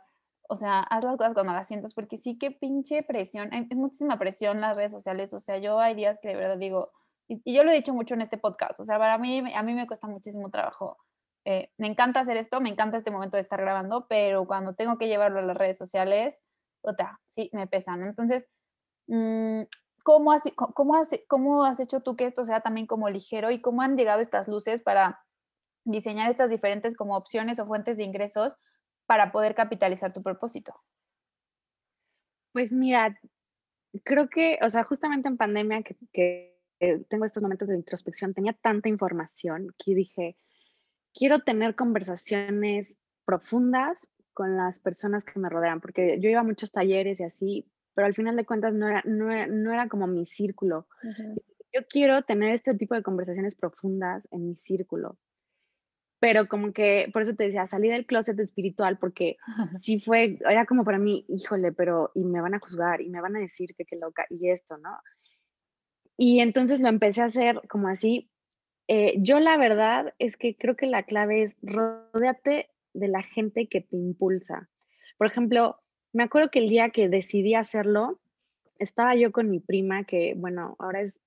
o 0.48 0.56
sea, 0.56 0.80
haz 0.80 1.04
las 1.04 1.16
cosas 1.16 1.34
cuando 1.34 1.52
las 1.52 1.68
sientas, 1.68 1.94
porque 1.94 2.18
sí 2.18 2.36
que 2.38 2.50
pinche 2.50 3.02
presión, 3.02 3.52
es 3.52 3.76
muchísima 3.76 4.18
presión 4.18 4.60
las 4.60 4.76
redes 4.76 4.92
sociales, 4.92 5.32
o 5.32 5.40
sea, 5.40 5.58
yo 5.58 5.78
hay 5.78 5.94
días 5.94 6.18
que 6.20 6.28
de 6.28 6.36
verdad 6.36 6.58
digo, 6.58 6.92
y, 7.28 7.54
yo 7.54 7.64
lo 7.64 7.70
he 7.70 7.74
dicho 7.74 7.94
mucho 7.94 8.14
en 8.14 8.22
este 8.22 8.38
podcast, 8.38 8.80
o 8.80 8.84
sea, 8.84 8.98
para 8.98 9.18
mí, 9.18 9.42
a 9.54 9.62
mí 9.62 9.74
me 9.74 9.86
cuesta 9.86 10.06
muchísimo 10.06 10.50
trabajo 10.50 10.98
eh, 11.44 11.70
me 11.76 11.88
encanta 11.88 12.20
hacer 12.20 12.36
esto, 12.38 12.60
me 12.60 12.70
encanta 12.70 12.96
este 12.96 13.10
momento 13.10 13.36
de 13.36 13.42
estar 13.42 13.60
grabando, 13.60 14.06
pero 14.08 14.46
cuando 14.46 14.74
tengo 14.74 14.96
que 14.96 15.08
llevarlo 15.08 15.40
a 15.40 15.42
las 15.42 15.56
redes 15.56 15.76
sociales, 15.76 16.40
otra, 16.82 17.20
sí, 17.28 17.50
me 17.52 17.66
pesan. 17.66 18.02
Entonces, 18.02 18.46
mm, 19.08 19.62
¿cómo, 20.02 20.32
has, 20.32 20.42
cómo, 20.56 20.96
has, 20.96 21.10
¿cómo 21.28 21.64
has 21.64 21.80
hecho 21.80 22.00
tú 22.00 22.16
que 22.16 22.26
esto 22.26 22.44
sea 22.44 22.60
también 22.60 22.86
como 22.86 23.10
ligero 23.10 23.50
y 23.50 23.60
cómo 23.60 23.82
han 23.82 23.96
llegado 23.96 24.20
estas 24.20 24.48
luces 24.48 24.82
para 24.82 25.20
diseñar 25.84 26.30
estas 26.30 26.48
diferentes 26.50 26.96
como 26.96 27.16
opciones 27.16 27.58
o 27.58 27.66
fuentes 27.66 27.98
de 27.98 28.04
ingresos 28.04 28.56
para 29.06 29.30
poder 29.32 29.54
capitalizar 29.54 30.14
tu 30.14 30.20
propósito? 30.22 30.72
Pues 32.52 32.72
mira, 32.72 33.18
creo 34.04 34.28
que, 34.30 34.58
o 34.62 34.70
sea, 34.70 34.84
justamente 34.84 35.28
en 35.28 35.36
pandemia 35.36 35.82
que 35.82 36.53
tengo 36.78 37.24
estos 37.24 37.42
momentos 37.42 37.68
de 37.68 37.76
introspección, 37.76 38.34
tenía 38.34 38.52
tanta 38.52 38.88
información 38.88 39.74
que 39.78 39.94
dije, 39.94 40.36
quiero 41.14 41.40
tener 41.40 41.74
conversaciones 41.74 42.94
profundas 43.24 44.08
con 44.32 44.56
las 44.56 44.80
personas 44.80 45.24
que 45.24 45.38
me 45.38 45.48
rodean, 45.48 45.80
porque 45.80 46.18
yo 46.20 46.28
iba 46.28 46.40
a 46.40 46.44
muchos 46.44 46.72
talleres 46.72 47.20
y 47.20 47.24
así, 47.24 47.70
pero 47.94 48.06
al 48.06 48.14
final 48.14 48.36
de 48.36 48.44
cuentas 48.44 48.74
no 48.74 48.88
era, 48.88 49.02
no 49.04 49.72
era, 49.72 49.88
como 49.88 50.06
mi 50.06 50.26
círculo. 50.26 50.88
yo 51.72 51.86
quiero 51.88 52.22
tener 52.22 52.54
este 52.54 52.74
tipo 52.74 52.94
de 52.94 53.02
conversaciones 53.02 53.54
profundas 53.54 54.28
en 54.32 54.48
mi 54.48 54.56
círculo. 54.56 55.16
Pero 56.18 56.48
como 56.48 56.72
que, 56.72 57.10
por 57.12 57.22
eso 57.22 57.34
te 57.34 57.44
decía, 57.44 57.66
salí 57.66 57.88
del 57.88 58.06
closet 58.06 58.38
espiritual 58.40 58.98
porque 58.98 59.36
sí 59.82 60.00
fue, 60.00 60.38
era 60.48 60.66
como 60.66 60.84
para 60.84 60.98
mí, 60.98 61.24
híjole, 61.28 61.72
pero 61.72 62.10
y 62.14 62.24
me 62.24 62.40
van 62.40 62.54
a 62.54 62.58
juzgar 62.58 63.00
y 63.00 63.10
me 63.10 63.20
van 63.20 63.36
a 63.36 63.40
decir 63.40 63.74
que 63.76 63.84
qué 63.84 63.96
loca 63.96 64.26
y 64.30 64.50
esto, 64.50 64.78
¿no? 64.78 64.90
Y 66.16 66.40
entonces 66.40 66.80
lo 66.80 66.88
empecé 66.88 67.22
a 67.22 67.26
hacer 67.26 67.60
como 67.68 67.88
así. 67.88 68.30
Eh, 68.88 69.14
yo 69.18 69.40
la 69.40 69.56
verdad 69.56 70.14
es 70.18 70.36
que 70.36 70.56
creo 70.56 70.76
que 70.76 70.86
la 70.86 71.04
clave 71.04 71.42
es 71.42 71.56
rodeate 71.62 72.70
de 72.92 73.08
la 73.08 73.22
gente 73.22 73.66
que 73.66 73.80
te 73.80 73.96
impulsa. 73.96 74.68
Por 75.16 75.26
ejemplo, 75.26 75.80
me 76.12 76.22
acuerdo 76.22 76.50
que 76.50 76.60
el 76.60 76.68
día 76.68 76.90
que 76.90 77.08
decidí 77.08 77.54
hacerlo, 77.54 78.20
estaba 78.78 79.14
yo 79.14 79.32
con 79.32 79.50
mi 79.50 79.60
prima, 79.60 80.04
que 80.04 80.34
bueno, 80.36 80.76
ahora 80.78 81.00
es, 81.02 81.18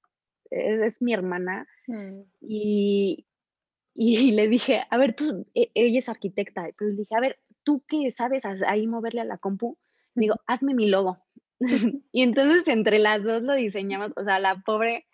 es, 0.49 1.01
mi 1.01 1.13
hermana, 1.13 1.67
mm. 1.88 2.21
y, 2.41 3.25
y, 3.95 4.31
le 4.31 4.47
dije, 4.47 4.83
a 4.89 4.97
ver, 4.97 5.15
tú, 5.15 5.45
e, 5.53 5.71
ella 5.73 5.99
es 5.99 6.09
arquitecta, 6.09 6.69
pero 6.77 6.91
le 6.91 6.97
dije, 6.97 7.15
a 7.15 7.19
ver, 7.19 7.39
tú 7.63 7.83
qué 7.88 8.11
sabes 8.11 8.43
ahí 8.45 8.88
moverle 8.88 9.21
a 9.21 9.25
la 9.25 9.38
compu, 9.38 9.77
digo, 10.15 10.35
hazme 10.45 10.73
mi 10.73 10.88
logo. 10.88 11.17
y 12.11 12.23
entonces 12.23 12.67
entre 12.67 12.99
las 12.99 13.23
dos 13.23 13.41
lo 13.41 13.53
diseñamos, 13.53 14.13
o 14.15 14.23
sea, 14.23 14.39
la 14.39 14.61
pobre, 14.61 15.05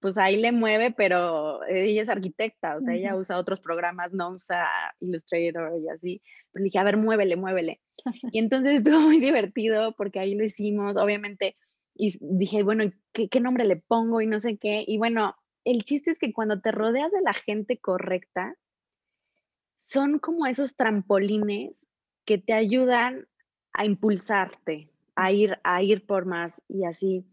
pues 0.00 0.16
ahí 0.16 0.36
le 0.36 0.52
mueve, 0.52 0.92
pero 0.92 1.64
ella 1.66 2.02
es 2.02 2.08
arquitecta, 2.08 2.76
o 2.76 2.80
sea, 2.80 2.94
ella 2.94 3.16
usa 3.16 3.38
otros 3.38 3.60
programas, 3.60 4.12
no 4.12 4.30
usa 4.30 4.66
Illustrator 5.00 5.72
y 5.78 5.88
así. 5.88 6.22
Pero 6.52 6.64
dije, 6.64 6.78
a 6.78 6.84
ver, 6.84 6.96
muévele, 6.96 7.36
muévele. 7.36 7.80
Y 8.32 8.38
entonces 8.38 8.76
estuvo 8.76 9.00
muy 9.00 9.20
divertido 9.20 9.94
porque 9.96 10.20
ahí 10.20 10.34
lo 10.34 10.44
hicimos, 10.44 10.96
obviamente, 10.96 11.56
y 11.94 12.16
dije, 12.20 12.62
bueno, 12.62 12.84
¿qué, 13.12 13.28
¿qué, 13.28 13.40
nombre 13.40 13.64
le 13.64 13.76
pongo? 13.76 14.22
Y 14.22 14.26
no 14.26 14.40
sé 14.40 14.56
qué. 14.56 14.84
Y 14.86 14.96
bueno, 14.96 15.36
el 15.64 15.82
chiste 15.82 16.10
es 16.10 16.18
que 16.18 16.32
cuando 16.32 16.60
te 16.60 16.72
rodeas 16.72 17.12
de 17.12 17.20
la 17.20 17.34
gente 17.34 17.78
correcta, 17.78 18.56
son 19.76 20.18
como 20.18 20.46
esos 20.46 20.76
trampolines 20.76 21.74
que 22.24 22.38
te 22.38 22.52
ayudan 22.52 23.26
a 23.72 23.84
impulsarte, 23.84 24.88
a 25.20 25.32
ir, 25.32 25.58
a 25.64 25.82
ir 25.82 26.06
por 26.06 26.24
más 26.24 26.62
y 26.68 26.84
así. 26.84 27.26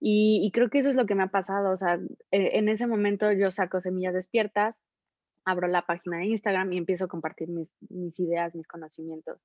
Y, 0.00 0.50
creo 0.52 0.68
que 0.68 0.78
eso 0.78 0.90
es 0.90 0.96
lo 0.96 1.06
que 1.06 1.14
me 1.14 1.22
ha 1.24 1.28
pasado. 1.28 1.72
O 1.72 1.76
sea, 1.76 1.98
e, 2.30 2.58
en 2.58 2.68
ese 2.68 2.86
momento 2.86 3.32
yo 3.32 3.50
saco 3.50 3.80
semillas 3.80 4.14
despiertas, 4.14 4.82
abro 5.44 5.66
la 5.66 5.86
página 5.86 6.18
de 6.18 6.26
Instagram 6.26 6.72
y 6.72 6.78
empiezo 6.78 7.06
a 7.06 7.08
compartir 7.08 7.48
mis, 7.48 7.68
ideas, 8.20 8.54
mis 8.54 8.68
conocimientos 8.68 9.40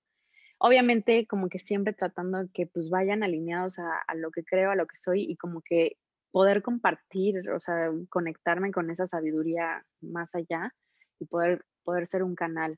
obviamente 0.62 1.26
como 1.26 1.48
que 1.48 1.58
siempre 1.58 1.94
tratando 1.94 2.50
que 2.54 2.68
pues 2.68 2.90
vayan 2.90 3.24
alineados 3.24 3.80
a, 3.80 4.16
lo 4.16 4.30
que 4.30 4.44
creo, 4.44 4.72
a 4.72 4.76
lo 4.76 4.88
que 4.88 4.98
soy 4.98 5.24
y 5.24 5.38
como 5.38 5.62
que 5.62 5.96
poder 6.32 6.62
compartir, 6.62 7.50
o 7.50 7.60
sea, 7.62 7.90
conectarme 8.10 8.74
con 8.74 8.92
esa 8.92 9.08
sabiduría 9.08 9.86
más 10.02 10.36
allá 10.36 10.74
y 11.18 11.28
poder, 11.28 11.64
poder 11.86 12.08
ser 12.08 12.24
un 12.24 12.36
canal. 12.36 12.78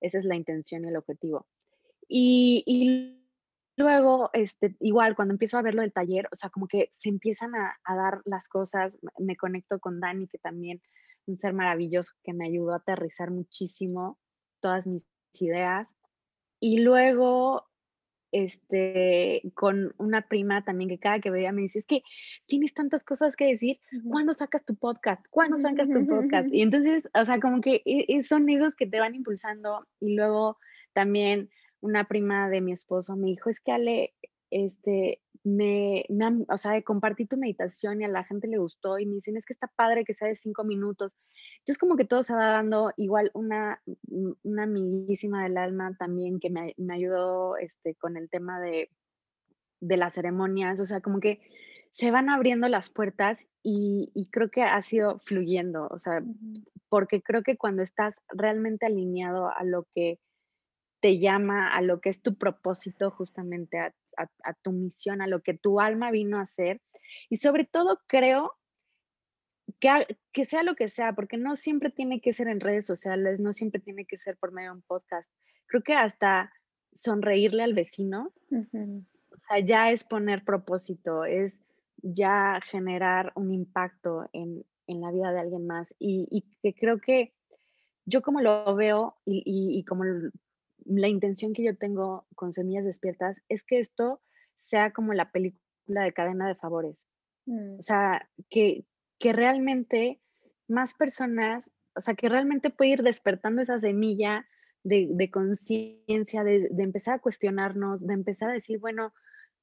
Esa 0.00 0.18
es 0.18 0.24
la 0.24 0.34
intención 0.34 0.84
y 0.84 0.88
el 0.88 0.96
objetivo. 0.96 1.46
Y, 2.08 3.19
luego, 3.80 4.30
este, 4.32 4.76
igual, 4.80 5.16
cuando 5.16 5.32
empiezo 5.32 5.58
a 5.58 5.62
ver 5.62 5.74
lo 5.74 5.82
del 5.82 5.92
taller, 5.92 6.28
o 6.32 6.36
sea, 6.36 6.50
como 6.50 6.68
que 6.68 6.92
se 6.98 7.08
empiezan 7.08 7.54
a, 7.54 7.76
a 7.84 7.96
dar 7.96 8.22
las 8.24 8.48
cosas, 8.48 8.96
me 9.18 9.36
conecto 9.36 9.80
con 9.80 10.00
Dani, 10.00 10.28
que 10.28 10.38
también 10.38 10.80
un 11.26 11.36
ser 11.36 11.52
maravilloso 11.52 12.12
que 12.22 12.32
me 12.32 12.46
ayudó 12.46 12.72
a 12.72 12.76
aterrizar 12.76 13.30
muchísimo 13.30 14.18
todas 14.60 14.86
mis 14.86 15.06
ideas 15.40 15.96
y 16.60 16.80
luego, 16.80 17.66
este, 18.32 19.42
con 19.54 19.94
una 19.96 20.28
prima 20.28 20.62
también 20.62 20.90
que 20.90 20.98
cada 20.98 21.18
que 21.18 21.30
veía 21.30 21.52
me 21.52 21.62
dice, 21.62 21.78
es 21.78 21.86
que 21.86 22.02
tienes 22.46 22.74
tantas 22.74 23.02
cosas 23.02 23.34
que 23.34 23.46
decir, 23.46 23.80
¿cuándo 24.08 24.34
sacas 24.34 24.64
tu 24.64 24.76
podcast? 24.76 25.24
¿Cuándo 25.30 25.56
sacas 25.56 25.88
tu 25.88 26.06
podcast? 26.06 26.48
Y 26.52 26.60
entonces, 26.60 27.08
o 27.18 27.24
sea, 27.24 27.40
como 27.40 27.62
que 27.62 27.82
e, 27.86 28.04
e, 28.08 28.22
son 28.22 28.48
esos 28.50 28.76
que 28.76 28.86
te 28.86 29.00
van 29.00 29.14
impulsando. 29.14 29.86
Y 30.00 30.14
luego 30.14 30.58
también 30.92 31.48
una 31.80 32.04
prima 32.06 32.48
de 32.48 32.60
mi 32.60 32.72
esposo 32.72 33.16
me 33.16 33.28
dijo, 33.28 33.50
es 33.50 33.60
que 33.60 33.72
Ale, 33.72 34.14
este, 34.50 35.22
me, 35.44 36.04
o 36.48 36.58
sea, 36.58 36.80
compartí 36.82 37.26
tu 37.26 37.36
meditación 37.36 38.00
y 38.00 38.04
a 38.04 38.08
la 38.08 38.24
gente 38.24 38.48
le 38.48 38.58
gustó 38.58 38.98
y 38.98 39.06
me 39.06 39.14
dicen, 39.14 39.36
es 39.36 39.46
que 39.46 39.52
está 39.52 39.68
padre 39.68 40.04
que 40.04 40.14
sea 40.14 40.28
de 40.28 40.34
cinco 40.34 40.64
minutos. 40.64 41.16
Entonces 41.58 41.78
como 41.78 41.96
que 41.96 42.04
todo 42.04 42.22
se 42.22 42.34
va 42.34 42.50
dando 42.50 42.92
igual 42.96 43.30
una, 43.34 43.80
una 44.42 44.62
amiguísima 44.64 45.42
del 45.44 45.56
alma 45.56 45.96
también 45.98 46.40
que 46.40 46.50
me, 46.50 46.74
me 46.76 46.94
ayudó 46.94 47.56
este, 47.56 47.94
con 47.94 48.16
el 48.16 48.28
tema 48.28 48.60
de, 48.60 48.90
de 49.80 49.96
las 49.96 50.14
ceremonias, 50.14 50.80
o 50.80 50.86
sea, 50.86 51.00
como 51.00 51.20
que 51.20 51.40
se 51.92 52.10
van 52.10 52.28
abriendo 52.28 52.68
las 52.68 52.90
puertas 52.90 53.46
y, 53.62 54.10
y, 54.14 54.26
creo 54.30 54.48
que 54.50 54.62
ha 54.62 54.80
sido 54.80 55.18
fluyendo, 55.20 55.88
o 55.90 55.98
sea, 55.98 56.22
porque 56.88 57.20
creo 57.20 57.42
que 57.42 57.56
cuando 57.56 57.82
estás 57.82 58.22
realmente 58.28 58.86
alineado 58.86 59.48
a 59.48 59.64
lo 59.64 59.86
que 59.92 60.20
te 61.00 61.18
llama, 61.18 61.74
a 61.74 61.80
lo 61.82 62.00
que 62.00 62.10
es 62.10 62.22
tu 62.22 62.36
propósito, 62.36 63.10
justamente 63.10 63.78
a, 63.78 63.94
a, 64.16 64.54
tu 64.54 64.72
misión, 64.72 65.22
a 65.22 65.26
lo 65.26 65.42
que 65.42 65.54
tu 65.54 65.80
alma 65.80 66.10
vino 66.10 66.38
a 66.38 66.42
hacer. 66.42 66.80
Y 67.28 67.36
sobre 67.36 67.64
todo 67.64 68.00
creo 68.06 68.52
que, 69.80 70.18
que 70.32 70.44
sea 70.44 70.62
lo 70.62 70.74
que 70.74 70.88
sea, 70.88 71.14
porque 71.14 71.38
no 71.38 71.56
siempre 71.56 71.90
tiene 71.90 72.20
que 72.20 72.32
ser 72.32 72.48
en 72.48 72.60
redes 72.60 72.86
sociales, 72.86 73.40
no 73.40 73.52
siempre 73.52 73.80
tiene 73.80 74.04
que 74.04 74.18
ser 74.18 74.36
por 74.36 74.52
medio 74.52 74.70
de 74.70 74.76
un 74.76 74.82
podcast. 74.82 75.30
Creo 75.66 75.82
que 75.82 75.94
hasta 75.94 76.52
sonreírle 76.92 77.62
al 77.62 77.74
vecino, 77.74 78.32
o 78.50 79.38
sea, 79.38 79.60
ya 79.60 79.92
es 79.92 80.04
poner 80.04 80.44
propósito, 80.44 81.24
es 81.24 81.58
ya 82.02 82.60
generar 82.70 83.32
un 83.36 83.52
impacto 83.52 84.28
en, 84.32 84.64
en 84.86 85.00
la 85.00 85.12
vida 85.12 85.32
de 85.32 85.40
alguien 85.40 85.66
más. 85.66 85.88
Y, 85.98 86.26
y, 86.30 86.44
que 86.62 86.74
creo 86.74 87.00
que 87.00 87.32
yo 88.06 88.22
como 88.22 88.40
lo 88.40 88.74
veo 88.74 89.16
y, 89.24 89.42
y 89.46 89.84
como 89.84 90.04
la 90.84 91.08
intención 91.08 91.52
que 91.52 91.64
yo 91.64 91.76
tengo 91.76 92.26
con 92.34 92.52
Semillas 92.52 92.84
Despiertas 92.84 93.42
es 93.48 93.62
que 93.62 93.78
esto 93.78 94.20
sea 94.56 94.92
como 94.92 95.14
la 95.14 95.30
película 95.30 96.02
de 96.02 96.12
cadena 96.12 96.46
de 96.46 96.54
favores. 96.54 97.06
Mm. 97.46 97.78
O 97.78 97.82
sea, 97.82 98.28
que, 98.48 98.84
que 99.18 99.32
realmente 99.32 100.20
más 100.68 100.94
personas, 100.94 101.70
o 101.96 102.00
sea, 102.00 102.14
que 102.14 102.28
realmente 102.28 102.70
puede 102.70 102.90
ir 102.90 103.02
despertando 103.02 103.62
esa 103.62 103.80
semilla 103.80 104.46
de, 104.82 105.08
de 105.10 105.30
conciencia, 105.30 106.44
de, 106.44 106.68
de, 106.70 106.82
empezar 106.82 107.14
a 107.14 107.18
cuestionarnos, 107.18 108.06
de 108.06 108.14
empezar 108.14 108.50
a 108.50 108.54
decir, 108.54 108.78
bueno, 108.78 109.12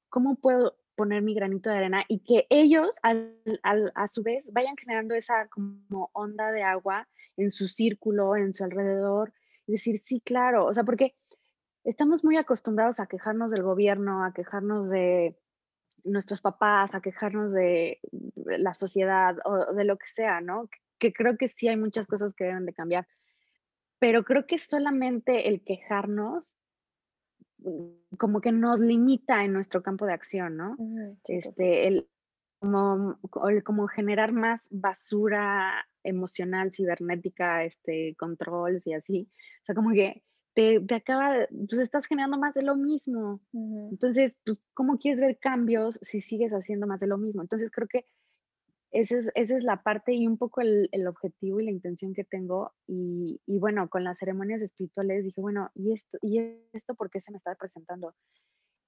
¿cómo 0.08 0.36
puedo 0.36 0.76
poner 0.96 1.22
mi 1.22 1.34
granito 1.34 1.70
de 1.70 1.76
arena? 1.76 2.04
Y 2.08 2.20
que 2.20 2.46
ellos, 2.50 2.94
al, 3.02 3.36
al, 3.62 3.92
a 3.94 4.06
su 4.06 4.22
vez, 4.22 4.48
vayan 4.52 4.76
generando 4.76 5.14
esa 5.14 5.48
como 5.48 6.10
onda 6.12 6.52
de 6.52 6.62
agua 6.62 7.08
en 7.36 7.50
su 7.50 7.68
círculo, 7.68 8.36
en 8.36 8.52
su 8.52 8.64
alrededor, 8.64 9.32
decir, 9.72 9.98
sí, 10.02 10.20
claro, 10.20 10.66
o 10.66 10.74
sea, 10.74 10.84
porque 10.84 11.14
estamos 11.84 12.24
muy 12.24 12.36
acostumbrados 12.36 13.00
a 13.00 13.06
quejarnos 13.06 13.50
del 13.50 13.62
gobierno, 13.62 14.24
a 14.24 14.32
quejarnos 14.32 14.90
de 14.90 15.38
nuestros 16.04 16.40
papás, 16.40 16.94
a 16.94 17.00
quejarnos 17.00 17.52
de 17.52 18.00
la 18.44 18.74
sociedad 18.74 19.36
o 19.44 19.72
de 19.72 19.84
lo 19.84 19.96
que 19.96 20.06
sea, 20.06 20.40
¿no? 20.40 20.68
Que 20.98 21.12
creo 21.12 21.36
que 21.36 21.48
sí 21.48 21.68
hay 21.68 21.76
muchas 21.76 22.06
cosas 22.06 22.34
que 22.34 22.44
deben 22.44 22.66
de 22.66 22.74
cambiar, 22.74 23.06
pero 23.98 24.24
creo 24.24 24.46
que 24.46 24.58
solamente 24.58 25.48
el 25.48 25.62
quejarnos 25.64 26.56
mm, 27.58 28.16
como 28.16 28.40
que 28.40 28.52
nos 28.52 28.80
limita 28.80 29.44
en 29.44 29.52
nuestro 29.52 29.82
campo 29.82 30.06
de 30.06 30.12
acción, 30.12 30.56
¿no? 30.56 30.76
este, 31.24 31.88
el, 31.88 32.08
como, 32.58 33.18
como 33.64 33.86
generar 33.88 34.32
más 34.32 34.68
basura 34.70 35.86
emocional, 36.02 36.72
cibernética, 36.72 37.64
este, 37.64 38.14
controls 38.18 38.86
y 38.86 38.94
así. 38.94 39.28
O 39.62 39.64
sea, 39.64 39.74
como 39.74 39.90
que 39.90 40.22
te, 40.54 40.80
te 40.80 40.94
acaba, 40.94 41.46
pues 41.68 41.80
estás 41.80 42.06
generando 42.06 42.38
más 42.38 42.54
de 42.54 42.62
lo 42.62 42.76
mismo. 42.76 43.40
Entonces, 43.52 44.40
pues, 44.44 44.60
¿cómo 44.74 44.98
quieres 44.98 45.20
ver 45.20 45.38
cambios 45.38 45.98
si 46.02 46.20
sigues 46.20 46.52
haciendo 46.52 46.86
más 46.86 47.00
de 47.00 47.06
lo 47.06 47.18
mismo? 47.18 47.42
Entonces, 47.42 47.70
creo 47.70 47.86
que 47.88 48.06
esa 48.90 49.18
es, 49.18 49.30
esa 49.34 49.56
es 49.56 49.64
la 49.64 49.82
parte 49.82 50.14
y 50.14 50.26
un 50.26 50.38
poco 50.38 50.62
el, 50.62 50.88
el 50.92 51.06
objetivo 51.06 51.60
y 51.60 51.66
la 51.66 51.70
intención 51.70 52.14
que 52.14 52.24
tengo. 52.24 52.72
Y, 52.86 53.40
y, 53.46 53.58
bueno, 53.58 53.88
con 53.88 54.02
las 54.02 54.18
ceremonias 54.18 54.62
espirituales 54.62 55.26
dije, 55.26 55.40
bueno, 55.40 55.70
¿y 55.74 55.92
esto, 55.92 56.18
y 56.22 56.38
esto 56.72 56.94
por 56.94 57.10
qué 57.10 57.20
se 57.20 57.30
me 57.30 57.36
está 57.36 57.54
presentando? 57.54 58.14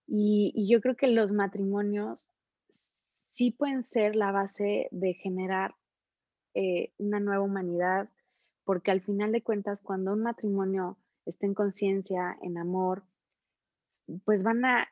Y, 0.06 0.52
y 0.54 0.68
yo 0.68 0.80
creo 0.80 0.96
que 0.96 1.06
los 1.06 1.32
matrimonios 1.32 2.26
sí 3.40 3.52
pueden 3.52 3.84
ser 3.84 4.16
la 4.16 4.32
base 4.32 4.88
de 4.90 5.14
generar 5.14 5.74
eh, 6.52 6.92
una 6.98 7.20
nueva 7.20 7.42
humanidad, 7.42 8.10
porque 8.64 8.90
al 8.90 9.00
final 9.00 9.32
de 9.32 9.42
cuentas, 9.42 9.80
cuando 9.80 10.12
un 10.12 10.22
matrimonio 10.22 10.98
está 11.24 11.46
en 11.46 11.54
conciencia, 11.54 12.36
en 12.42 12.58
amor, 12.58 13.02
pues 14.26 14.42
van 14.42 14.62
a, 14.66 14.88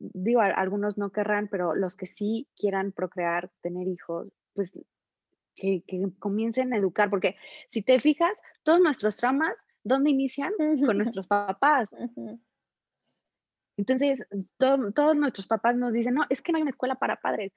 digo, 0.00 0.40
algunos 0.40 0.98
no 0.98 1.12
querrán, 1.12 1.46
pero 1.46 1.76
los 1.76 1.94
que 1.94 2.06
sí 2.06 2.48
quieran 2.56 2.90
procrear, 2.90 3.52
tener 3.60 3.86
hijos, 3.86 4.32
pues 4.52 4.72
que, 5.54 5.84
comiencen 6.18 6.74
a 6.74 6.78
educar, 6.78 7.08
porque 7.08 7.36
si 7.68 7.82
te 7.82 8.00
fijas, 8.00 8.36
todos 8.64 8.80
nuestros 8.80 9.16
traumas, 9.16 9.54
¿dónde 9.84 10.10
inician? 10.10 10.52
Con 10.84 10.96
nuestros 10.98 11.28
papás. 11.28 11.88
Entonces, 13.76 14.26
todos 14.58 15.16
nuestros 15.16 15.46
papás 15.46 15.76
nos 15.76 15.92
dicen, 15.92 16.14
no, 16.14 16.24
es 16.30 16.42
que 16.42 16.50
no 16.50 16.56
hay 16.56 16.62
una 16.62 16.70
escuela 16.70 16.96
para 16.96 17.20
padres 17.20 17.52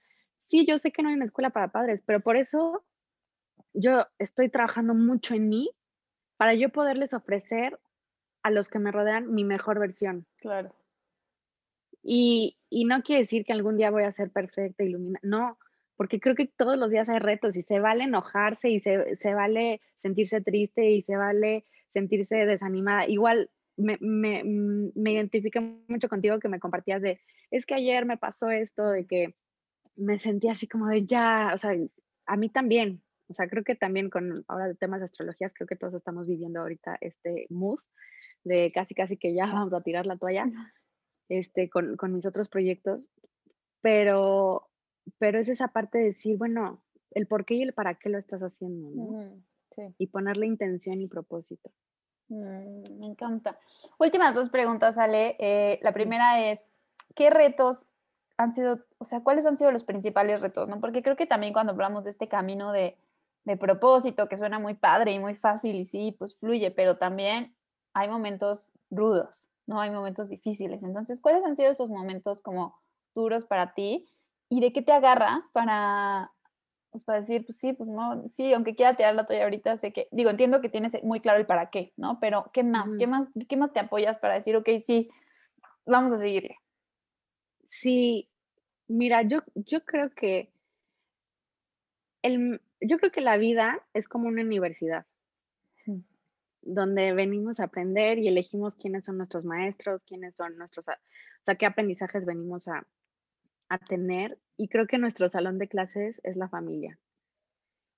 sí, 0.47 0.65
yo 0.65 0.77
sé 0.77 0.91
que 0.91 1.03
no 1.03 1.09
hay 1.09 1.15
una 1.15 1.25
escuela 1.25 1.49
para 1.49 1.71
padres, 1.71 2.01
pero 2.05 2.19
por 2.19 2.37
eso 2.37 2.83
yo 3.73 4.05
estoy 4.19 4.49
trabajando 4.49 4.93
mucho 4.93 5.35
en 5.35 5.49
mí 5.49 5.69
para 6.37 6.53
yo 6.53 6.69
poderles 6.69 7.13
ofrecer 7.13 7.79
a 8.43 8.51
los 8.51 8.69
que 8.69 8.79
me 8.79 8.91
rodean 8.91 9.33
mi 9.33 9.43
mejor 9.43 9.79
versión. 9.79 10.25
Claro. 10.37 10.75
Y, 12.03 12.57
y 12.69 12.85
no 12.85 13.01
quiere 13.01 13.21
decir 13.21 13.45
que 13.45 13.53
algún 13.53 13.77
día 13.77 13.89
voy 13.89 14.03
a 14.03 14.11
ser 14.11 14.29
perfecta, 14.29 14.83
iluminada. 14.83 15.21
No, 15.23 15.57
porque 15.95 16.19
creo 16.19 16.35
que 16.35 16.47
todos 16.47 16.77
los 16.77 16.91
días 16.91 17.09
hay 17.09 17.19
retos 17.19 17.55
y 17.55 17.63
se 17.63 17.79
vale 17.79 18.03
enojarse 18.03 18.69
y 18.69 18.79
se, 18.79 19.15
se 19.15 19.33
vale 19.33 19.81
sentirse 19.97 20.41
triste 20.41 20.91
y 20.91 21.01
se 21.01 21.15
vale 21.15 21.65
sentirse 21.87 22.45
desanimada. 22.45 23.07
Igual 23.07 23.49
me, 23.77 23.97
me, 23.99 24.43
mm, 24.43 24.91
me 24.95 25.13
identifiqué 25.13 25.59
mucho 25.87 26.09
contigo 26.09 26.39
que 26.39 26.49
me 26.49 26.59
compartías 26.59 27.01
de, 27.01 27.19
es 27.49 27.65
que 27.65 27.75
ayer 27.75 28.05
me 28.05 28.17
pasó 28.17 28.49
esto, 28.49 28.89
de 28.89 29.07
que 29.07 29.35
me 29.95 30.17
sentí 30.17 30.49
así 30.49 30.67
como 30.67 30.87
de 30.87 31.05
ya, 31.05 31.51
o 31.53 31.57
sea, 31.57 31.71
a 32.25 32.37
mí 32.37 32.49
también, 32.49 33.01
o 33.27 33.33
sea, 33.33 33.47
creo 33.47 33.63
que 33.63 33.75
también 33.75 34.09
con 34.09 34.43
ahora 34.47 34.67
de 34.67 34.75
temas 34.75 34.99
de 34.99 35.05
astrologías, 35.05 35.53
creo 35.53 35.67
que 35.67 35.75
todos 35.75 35.93
estamos 35.93 36.27
viviendo 36.27 36.59
ahorita 36.59 36.97
este 37.01 37.47
mood 37.49 37.79
de 38.43 38.71
casi, 38.73 38.93
casi 38.93 39.17
que 39.17 39.33
ya 39.33 39.45
vamos 39.53 39.73
a 39.73 39.81
tirar 39.81 40.05
la 40.05 40.17
toalla, 40.17 40.45
este, 41.29 41.69
con, 41.69 41.97
con 41.97 42.13
mis 42.13 42.25
otros 42.25 42.49
proyectos, 42.49 43.11
pero 43.81 44.69
pero 45.19 45.39
es 45.39 45.49
esa 45.49 45.67
parte 45.69 45.97
de 45.97 46.05
decir, 46.05 46.37
bueno, 46.37 46.81
el 47.11 47.27
por 47.27 47.45
qué 47.45 47.55
y 47.55 47.61
el 47.61 47.73
para 47.73 47.95
qué 47.95 48.09
lo 48.09 48.17
estás 48.17 48.41
haciendo, 48.41 48.89
¿no? 48.89 49.41
sí. 49.71 49.83
Y 49.97 50.07
ponerle 50.07 50.47
intención 50.47 51.01
y 51.01 51.07
propósito. 51.07 51.71
Mm, 52.29 52.99
me 52.99 53.05
encanta. 53.05 53.59
Últimas 53.99 54.33
dos 54.33 54.49
preguntas, 54.49 54.97
Ale. 54.97 55.35
Eh, 55.39 55.79
la 55.81 55.93
primera 55.93 56.49
es, 56.49 56.67
¿qué 57.15 57.29
retos 57.29 57.87
han 58.37 58.53
sido, 58.53 58.79
o 58.97 59.05
sea, 59.05 59.21
cuáles 59.21 59.45
han 59.45 59.57
sido 59.57 59.71
los 59.71 59.83
principales 59.83 60.41
retos, 60.41 60.67
no? 60.67 60.79
Porque 60.79 61.01
creo 61.01 61.15
que 61.15 61.25
también 61.25 61.53
cuando 61.53 61.71
hablamos 61.71 62.03
de 62.03 62.09
este 62.09 62.27
camino 62.27 62.71
de, 62.71 62.97
de 63.45 63.57
propósito, 63.57 64.27
que 64.27 64.37
suena 64.37 64.59
muy 64.59 64.73
padre 64.73 65.13
y 65.13 65.19
muy 65.19 65.35
fácil 65.35 65.75
y 65.75 65.85
sí, 65.85 66.15
pues 66.17 66.37
fluye, 66.37 66.71
pero 66.71 66.97
también 66.97 67.55
hay 67.93 68.09
momentos 68.09 68.71
rudos, 68.89 69.49
¿no? 69.67 69.79
Hay 69.79 69.91
momentos 69.91 70.29
difíciles. 70.29 70.83
Entonces, 70.83 71.21
¿cuáles 71.21 71.43
han 71.45 71.55
sido 71.55 71.71
esos 71.71 71.89
momentos 71.89 72.41
como 72.41 72.77
duros 73.13 73.45
para 73.45 73.73
ti? 73.73 74.05
¿Y 74.49 74.59
de 74.59 74.73
qué 74.73 74.81
te 74.81 74.91
agarras 74.91 75.45
para, 75.53 76.31
pues, 76.91 77.03
para 77.03 77.21
decir, 77.21 77.45
pues 77.45 77.57
sí, 77.57 77.73
pues 77.73 77.89
no, 77.89 78.23
sí, 78.31 78.53
aunque 78.53 78.75
quiera 78.75 78.95
tirar 78.95 79.15
la 79.15 79.25
toalla 79.25 79.43
ahorita, 79.43 79.77
sé 79.77 79.93
que, 79.93 80.07
digo, 80.11 80.29
entiendo 80.29 80.61
que 80.61 80.69
tienes 80.69 80.93
muy 81.03 81.21
claro 81.21 81.39
el 81.39 81.45
para 81.45 81.69
qué, 81.69 81.93
¿no? 81.97 82.19
Pero 82.19 82.51
¿qué 82.53 82.63
más? 82.63 82.89
¿Qué 82.97 83.07
más, 83.07 83.29
qué 83.47 83.57
más 83.57 83.71
te 83.73 83.79
apoyas 83.79 84.17
para 84.17 84.35
decir, 84.35 84.55
ok, 84.55 84.69
sí, 84.85 85.09
vamos 85.85 86.11
a 86.11 86.17
seguirle? 86.17 86.57
Sí, 87.69 88.29
mira, 88.87 89.23
yo, 89.23 89.39
yo 89.55 89.83
creo 89.83 90.13
que 90.13 90.51
el, 92.21 92.61
yo 92.81 92.97
creo 92.97 93.11
que 93.11 93.21
la 93.21 93.37
vida 93.37 93.81
es 93.93 94.07
como 94.07 94.27
una 94.27 94.41
universidad. 94.41 95.05
Donde 96.61 97.13
venimos 97.13 97.59
a 97.59 97.65
aprender 97.65 98.17
y 98.17 98.27
elegimos 98.27 98.75
quiénes 98.75 99.05
son 99.05 99.17
nuestros 99.17 99.45
maestros, 99.45 100.03
quiénes 100.03 100.35
son 100.35 100.57
nuestros, 100.57 100.87
o 100.87 100.93
sea, 101.43 101.55
qué 101.55 101.67
aprendizajes 101.67 102.25
venimos 102.25 102.67
a, 102.67 102.87
a 103.69 103.77
tener. 103.77 104.39
Y 104.57 104.67
creo 104.67 104.87
que 104.87 104.97
nuestro 104.97 105.29
salón 105.29 105.59
de 105.59 105.67
clases 105.67 106.19
es 106.23 106.35
la 106.37 106.49
familia. 106.49 106.97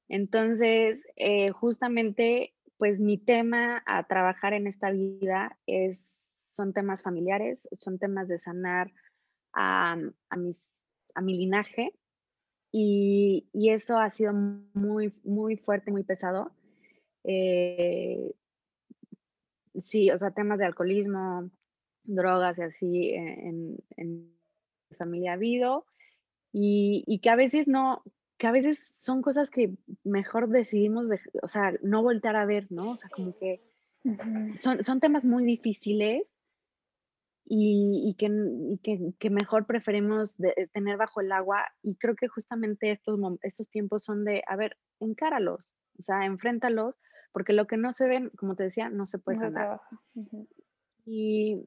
Entonces, 0.09 1.05
eh, 1.15 1.51
justamente, 1.51 2.53
pues 2.77 2.99
mi 2.99 3.17
tema 3.17 3.83
a 3.85 4.05
trabajar 4.07 4.53
en 4.53 4.67
esta 4.67 4.91
vida 4.91 5.57
es, 5.65 6.17
son 6.37 6.73
temas 6.73 7.01
familiares, 7.01 7.67
son 7.79 7.99
temas 7.99 8.27
de 8.27 8.37
sanar 8.37 8.91
a, 9.53 9.97
a, 10.29 10.37
mis, 10.37 10.63
a 11.15 11.21
mi 11.21 11.37
linaje 11.37 11.93
y, 12.71 13.47
y, 13.53 13.69
eso 13.69 13.97
ha 13.97 14.09
sido 14.09 14.33
muy, 14.33 15.13
muy 15.23 15.57
fuerte, 15.57 15.91
muy 15.91 16.03
pesado. 16.03 16.51
Eh, 17.23 18.33
sí, 19.81 20.11
o 20.11 20.17
sea, 20.17 20.31
temas 20.31 20.59
de 20.59 20.65
alcoholismo, 20.65 21.49
drogas 22.03 22.57
y 22.57 22.61
así 22.61 23.09
en, 23.11 23.77
en 23.95 24.33
familia 24.97 25.31
ha 25.31 25.35
habido 25.35 25.85
y, 26.51 27.03
y, 27.05 27.19
que 27.19 27.29
a 27.29 27.35
veces 27.35 27.67
no, 27.67 28.03
que 28.37 28.47
a 28.47 28.51
veces 28.51 28.79
son 28.79 29.21
cosas 29.21 29.49
que 29.49 29.75
mejor 30.03 30.49
decidimos, 30.49 31.09
de, 31.09 31.19
o 31.41 31.47
sea, 31.47 31.73
no 31.81 32.03
voltar 32.03 32.35
a 32.35 32.45
ver, 32.45 32.67
¿no? 32.71 32.91
O 32.91 32.97
sea, 32.97 33.09
como 33.09 33.37
que 33.37 33.61
son, 34.55 34.83
son 34.83 34.99
temas 34.99 35.25
muy 35.25 35.43
difíciles 35.43 36.36
y, 37.49 38.09
y, 38.09 38.15
que, 38.15 38.25
y 38.25 38.77
que, 38.79 39.13
que, 39.17 39.29
mejor 39.29 39.65
preferimos 39.65 40.37
de, 40.37 40.69
tener 40.73 40.97
bajo 40.97 41.21
el 41.21 41.31
agua 41.31 41.65
y 41.81 41.95
creo 41.95 42.15
que 42.15 42.27
justamente 42.27 42.91
estos, 42.91 43.17
estos 43.41 43.69
tiempos 43.69 44.03
son 44.03 44.25
de, 44.25 44.43
a 44.47 44.57
ver, 44.57 44.77
encáralos, 44.99 45.61
o 45.97 46.01
sea, 46.01 46.25
enfréntalos, 46.25 46.95
porque 47.31 47.53
lo 47.53 47.65
que 47.65 47.77
no 47.77 47.93
se 47.93 48.07
ven, 48.07 48.31
como 48.37 48.55
te 48.55 48.63
decía, 48.63 48.89
no 48.89 49.05
se 49.05 49.19
puede 49.19 49.37
sanar. 49.37 49.79
Y 51.05 51.65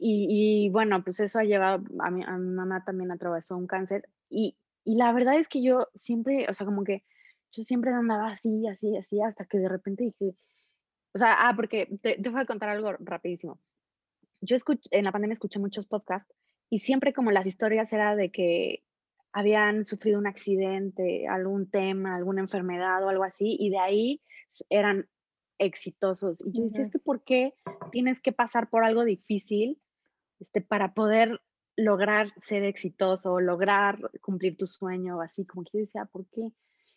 y, 0.00 0.70
bueno, 0.70 1.02
pues 1.02 1.18
eso 1.18 1.40
ha 1.40 1.44
llevado, 1.44 1.82
a 1.98 2.10
mi, 2.10 2.22
a 2.24 2.38
mi 2.38 2.50
mamá 2.50 2.84
también 2.84 3.10
atravesó 3.10 3.56
un 3.56 3.66
cáncer 3.66 4.08
y, 4.30 4.56
y, 4.84 4.96
la 4.96 5.12
verdad 5.12 5.36
es 5.38 5.48
que 5.48 5.60
yo 5.60 5.88
siempre, 5.94 6.46
o 6.48 6.54
sea, 6.54 6.64
como 6.66 6.84
que 6.84 7.02
yo 7.50 7.64
siempre 7.64 7.90
andaba 7.90 8.30
así, 8.30 8.66
así, 8.68 8.96
así, 8.96 9.20
hasta 9.20 9.44
que 9.44 9.58
de 9.58 9.68
repente 9.68 10.04
dije, 10.04 10.36
o 11.12 11.18
sea, 11.18 11.48
ah, 11.48 11.52
porque 11.56 11.88
te, 12.00 12.16
te 12.22 12.28
voy 12.30 12.40
a 12.40 12.46
contar 12.46 12.68
algo 12.68 12.92
rapidísimo. 13.00 13.58
Yo 14.40 14.56
escuché, 14.56 14.88
en 14.92 15.04
la 15.04 15.12
pandemia 15.12 15.32
escuché 15.32 15.58
muchos 15.58 15.86
podcasts 15.86 16.32
y 16.70 16.80
siempre 16.80 17.12
como 17.12 17.30
las 17.30 17.46
historias 17.46 17.92
era 17.92 18.16
de 18.16 18.30
que 18.30 18.84
habían 19.32 19.84
sufrido 19.84 20.18
un 20.18 20.26
accidente, 20.26 21.26
algún 21.28 21.70
tema, 21.70 22.16
alguna 22.16 22.40
enfermedad 22.40 23.04
o 23.04 23.08
algo 23.08 23.24
así, 23.24 23.56
y 23.58 23.70
de 23.70 23.78
ahí 23.78 24.22
eran 24.70 25.08
exitosos. 25.58 26.40
Y 26.40 26.58
yo 26.58 26.64
decía, 26.64 26.82
es 26.82 26.90
que 26.90 26.98
¿por 26.98 27.22
qué 27.24 27.54
tienes 27.92 28.20
que 28.20 28.32
pasar 28.32 28.70
por 28.70 28.84
algo 28.84 29.04
difícil 29.04 29.80
este, 30.40 30.60
para 30.60 30.94
poder 30.94 31.40
lograr 31.76 32.32
ser 32.42 32.64
exitoso, 32.64 33.40
lograr 33.40 34.10
cumplir 34.20 34.56
tu 34.56 34.66
sueño, 34.66 35.20
así 35.20 35.46
como 35.46 35.64
que 35.64 35.70
yo 35.74 35.78
decía, 35.80 36.04
¿por 36.06 36.26
qué? 36.30 36.52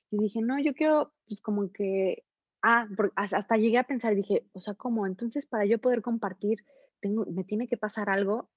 Y 0.09 0.17
dije, 0.17 0.41
no, 0.41 0.59
yo 0.59 0.73
quiero, 0.73 1.13
pues 1.27 1.41
como 1.41 1.71
que, 1.71 2.23
ah, 2.61 2.87
hasta 3.15 3.57
llegué 3.57 3.77
a 3.77 3.83
pensar, 3.83 4.15
dije, 4.15 4.47
o 4.53 4.59
sea, 4.59 4.73
¿cómo? 4.73 5.05
Entonces, 5.05 5.45
para 5.45 5.65
yo 5.65 5.79
poder 5.79 6.01
compartir, 6.01 6.65
tengo, 7.01 7.25
me 7.25 7.43
tiene 7.43 7.67
que 7.67 7.77
pasar 7.77 8.09
algo. 8.09 8.49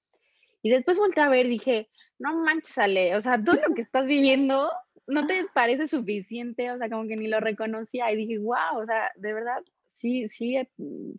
Y 0.61 0.69
después 0.69 0.97
volteé 0.97 1.23
a 1.23 1.29
ver, 1.29 1.47
dije, 1.47 1.89
no 2.17 2.35
manches, 2.37 2.77
Ale, 2.77 3.15
o 3.15 3.21
sea, 3.21 3.43
todo 3.43 3.55
lo 3.55 3.75
que 3.75 3.81
estás 3.81 4.05
viviendo 4.05 4.71
no 5.07 5.27
te 5.27 5.45
parece 5.53 5.87
suficiente, 5.87 6.71
o 6.71 6.77
sea, 6.77 6.89
como 6.89 7.07
que 7.07 7.15
ni 7.15 7.27
lo 7.27 7.39
reconocía. 7.39 8.11
Y 8.11 8.15
dije, 8.15 8.37
wow, 8.39 8.81
o 8.81 8.85
sea, 8.85 9.11
de 9.15 9.33
verdad, 9.33 9.61
sí, 9.93 10.27
sí, 10.29 10.57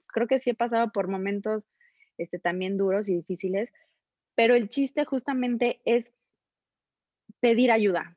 creo 0.09 0.27
que 0.27 0.39
sí 0.39 0.51
he 0.51 0.55
pasado 0.55 0.91
por 0.93 1.09
momentos 1.09 1.67
este, 2.19 2.39
también 2.39 2.77
duros 2.77 3.09
y 3.09 3.15
difíciles, 3.15 3.73
pero 4.35 4.55
el 4.55 4.69
chiste 4.69 5.05
justamente 5.05 5.81
es 5.85 6.13
pedir 7.41 7.71
ayuda. 7.71 8.17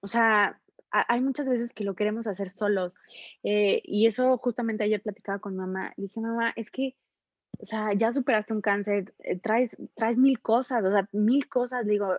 O 0.00 0.08
sea, 0.08 0.60
hay 0.90 1.20
muchas 1.20 1.48
veces 1.48 1.72
que 1.72 1.82
lo 1.82 1.96
queremos 1.96 2.26
hacer 2.28 2.50
solos 2.50 2.94
eh, 3.42 3.82
y 3.84 4.06
eso 4.06 4.38
justamente 4.38 4.84
ayer 4.84 5.02
platicaba 5.02 5.40
con 5.40 5.56
mamá. 5.56 5.92
Le 5.96 6.04
dije, 6.04 6.20
mamá, 6.20 6.52
es 6.56 6.70
que, 6.70 6.96
o 7.58 7.64
sea, 7.64 7.92
ya 7.92 8.12
superaste 8.12 8.52
un 8.52 8.60
cáncer, 8.60 9.14
eh, 9.20 9.38
traes, 9.38 9.70
traes 9.94 10.16
mil 10.16 10.40
cosas, 10.40 10.84
o 10.84 10.90
sea, 10.90 11.08
mil 11.12 11.48
cosas. 11.48 11.86
digo, 11.86 12.16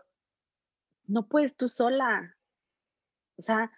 no 1.08 1.28
puedes 1.28 1.56
tú 1.56 1.68
sola. 1.68 2.36
O 3.38 3.42
sea, 3.42 3.72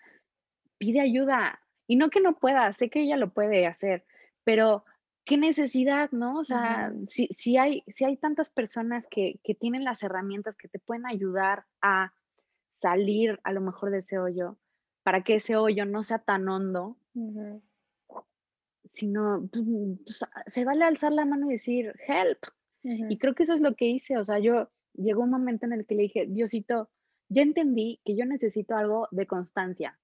pide 0.77 1.01
ayuda. 1.01 1.59
Y 1.87 1.95
no 1.95 2.09
que 2.09 2.21
no 2.21 2.35
pueda, 2.35 2.71
sé 2.73 2.89
que 2.89 3.01
ella 3.01 3.17
lo 3.17 3.33
puede 3.33 3.65
hacer, 3.65 4.05
pero 4.43 4.83
qué 5.23 5.37
necesidad, 5.37 6.11
¿no? 6.11 6.37
O 6.39 6.43
sea, 6.43 6.93
si, 7.05 7.27
si, 7.27 7.57
hay, 7.57 7.83
si 7.87 8.03
hay 8.03 8.17
tantas 8.17 8.49
personas 8.49 9.07
que, 9.09 9.39
que, 9.43 9.55
tienen 9.55 9.85
las 9.85 10.03
herramientas 10.03 10.57
que 10.57 10.67
te 10.67 10.79
pueden 10.79 11.05
ayudar 11.05 11.65
a 11.81 12.13
salir 12.73 13.39
a 13.43 13.53
lo 13.53 13.61
mejor 13.61 13.91
de 13.91 13.99
ese 13.99 14.19
hoyo, 14.19 14.57
para 15.03 15.23
que 15.23 15.35
ese 15.35 15.55
hoyo 15.55 15.85
no 15.85 16.03
sea 16.03 16.19
tan 16.19 16.47
hondo, 16.49 16.97
sino 18.91 19.47
pues, 19.51 19.65
pues, 20.03 20.25
se 20.47 20.65
vale 20.65 20.85
alzar 20.85 21.11
la 21.11 21.25
mano 21.25 21.47
y 21.47 21.53
decir, 21.53 21.93
help. 22.07 22.39
Y 22.83 23.17
creo 23.17 23.35
que 23.35 23.43
eso 23.43 23.53
es 23.53 23.59
lo 23.59 23.75
que 23.75 23.85
hice, 23.85 24.17
o 24.17 24.23
sea, 24.23 24.39
yo 24.39 24.69
llegó 24.93 25.23
un 25.23 25.29
momento 25.29 25.65
en 25.65 25.73
el 25.73 25.85
que 25.85 25.95
le 25.95 26.03
dije, 26.03 26.25
Diosito, 26.25 26.89
ya 27.27 27.41
entendí 27.41 27.99
que 28.05 28.15
yo 28.15 28.25
necesito 28.25 28.75
algo 28.75 29.09
de 29.11 29.27
constancia. 29.27 29.99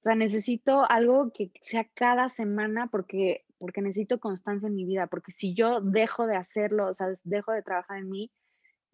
O 0.00 0.02
sea, 0.02 0.14
necesito 0.14 0.84
algo 0.88 1.32
que 1.32 1.50
sea 1.62 1.88
cada 1.94 2.28
semana 2.28 2.88
porque 2.88 3.46
porque 3.58 3.82
necesito 3.82 4.20
constancia 4.20 4.68
en 4.68 4.76
mi 4.76 4.84
vida, 4.84 5.08
porque 5.08 5.32
si 5.32 5.54
yo 5.54 5.80
dejo 5.80 6.26
de 6.26 6.36
hacerlo, 6.36 6.88
o 6.88 6.94
sea, 6.94 7.08
dejo 7.24 7.52
de 7.52 7.62
trabajar 7.62 7.98
en 7.98 8.08
mí, 8.08 8.32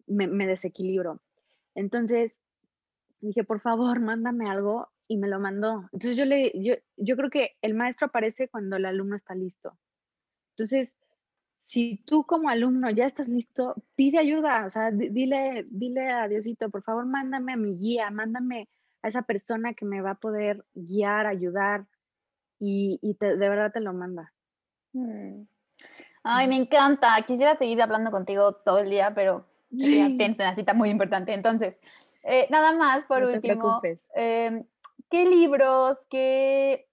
me, 0.07 0.47
desequilibro. 0.47 1.21
Entonces, 1.75 2.39
dije, 3.21 3.43
por 3.43 3.61
favor, 3.61 3.99
mándame 3.99 4.49
algo 4.49 4.89
y 5.07 5.17
me 5.17 5.27
lo 5.27 5.39
mandó. 5.39 5.89
Entonces 5.93 6.17
yo 6.17 6.25
le, 6.25 6.51
yo, 6.55 6.75
yo 6.97 7.15
creo 7.15 7.29
que 7.29 7.57
el 7.61 7.73
maestro 7.73 8.07
aparece 8.07 8.47
cuando 8.49 8.75
el 8.77 8.85
alumno 8.85 9.15
está 9.15 9.35
listo. 9.35 9.77
Entonces, 10.51 10.95
si 11.63 11.97
tú 12.05 12.25
como 12.25 12.49
alumno 12.49 12.89
ya 12.91 13.05
estás 13.05 13.27
listo, 13.27 13.75
pide 13.95 14.19
ayuda, 14.19 14.65
o 14.65 14.69
sea, 14.69 14.91
dile, 14.91 15.65
dile 15.69 16.11
a 16.11 16.27
Diosito, 16.27 16.69
por 16.69 16.83
favor, 16.83 17.05
mándame 17.05 17.53
a 17.53 17.57
mi 17.57 17.75
guía, 17.75 18.11
mándame 18.11 18.69
a 19.01 19.07
esa 19.07 19.23
persona 19.23 19.73
que 19.73 19.85
me 19.85 20.01
va 20.01 20.11
a 20.11 20.19
poder 20.19 20.63
guiar, 20.73 21.25
ayudar 21.25 21.85
y, 22.59 22.99
de 23.19 23.35
verdad 23.35 23.71
te 23.71 23.81
lo 23.81 23.93
manda. 23.93 24.31
Mm. 24.93 25.43
Ay, 26.23 26.47
me 26.47 26.55
encanta. 26.55 27.21
Quisiera 27.27 27.55
seguir 27.57 27.81
hablando 27.81 28.09
contigo 28.09 28.53
todo 28.53 28.79
el 28.79 28.89
día, 28.89 29.13
pero 29.13 29.45
sí. 29.77 30.01
una 30.39 30.55
cita 30.55 30.73
muy 30.73 30.89
importante. 30.89 31.33
Entonces, 31.33 31.79
eh, 32.23 32.47
nada 32.49 32.71
más 32.71 33.05
por 33.05 33.23
último, 33.23 33.81
em, 34.15 34.63
¿qué 35.09 35.25
libros, 35.25 36.05
qué, 36.09 36.87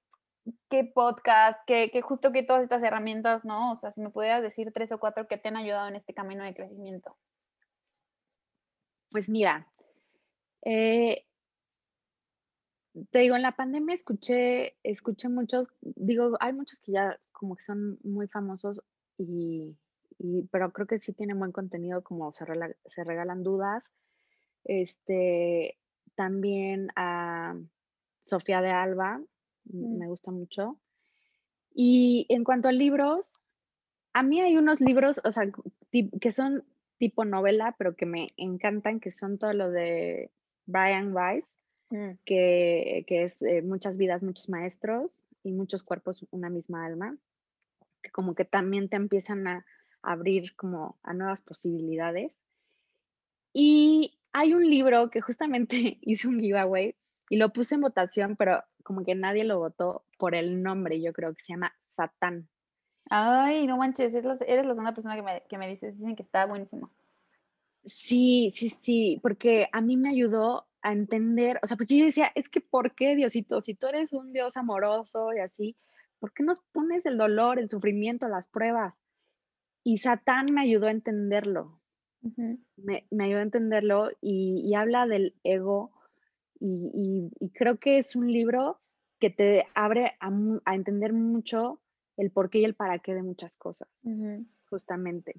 qué 0.68 0.84
podcast, 0.84 1.60
qué, 1.66 1.90
qué, 1.92 2.02
justo 2.02 2.32
que 2.32 2.42
todas 2.42 2.62
estas 2.62 2.82
herramientas, 2.82 3.44
¿no? 3.44 3.72
O 3.72 3.76
sea, 3.76 3.92
si 3.92 4.00
me 4.00 4.10
pudieras 4.10 4.42
decir 4.42 4.72
tres 4.72 4.92
o 4.92 4.98
cuatro 4.98 5.28
que 5.28 5.38
te 5.38 5.48
han 5.48 5.56
ayudado 5.56 5.88
en 5.88 5.96
este 5.96 6.14
camino 6.14 6.44
de 6.44 6.54
crecimiento. 6.54 7.14
Pues 9.10 9.28
mira, 9.28 9.68
eh, 10.64 11.26
te 13.10 13.20
digo, 13.20 13.36
en 13.36 13.42
la 13.42 13.56
pandemia 13.56 13.94
escuché, 13.94 14.76
escuché 14.82 15.28
muchos, 15.28 15.68
digo, 15.80 16.36
hay 16.40 16.52
muchos 16.52 16.78
que 16.78 16.92
ya 16.92 17.18
como 17.32 17.56
que 17.56 17.64
son 17.64 17.98
muy 18.04 18.28
famosos 18.28 18.80
y, 19.18 19.76
pero 20.50 20.72
creo 20.72 20.86
que 20.86 21.00
sí 21.00 21.12
tienen 21.12 21.38
buen 21.38 21.52
contenido, 21.52 22.02
como 22.02 22.32
se, 22.32 22.44
regalan 22.44 23.42
dudas. 23.42 23.90
Este, 24.64 25.78
también 26.14 26.90
a 26.94 27.56
Sofía 28.26 28.60
de 28.60 28.70
Alba, 28.70 29.18
mm. 29.64 29.98
me 29.98 30.08
gusta 30.08 30.30
mucho. 30.30 30.78
Y 31.74 32.26
en 32.28 32.44
cuanto 32.44 32.68
a 32.68 32.72
libros, 32.72 33.40
a 34.12 34.22
mí 34.22 34.40
hay 34.40 34.56
unos 34.56 34.80
libros, 34.80 35.20
o 35.24 35.32
sea, 35.32 35.50
que 35.90 36.32
son 36.32 36.64
tipo 36.98 37.24
novela, 37.24 37.74
pero 37.78 37.96
que 37.96 38.06
me 38.06 38.32
encantan, 38.36 39.00
que 39.00 39.10
son 39.10 39.38
todo 39.38 39.52
lo 39.52 39.70
de 39.70 40.30
Brian 40.66 41.14
Weiss, 41.14 41.46
mm. 41.90 42.10
que, 42.24 43.04
es 43.08 43.40
eh, 43.42 43.62
Muchas 43.62 43.96
vidas, 43.96 44.22
muchos 44.22 44.48
maestros 44.48 45.10
y 45.42 45.52
muchos 45.52 45.82
cuerpos, 45.82 46.26
una 46.30 46.50
misma 46.50 46.84
alma 46.86 47.16
que 48.02 48.10
como 48.10 48.34
que 48.34 48.44
también 48.44 48.88
te 48.88 48.96
empiezan 48.96 49.46
a 49.46 49.64
abrir 50.02 50.54
como 50.56 50.98
a 51.02 51.14
nuevas 51.14 51.40
posibilidades. 51.40 52.32
Y 53.54 54.18
hay 54.32 54.54
un 54.54 54.68
libro 54.68 55.10
que 55.10 55.20
justamente 55.20 55.98
hice 56.02 56.28
un 56.28 56.40
giveaway 56.40 56.96
y 57.28 57.36
lo 57.36 57.52
puse 57.52 57.74
en 57.74 57.80
votación, 57.82 58.36
pero 58.36 58.62
como 58.82 59.04
que 59.04 59.14
nadie 59.14 59.44
lo 59.44 59.58
votó 59.58 60.04
por 60.18 60.34
el 60.34 60.62
nombre, 60.62 61.00
yo 61.00 61.12
creo 61.12 61.34
que 61.34 61.42
se 61.42 61.52
llama 61.52 61.74
Satán. 61.96 62.48
Ay, 63.10 63.66
no 63.66 63.76
manches, 63.76 64.14
eres 64.14 64.26
la, 64.26 64.74
segunda 64.74 64.94
persona 64.94 65.16
que 65.16 65.22
me, 65.22 65.42
que 65.48 65.58
me 65.58 65.68
dices, 65.68 65.98
dicen 65.98 66.16
que 66.16 66.22
está 66.22 66.46
buenísimo. 66.46 66.90
Sí, 67.84 68.52
sí, 68.54 68.70
sí, 68.80 69.18
porque 69.22 69.68
a 69.72 69.80
mí 69.80 69.96
me 69.96 70.08
ayudó 70.08 70.66
a 70.82 70.92
entender, 70.92 71.58
o 71.62 71.66
sea, 71.66 71.76
porque 71.76 71.98
yo 71.98 72.04
decía, 72.04 72.30
es 72.34 72.48
que 72.48 72.60
¿por 72.60 72.94
qué 72.94 73.16
Diosito? 73.16 73.60
Si 73.60 73.74
tú 73.74 73.86
eres 73.86 74.12
un 74.12 74.32
Dios 74.32 74.56
amoroso 74.56 75.32
y 75.32 75.40
así, 75.40 75.76
¿por 76.18 76.32
qué 76.32 76.42
nos 76.42 76.60
pones 76.72 77.06
el 77.06 77.18
dolor, 77.18 77.58
el 77.58 77.68
sufrimiento, 77.68 78.28
las 78.28 78.48
pruebas? 78.48 78.98
Y 79.84 79.98
Satán 79.98 80.46
me 80.52 80.62
ayudó 80.62 80.86
a 80.86 80.92
entenderlo. 80.92 81.80
me, 82.76 83.04
ayudó 83.18 83.38
a 83.38 83.42
entenderlo 83.42 84.10
y, 84.20 84.74
habla 84.74 85.06
del 85.06 85.34
ego 85.42 85.91
y, 86.62 87.50
creo 87.54 87.78
que 87.78 87.98
es 87.98 88.16
un 88.16 88.30
libro 88.30 88.80
que 89.18 89.30
te 89.30 89.66
abre 89.74 90.16
a, 90.20 90.74
entender 90.74 91.12
mucho 91.12 91.80
el 92.16 92.30
por 92.30 92.50
qué 92.50 92.58
y 92.60 92.64
el 92.64 92.74
para 92.74 92.98
qué 92.98 93.14
de 93.14 93.22
muchas 93.22 93.56
cosas, 93.56 93.88
justamente. 94.68 95.34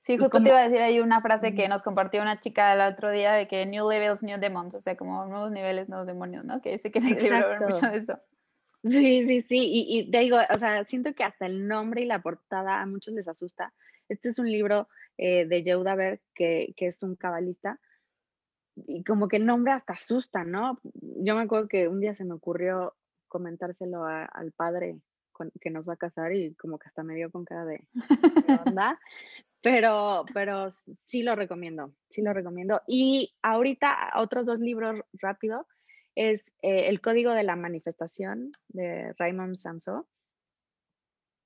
Sí, 0.00 0.18
justo 0.18 0.42
te 0.42 0.48
iba 0.48 0.58
a 0.58 0.68
decir 0.68 0.82
ahí 0.82 0.98
una 0.98 1.20
frase 1.20 1.54
que 1.54 1.68
nos 1.68 1.82
compartió 1.82 2.20
una 2.22 2.40
chica 2.40 2.72
el 2.72 2.80
otro 2.80 3.10
día 3.10 3.32
de 3.32 3.46
que 3.46 3.66
New 3.66 3.88
Levels, 3.88 4.22
New 4.22 4.40
Demons, 4.40 4.74
o 4.74 4.80
sea, 4.80 4.96
como 4.96 5.24
nuevos 5.26 5.52
niveles, 5.52 5.88
nuevos 5.88 6.06
demonios, 6.06 6.44
¿no? 6.44 6.60
Que 6.60 6.72
dice 6.72 6.90
que 6.90 6.98
en 6.98 7.06
el 7.06 7.22
libro 7.22 7.68
mucho 7.68 7.86
de 7.86 7.98
eso. 7.98 8.18
Sí, 8.84 9.24
sí, 9.28 9.42
sí, 9.42 9.58
y, 9.58 9.98
y, 9.98 10.10
te 10.10 10.18
digo, 10.18 10.38
o 10.52 10.58
sea, 10.58 10.84
siento 10.84 11.14
que 11.14 11.22
hasta 11.22 11.46
el 11.46 11.68
nombre 11.68 12.02
y 12.02 12.04
la 12.04 12.20
portada 12.20 12.80
a 12.80 12.86
muchos 12.86 13.14
les 13.14 13.28
asusta. 13.28 13.72
Este 14.08 14.30
es 14.30 14.40
un 14.40 14.50
libro 14.50 14.88
eh, 15.18 15.46
de 15.46 15.62
Yehuda 15.62 15.94
Berg, 15.94 16.20
que, 16.34 16.74
que, 16.76 16.88
es 16.88 17.00
un 17.04 17.14
cabalista, 17.14 17.78
y 18.76 19.04
como 19.04 19.28
que 19.28 19.36
el 19.36 19.46
nombre 19.46 19.72
hasta 19.72 19.94
asusta, 19.94 20.44
¿no? 20.44 20.78
Yo 20.94 21.34
me 21.34 21.42
acuerdo 21.42 21.68
que 21.68 21.88
un 21.88 22.00
día 22.00 22.14
se 22.14 22.24
me 22.24 22.34
ocurrió 22.34 22.94
comentárselo 23.28 24.04
al 24.04 24.52
padre 24.52 25.00
que 25.60 25.70
nos 25.70 25.88
va 25.88 25.94
a 25.94 25.96
casar 25.96 26.34
y 26.34 26.54
como 26.54 26.78
que 26.78 26.88
hasta 26.88 27.02
me 27.02 27.14
dio 27.14 27.30
con 27.30 27.44
cara 27.44 27.64
de, 27.64 27.86
onda, 28.66 29.00
pero, 29.62 30.24
pero 30.32 30.70
sí 30.70 31.22
lo 31.22 31.34
recomiendo, 31.34 31.92
sí 32.10 32.22
lo 32.22 32.32
recomiendo. 32.32 32.82
Y 32.86 33.34
ahorita 33.42 34.12
otros 34.16 34.46
dos 34.46 34.60
libros 34.60 35.00
rápido 35.14 35.66
es 36.14 36.44
eh, 36.62 36.88
El 36.88 37.00
Código 37.00 37.32
de 37.32 37.42
la 37.42 37.56
Manifestación 37.56 38.52
de 38.68 39.14
Raymond 39.18 39.56
Samso 39.56 40.06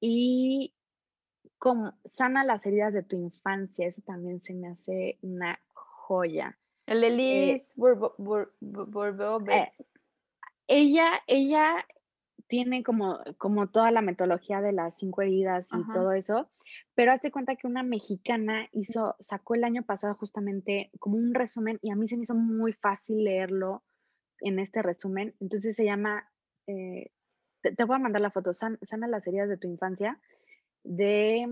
y 0.00 0.74
como 1.58 1.98
sana 2.04 2.44
las 2.44 2.66
heridas 2.66 2.92
de 2.92 3.02
tu 3.02 3.16
infancia, 3.16 3.86
eso 3.86 4.02
también 4.02 4.42
se 4.42 4.54
me 4.54 4.68
hace 4.68 5.18
una 5.22 5.58
joya. 5.72 6.58
El 6.86 7.00
de 7.00 7.08
eh, 7.08 7.10
Liz 7.10 7.74
eh, 9.50 9.72
ella, 10.68 11.20
ella 11.26 11.86
tiene 12.48 12.82
como, 12.82 13.18
como 13.38 13.68
toda 13.68 13.90
la 13.90 14.02
metodología 14.02 14.60
de 14.60 14.72
las 14.72 14.96
cinco 14.96 15.22
heridas 15.22 15.68
y 15.72 15.92
todo 15.92 16.12
eso, 16.12 16.48
pero 16.94 17.12
hazte 17.12 17.32
cuenta 17.32 17.56
que 17.56 17.66
una 17.66 17.82
mexicana 17.82 18.68
hizo, 18.72 19.16
sacó 19.18 19.54
el 19.54 19.64
año 19.64 19.82
pasado 19.82 20.14
justamente 20.14 20.90
como 21.00 21.16
un 21.16 21.34
resumen 21.34 21.78
y 21.82 21.90
a 21.90 21.96
mí 21.96 22.06
se 22.06 22.16
me 22.16 22.22
hizo 22.22 22.34
muy 22.34 22.72
fácil 22.72 23.24
leerlo 23.24 23.82
en 24.40 24.58
este 24.58 24.82
resumen. 24.82 25.34
Entonces 25.40 25.74
se 25.74 25.84
llama, 25.84 26.30
eh, 26.68 27.10
te, 27.62 27.84
voy 27.84 27.96
a 27.96 28.00
mandar 28.00 28.22
la 28.22 28.30
foto, 28.30 28.52
sana 28.52 29.08
las 29.08 29.26
heridas 29.26 29.48
de 29.48 29.56
tu 29.56 29.66
infancia, 29.66 30.20
de, 30.84 31.42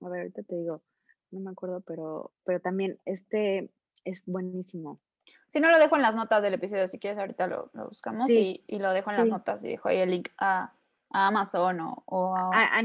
a 0.00 0.08
ver, 0.08 0.20
ahorita 0.20 0.42
te 0.42 0.56
digo, 0.56 0.82
no 1.30 1.40
me 1.40 1.50
acuerdo, 1.50 1.80
pero, 1.80 2.32
pero 2.44 2.60
también 2.60 2.98
este 3.06 3.70
es 4.04 4.26
buenísimo. 4.26 5.00
Si 5.48 5.60
no, 5.60 5.70
lo 5.70 5.78
dejo 5.78 5.96
en 5.96 6.02
las 6.02 6.14
notas 6.14 6.42
del 6.42 6.54
episodio, 6.54 6.86
si 6.88 6.98
quieres, 6.98 7.18
ahorita 7.18 7.46
lo, 7.46 7.70
buscamos 7.88 8.28
y, 8.28 8.62
lo 8.68 8.92
dejo 8.92 9.10
en 9.10 9.16
las 9.16 9.26
notas 9.26 9.64
y 9.64 9.68
dejo 9.68 9.88
ahí 9.88 9.98
el 9.98 10.10
link 10.10 10.28
a, 10.38 10.72
Amazon 11.10 11.78
o, 11.80 12.34
a... 12.36 12.76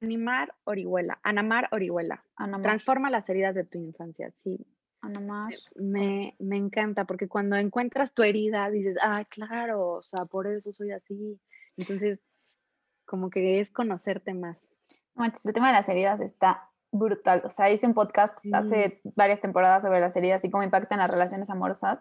animar 0.00 0.54
Orihuela, 0.64 1.20
Anamar 1.22 1.68
Orihuela. 1.70 2.24
Transforma 2.62 3.10
las 3.10 3.28
heridas 3.28 3.54
de 3.54 3.64
tu 3.64 3.78
infancia, 3.78 4.32
sí. 4.42 4.66
Me, 5.74 6.36
me, 6.38 6.56
encanta 6.56 7.04
porque 7.04 7.28
cuando 7.28 7.56
encuentras 7.56 8.14
tu 8.14 8.22
herida 8.22 8.70
dices, 8.70 8.96
ah, 9.02 9.24
claro, 9.28 9.94
o 9.94 10.02
sea, 10.02 10.24
por 10.26 10.46
eso 10.46 10.72
soy 10.72 10.92
así. 10.92 11.40
Entonces, 11.76 12.20
como 13.04 13.28
que 13.28 13.60
es 13.60 13.70
conocerte 13.70 14.32
más. 14.32 14.64
No, 15.14 15.24
el 15.24 15.32
tema 15.52 15.68
de 15.68 15.74
las 15.74 15.88
heridas 15.88 16.20
está 16.20 16.70
brutal. 16.92 17.42
O 17.44 17.50
sea, 17.50 17.70
hice 17.70 17.86
un 17.86 17.94
podcast 17.94 18.38
hace 18.52 19.00
varias 19.16 19.40
temporadas 19.40 19.82
sobre 19.82 20.00
las 20.00 20.14
heridas 20.14 20.44
y 20.44 20.50
cómo 20.50 20.62
impactan 20.62 20.98
las 20.98 21.10
relaciones 21.10 21.50
amorosas. 21.50 21.98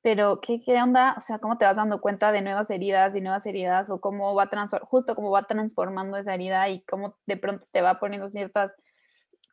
Pero, 0.00 0.40
¿qué, 0.40 0.62
¿qué 0.62 0.80
onda? 0.80 1.16
O 1.18 1.20
sea, 1.20 1.40
¿cómo 1.40 1.58
te 1.58 1.64
vas 1.64 1.76
dando 1.76 2.00
cuenta 2.00 2.30
de 2.30 2.40
nuevas 2.40 2.70
heridas 2.70 3.16
y 3.16 3.20
nuevas 3.20 3.44
heridas? 3.46 3.90
O 3.90 4.00
cómo 4.00 4.34
va 4.34 4.48
justo 4.82 5.16
cómo 5.16 5.30
va 5.30 5.42
transformando 5.42 6.16
esa 6.16 6.34
herida 6.34 6.68
y 6.68 6.80
cómo 6.82 7.14
de 7.26 7.36
pronto 7.36 7.66
te 7.72 7.82
va 7.82 7.98
poniendo 7.98 8.28
ciertas 8.28 8.76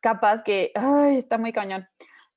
capas 0.00 0.44
que, 0.44 0.70
ay, 0.76 1.18
está 1.18 1.36
muy 1.36 1.52
cañón. 1.52 1.86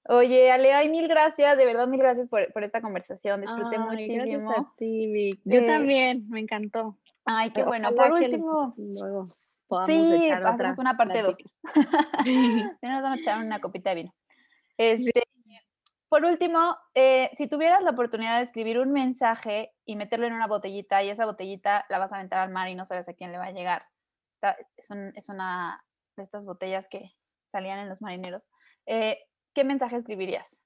Oye, 0.08 0.52
Ale, 0.52 0.74
ay, 0.74 0.90
mil 0.90 1.08
gracias, 1.08 1.56
de 1.56 1.66
verdad, 1.68 1.88
mil 1.88 2.00
gracias 2.00 2.28
por, 2.30 2.42
esta 2.64 2.82
conversación. 2.82 3.42
Disfruté 3.42 3.78
muchísimo. 3.78 4.26
Gracias 4.26 4.58
a 4.58 4.74
ti, 4.76 5.30
Yo 5.46 5.60
eh, 5.60 5.68
también, 5.68 6.28
me 6.30 6.40
encantó. 6.40 6.98
Ay, 7.26 7.52
qué 7.52 7.64
bueno. 7.64 7.94
Por 7.94 8.14
último. 8.14 8.74
Luego 8.76 9.30
sí, 9.86 10.30
hacemos 10.32 10.80
una 10.80 10.98
parte 10.98 11.22
dos. 11.22 11.38
nos 12.82 13.02
vamos 13.02 13.18
a 13.18 13.22
echar 13.22 13.44
una 13.44 13.60
copita 13.60 13.92
de 13.92 13.96
vino. 13.96 14.16
Este, 14.78 15.24
por 16.10 16.26
último, 16.26 16.76
eh, 16.96 17.30
si 17.38 17.48
tuvieras 17.48 17.84
la 17.84 17.92
oportunidad 17.92 18.38
de 18.38 18.46
escribir 18.46 18.80
un 18.80 18.92
mensaje 18.92 19.72
y 19.86 19.96
meterlo 19.96 20.26
en 20.26 20.34
una 20.34 20.48
botellita 20.48 21.04
y 21.04 21.10
esa 21.10 21.26
botellita 21.26 21.86
la 21.90 22.00
vas 22.00 22.12
a 22.12 22.16
aventar 22.16 22.40
al 22.40 22.52
mar 22.52 22.68
y 22.70 22.76
no 22.76 22.86
sabes 22.86 23.08
a 23.10 23.14
quién 23.14 23.32
le 23.32 23.38
va 23.38 23.46
a 23.46 23.52
llegar. 23.52 23.86
Es, 24.78 24.90
es 25.16 25.30
una 25.30 25.84
de 26.16 26.24
estas 26.24 26.46
botellas 26.46 26.88
que 26.90 27.14
salían 27.52 27.80
en 27.80 27.90
los 27.90 28.02
marineros. 28.02 28.50
Eh, 28.86 29.20
¿qué 29.54 29.64
mensaje 29.64 29.98
escribirías? 29.98 30.62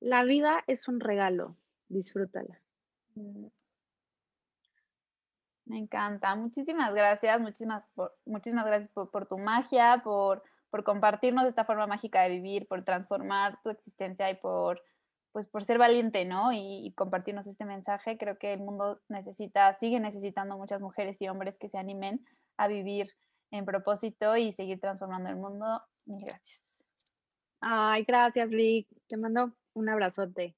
La 0.00 0.24
vida 0.24 0.62
es 0.66 0.88
un 0.88 1.00
regalo, 1.00 1.56
disfrútala. 1.88 2.60
Me 5.66 5.78
encanta. 5.78 6.34
Muchísimas 6.36 6.94
gracias, 6.94 7.40
muchísimas, 7.40 7.92
muchísimas 8.24 8.64
gracias 8.66 8.90
por, 8.90 9.26
tu 9.26 9.36
magia, 9.36 10.00
por, 10.04 10.42
por, 10.70 10.84
compartirnos 10.84 11.44
esta 11.44 11.64
forma 11.64 11.88
mágica 11.88 12.22
de 12.22 12.30
vivir, 12.30 12.68
por 12.68 12.84
transformar 12.84 13.60
tu 13.62 13.70
existencia 13.70 14.30
y 14.30 14.36
por, 14.36 14.80
pues, 15.32 15.48
por 15.48 15.64
ser 15.64 15.78
valiente, 15.78 16.24
¿no? 16.24 16.52
Y, 16.52 16.92
compartirnos 16.96 17.48
este 17.48 17.64
mensaje. 17.64 18.16
Creo 18.16 18.38
que 18.38 18.52
el 18.52 18.60
mundo 18.60 19.00
necesita, 19.08 19.74
sigue 19.74 19.98
necesitando 19.98 20.56
muchas 20.56 20.80
mujeres 20.80 21.20
y 21.20 21.28
hombres 21.28 21.58
que 21.58 21.68
se 21.68 21.78
animen 21.78 22.24
a 22.56 22.68
vivir 22.68 23.10
en 23.50 23.64
propósito 23.64 24.36
y 24.36 24.52
seguir 24.52 24.80
transformando 24.80 25.30
el 25.30 25.36
mundo. 25.36 25.66
Gracias. 26.06 26.64
Ay, 27.60 28.04
gracias, 28.04 28.50
Lick. 28.50 28.86
Te 29.08 29.16
mando 29.16 29.52
un 29.74 29.88
abrazote. 29.88 30.54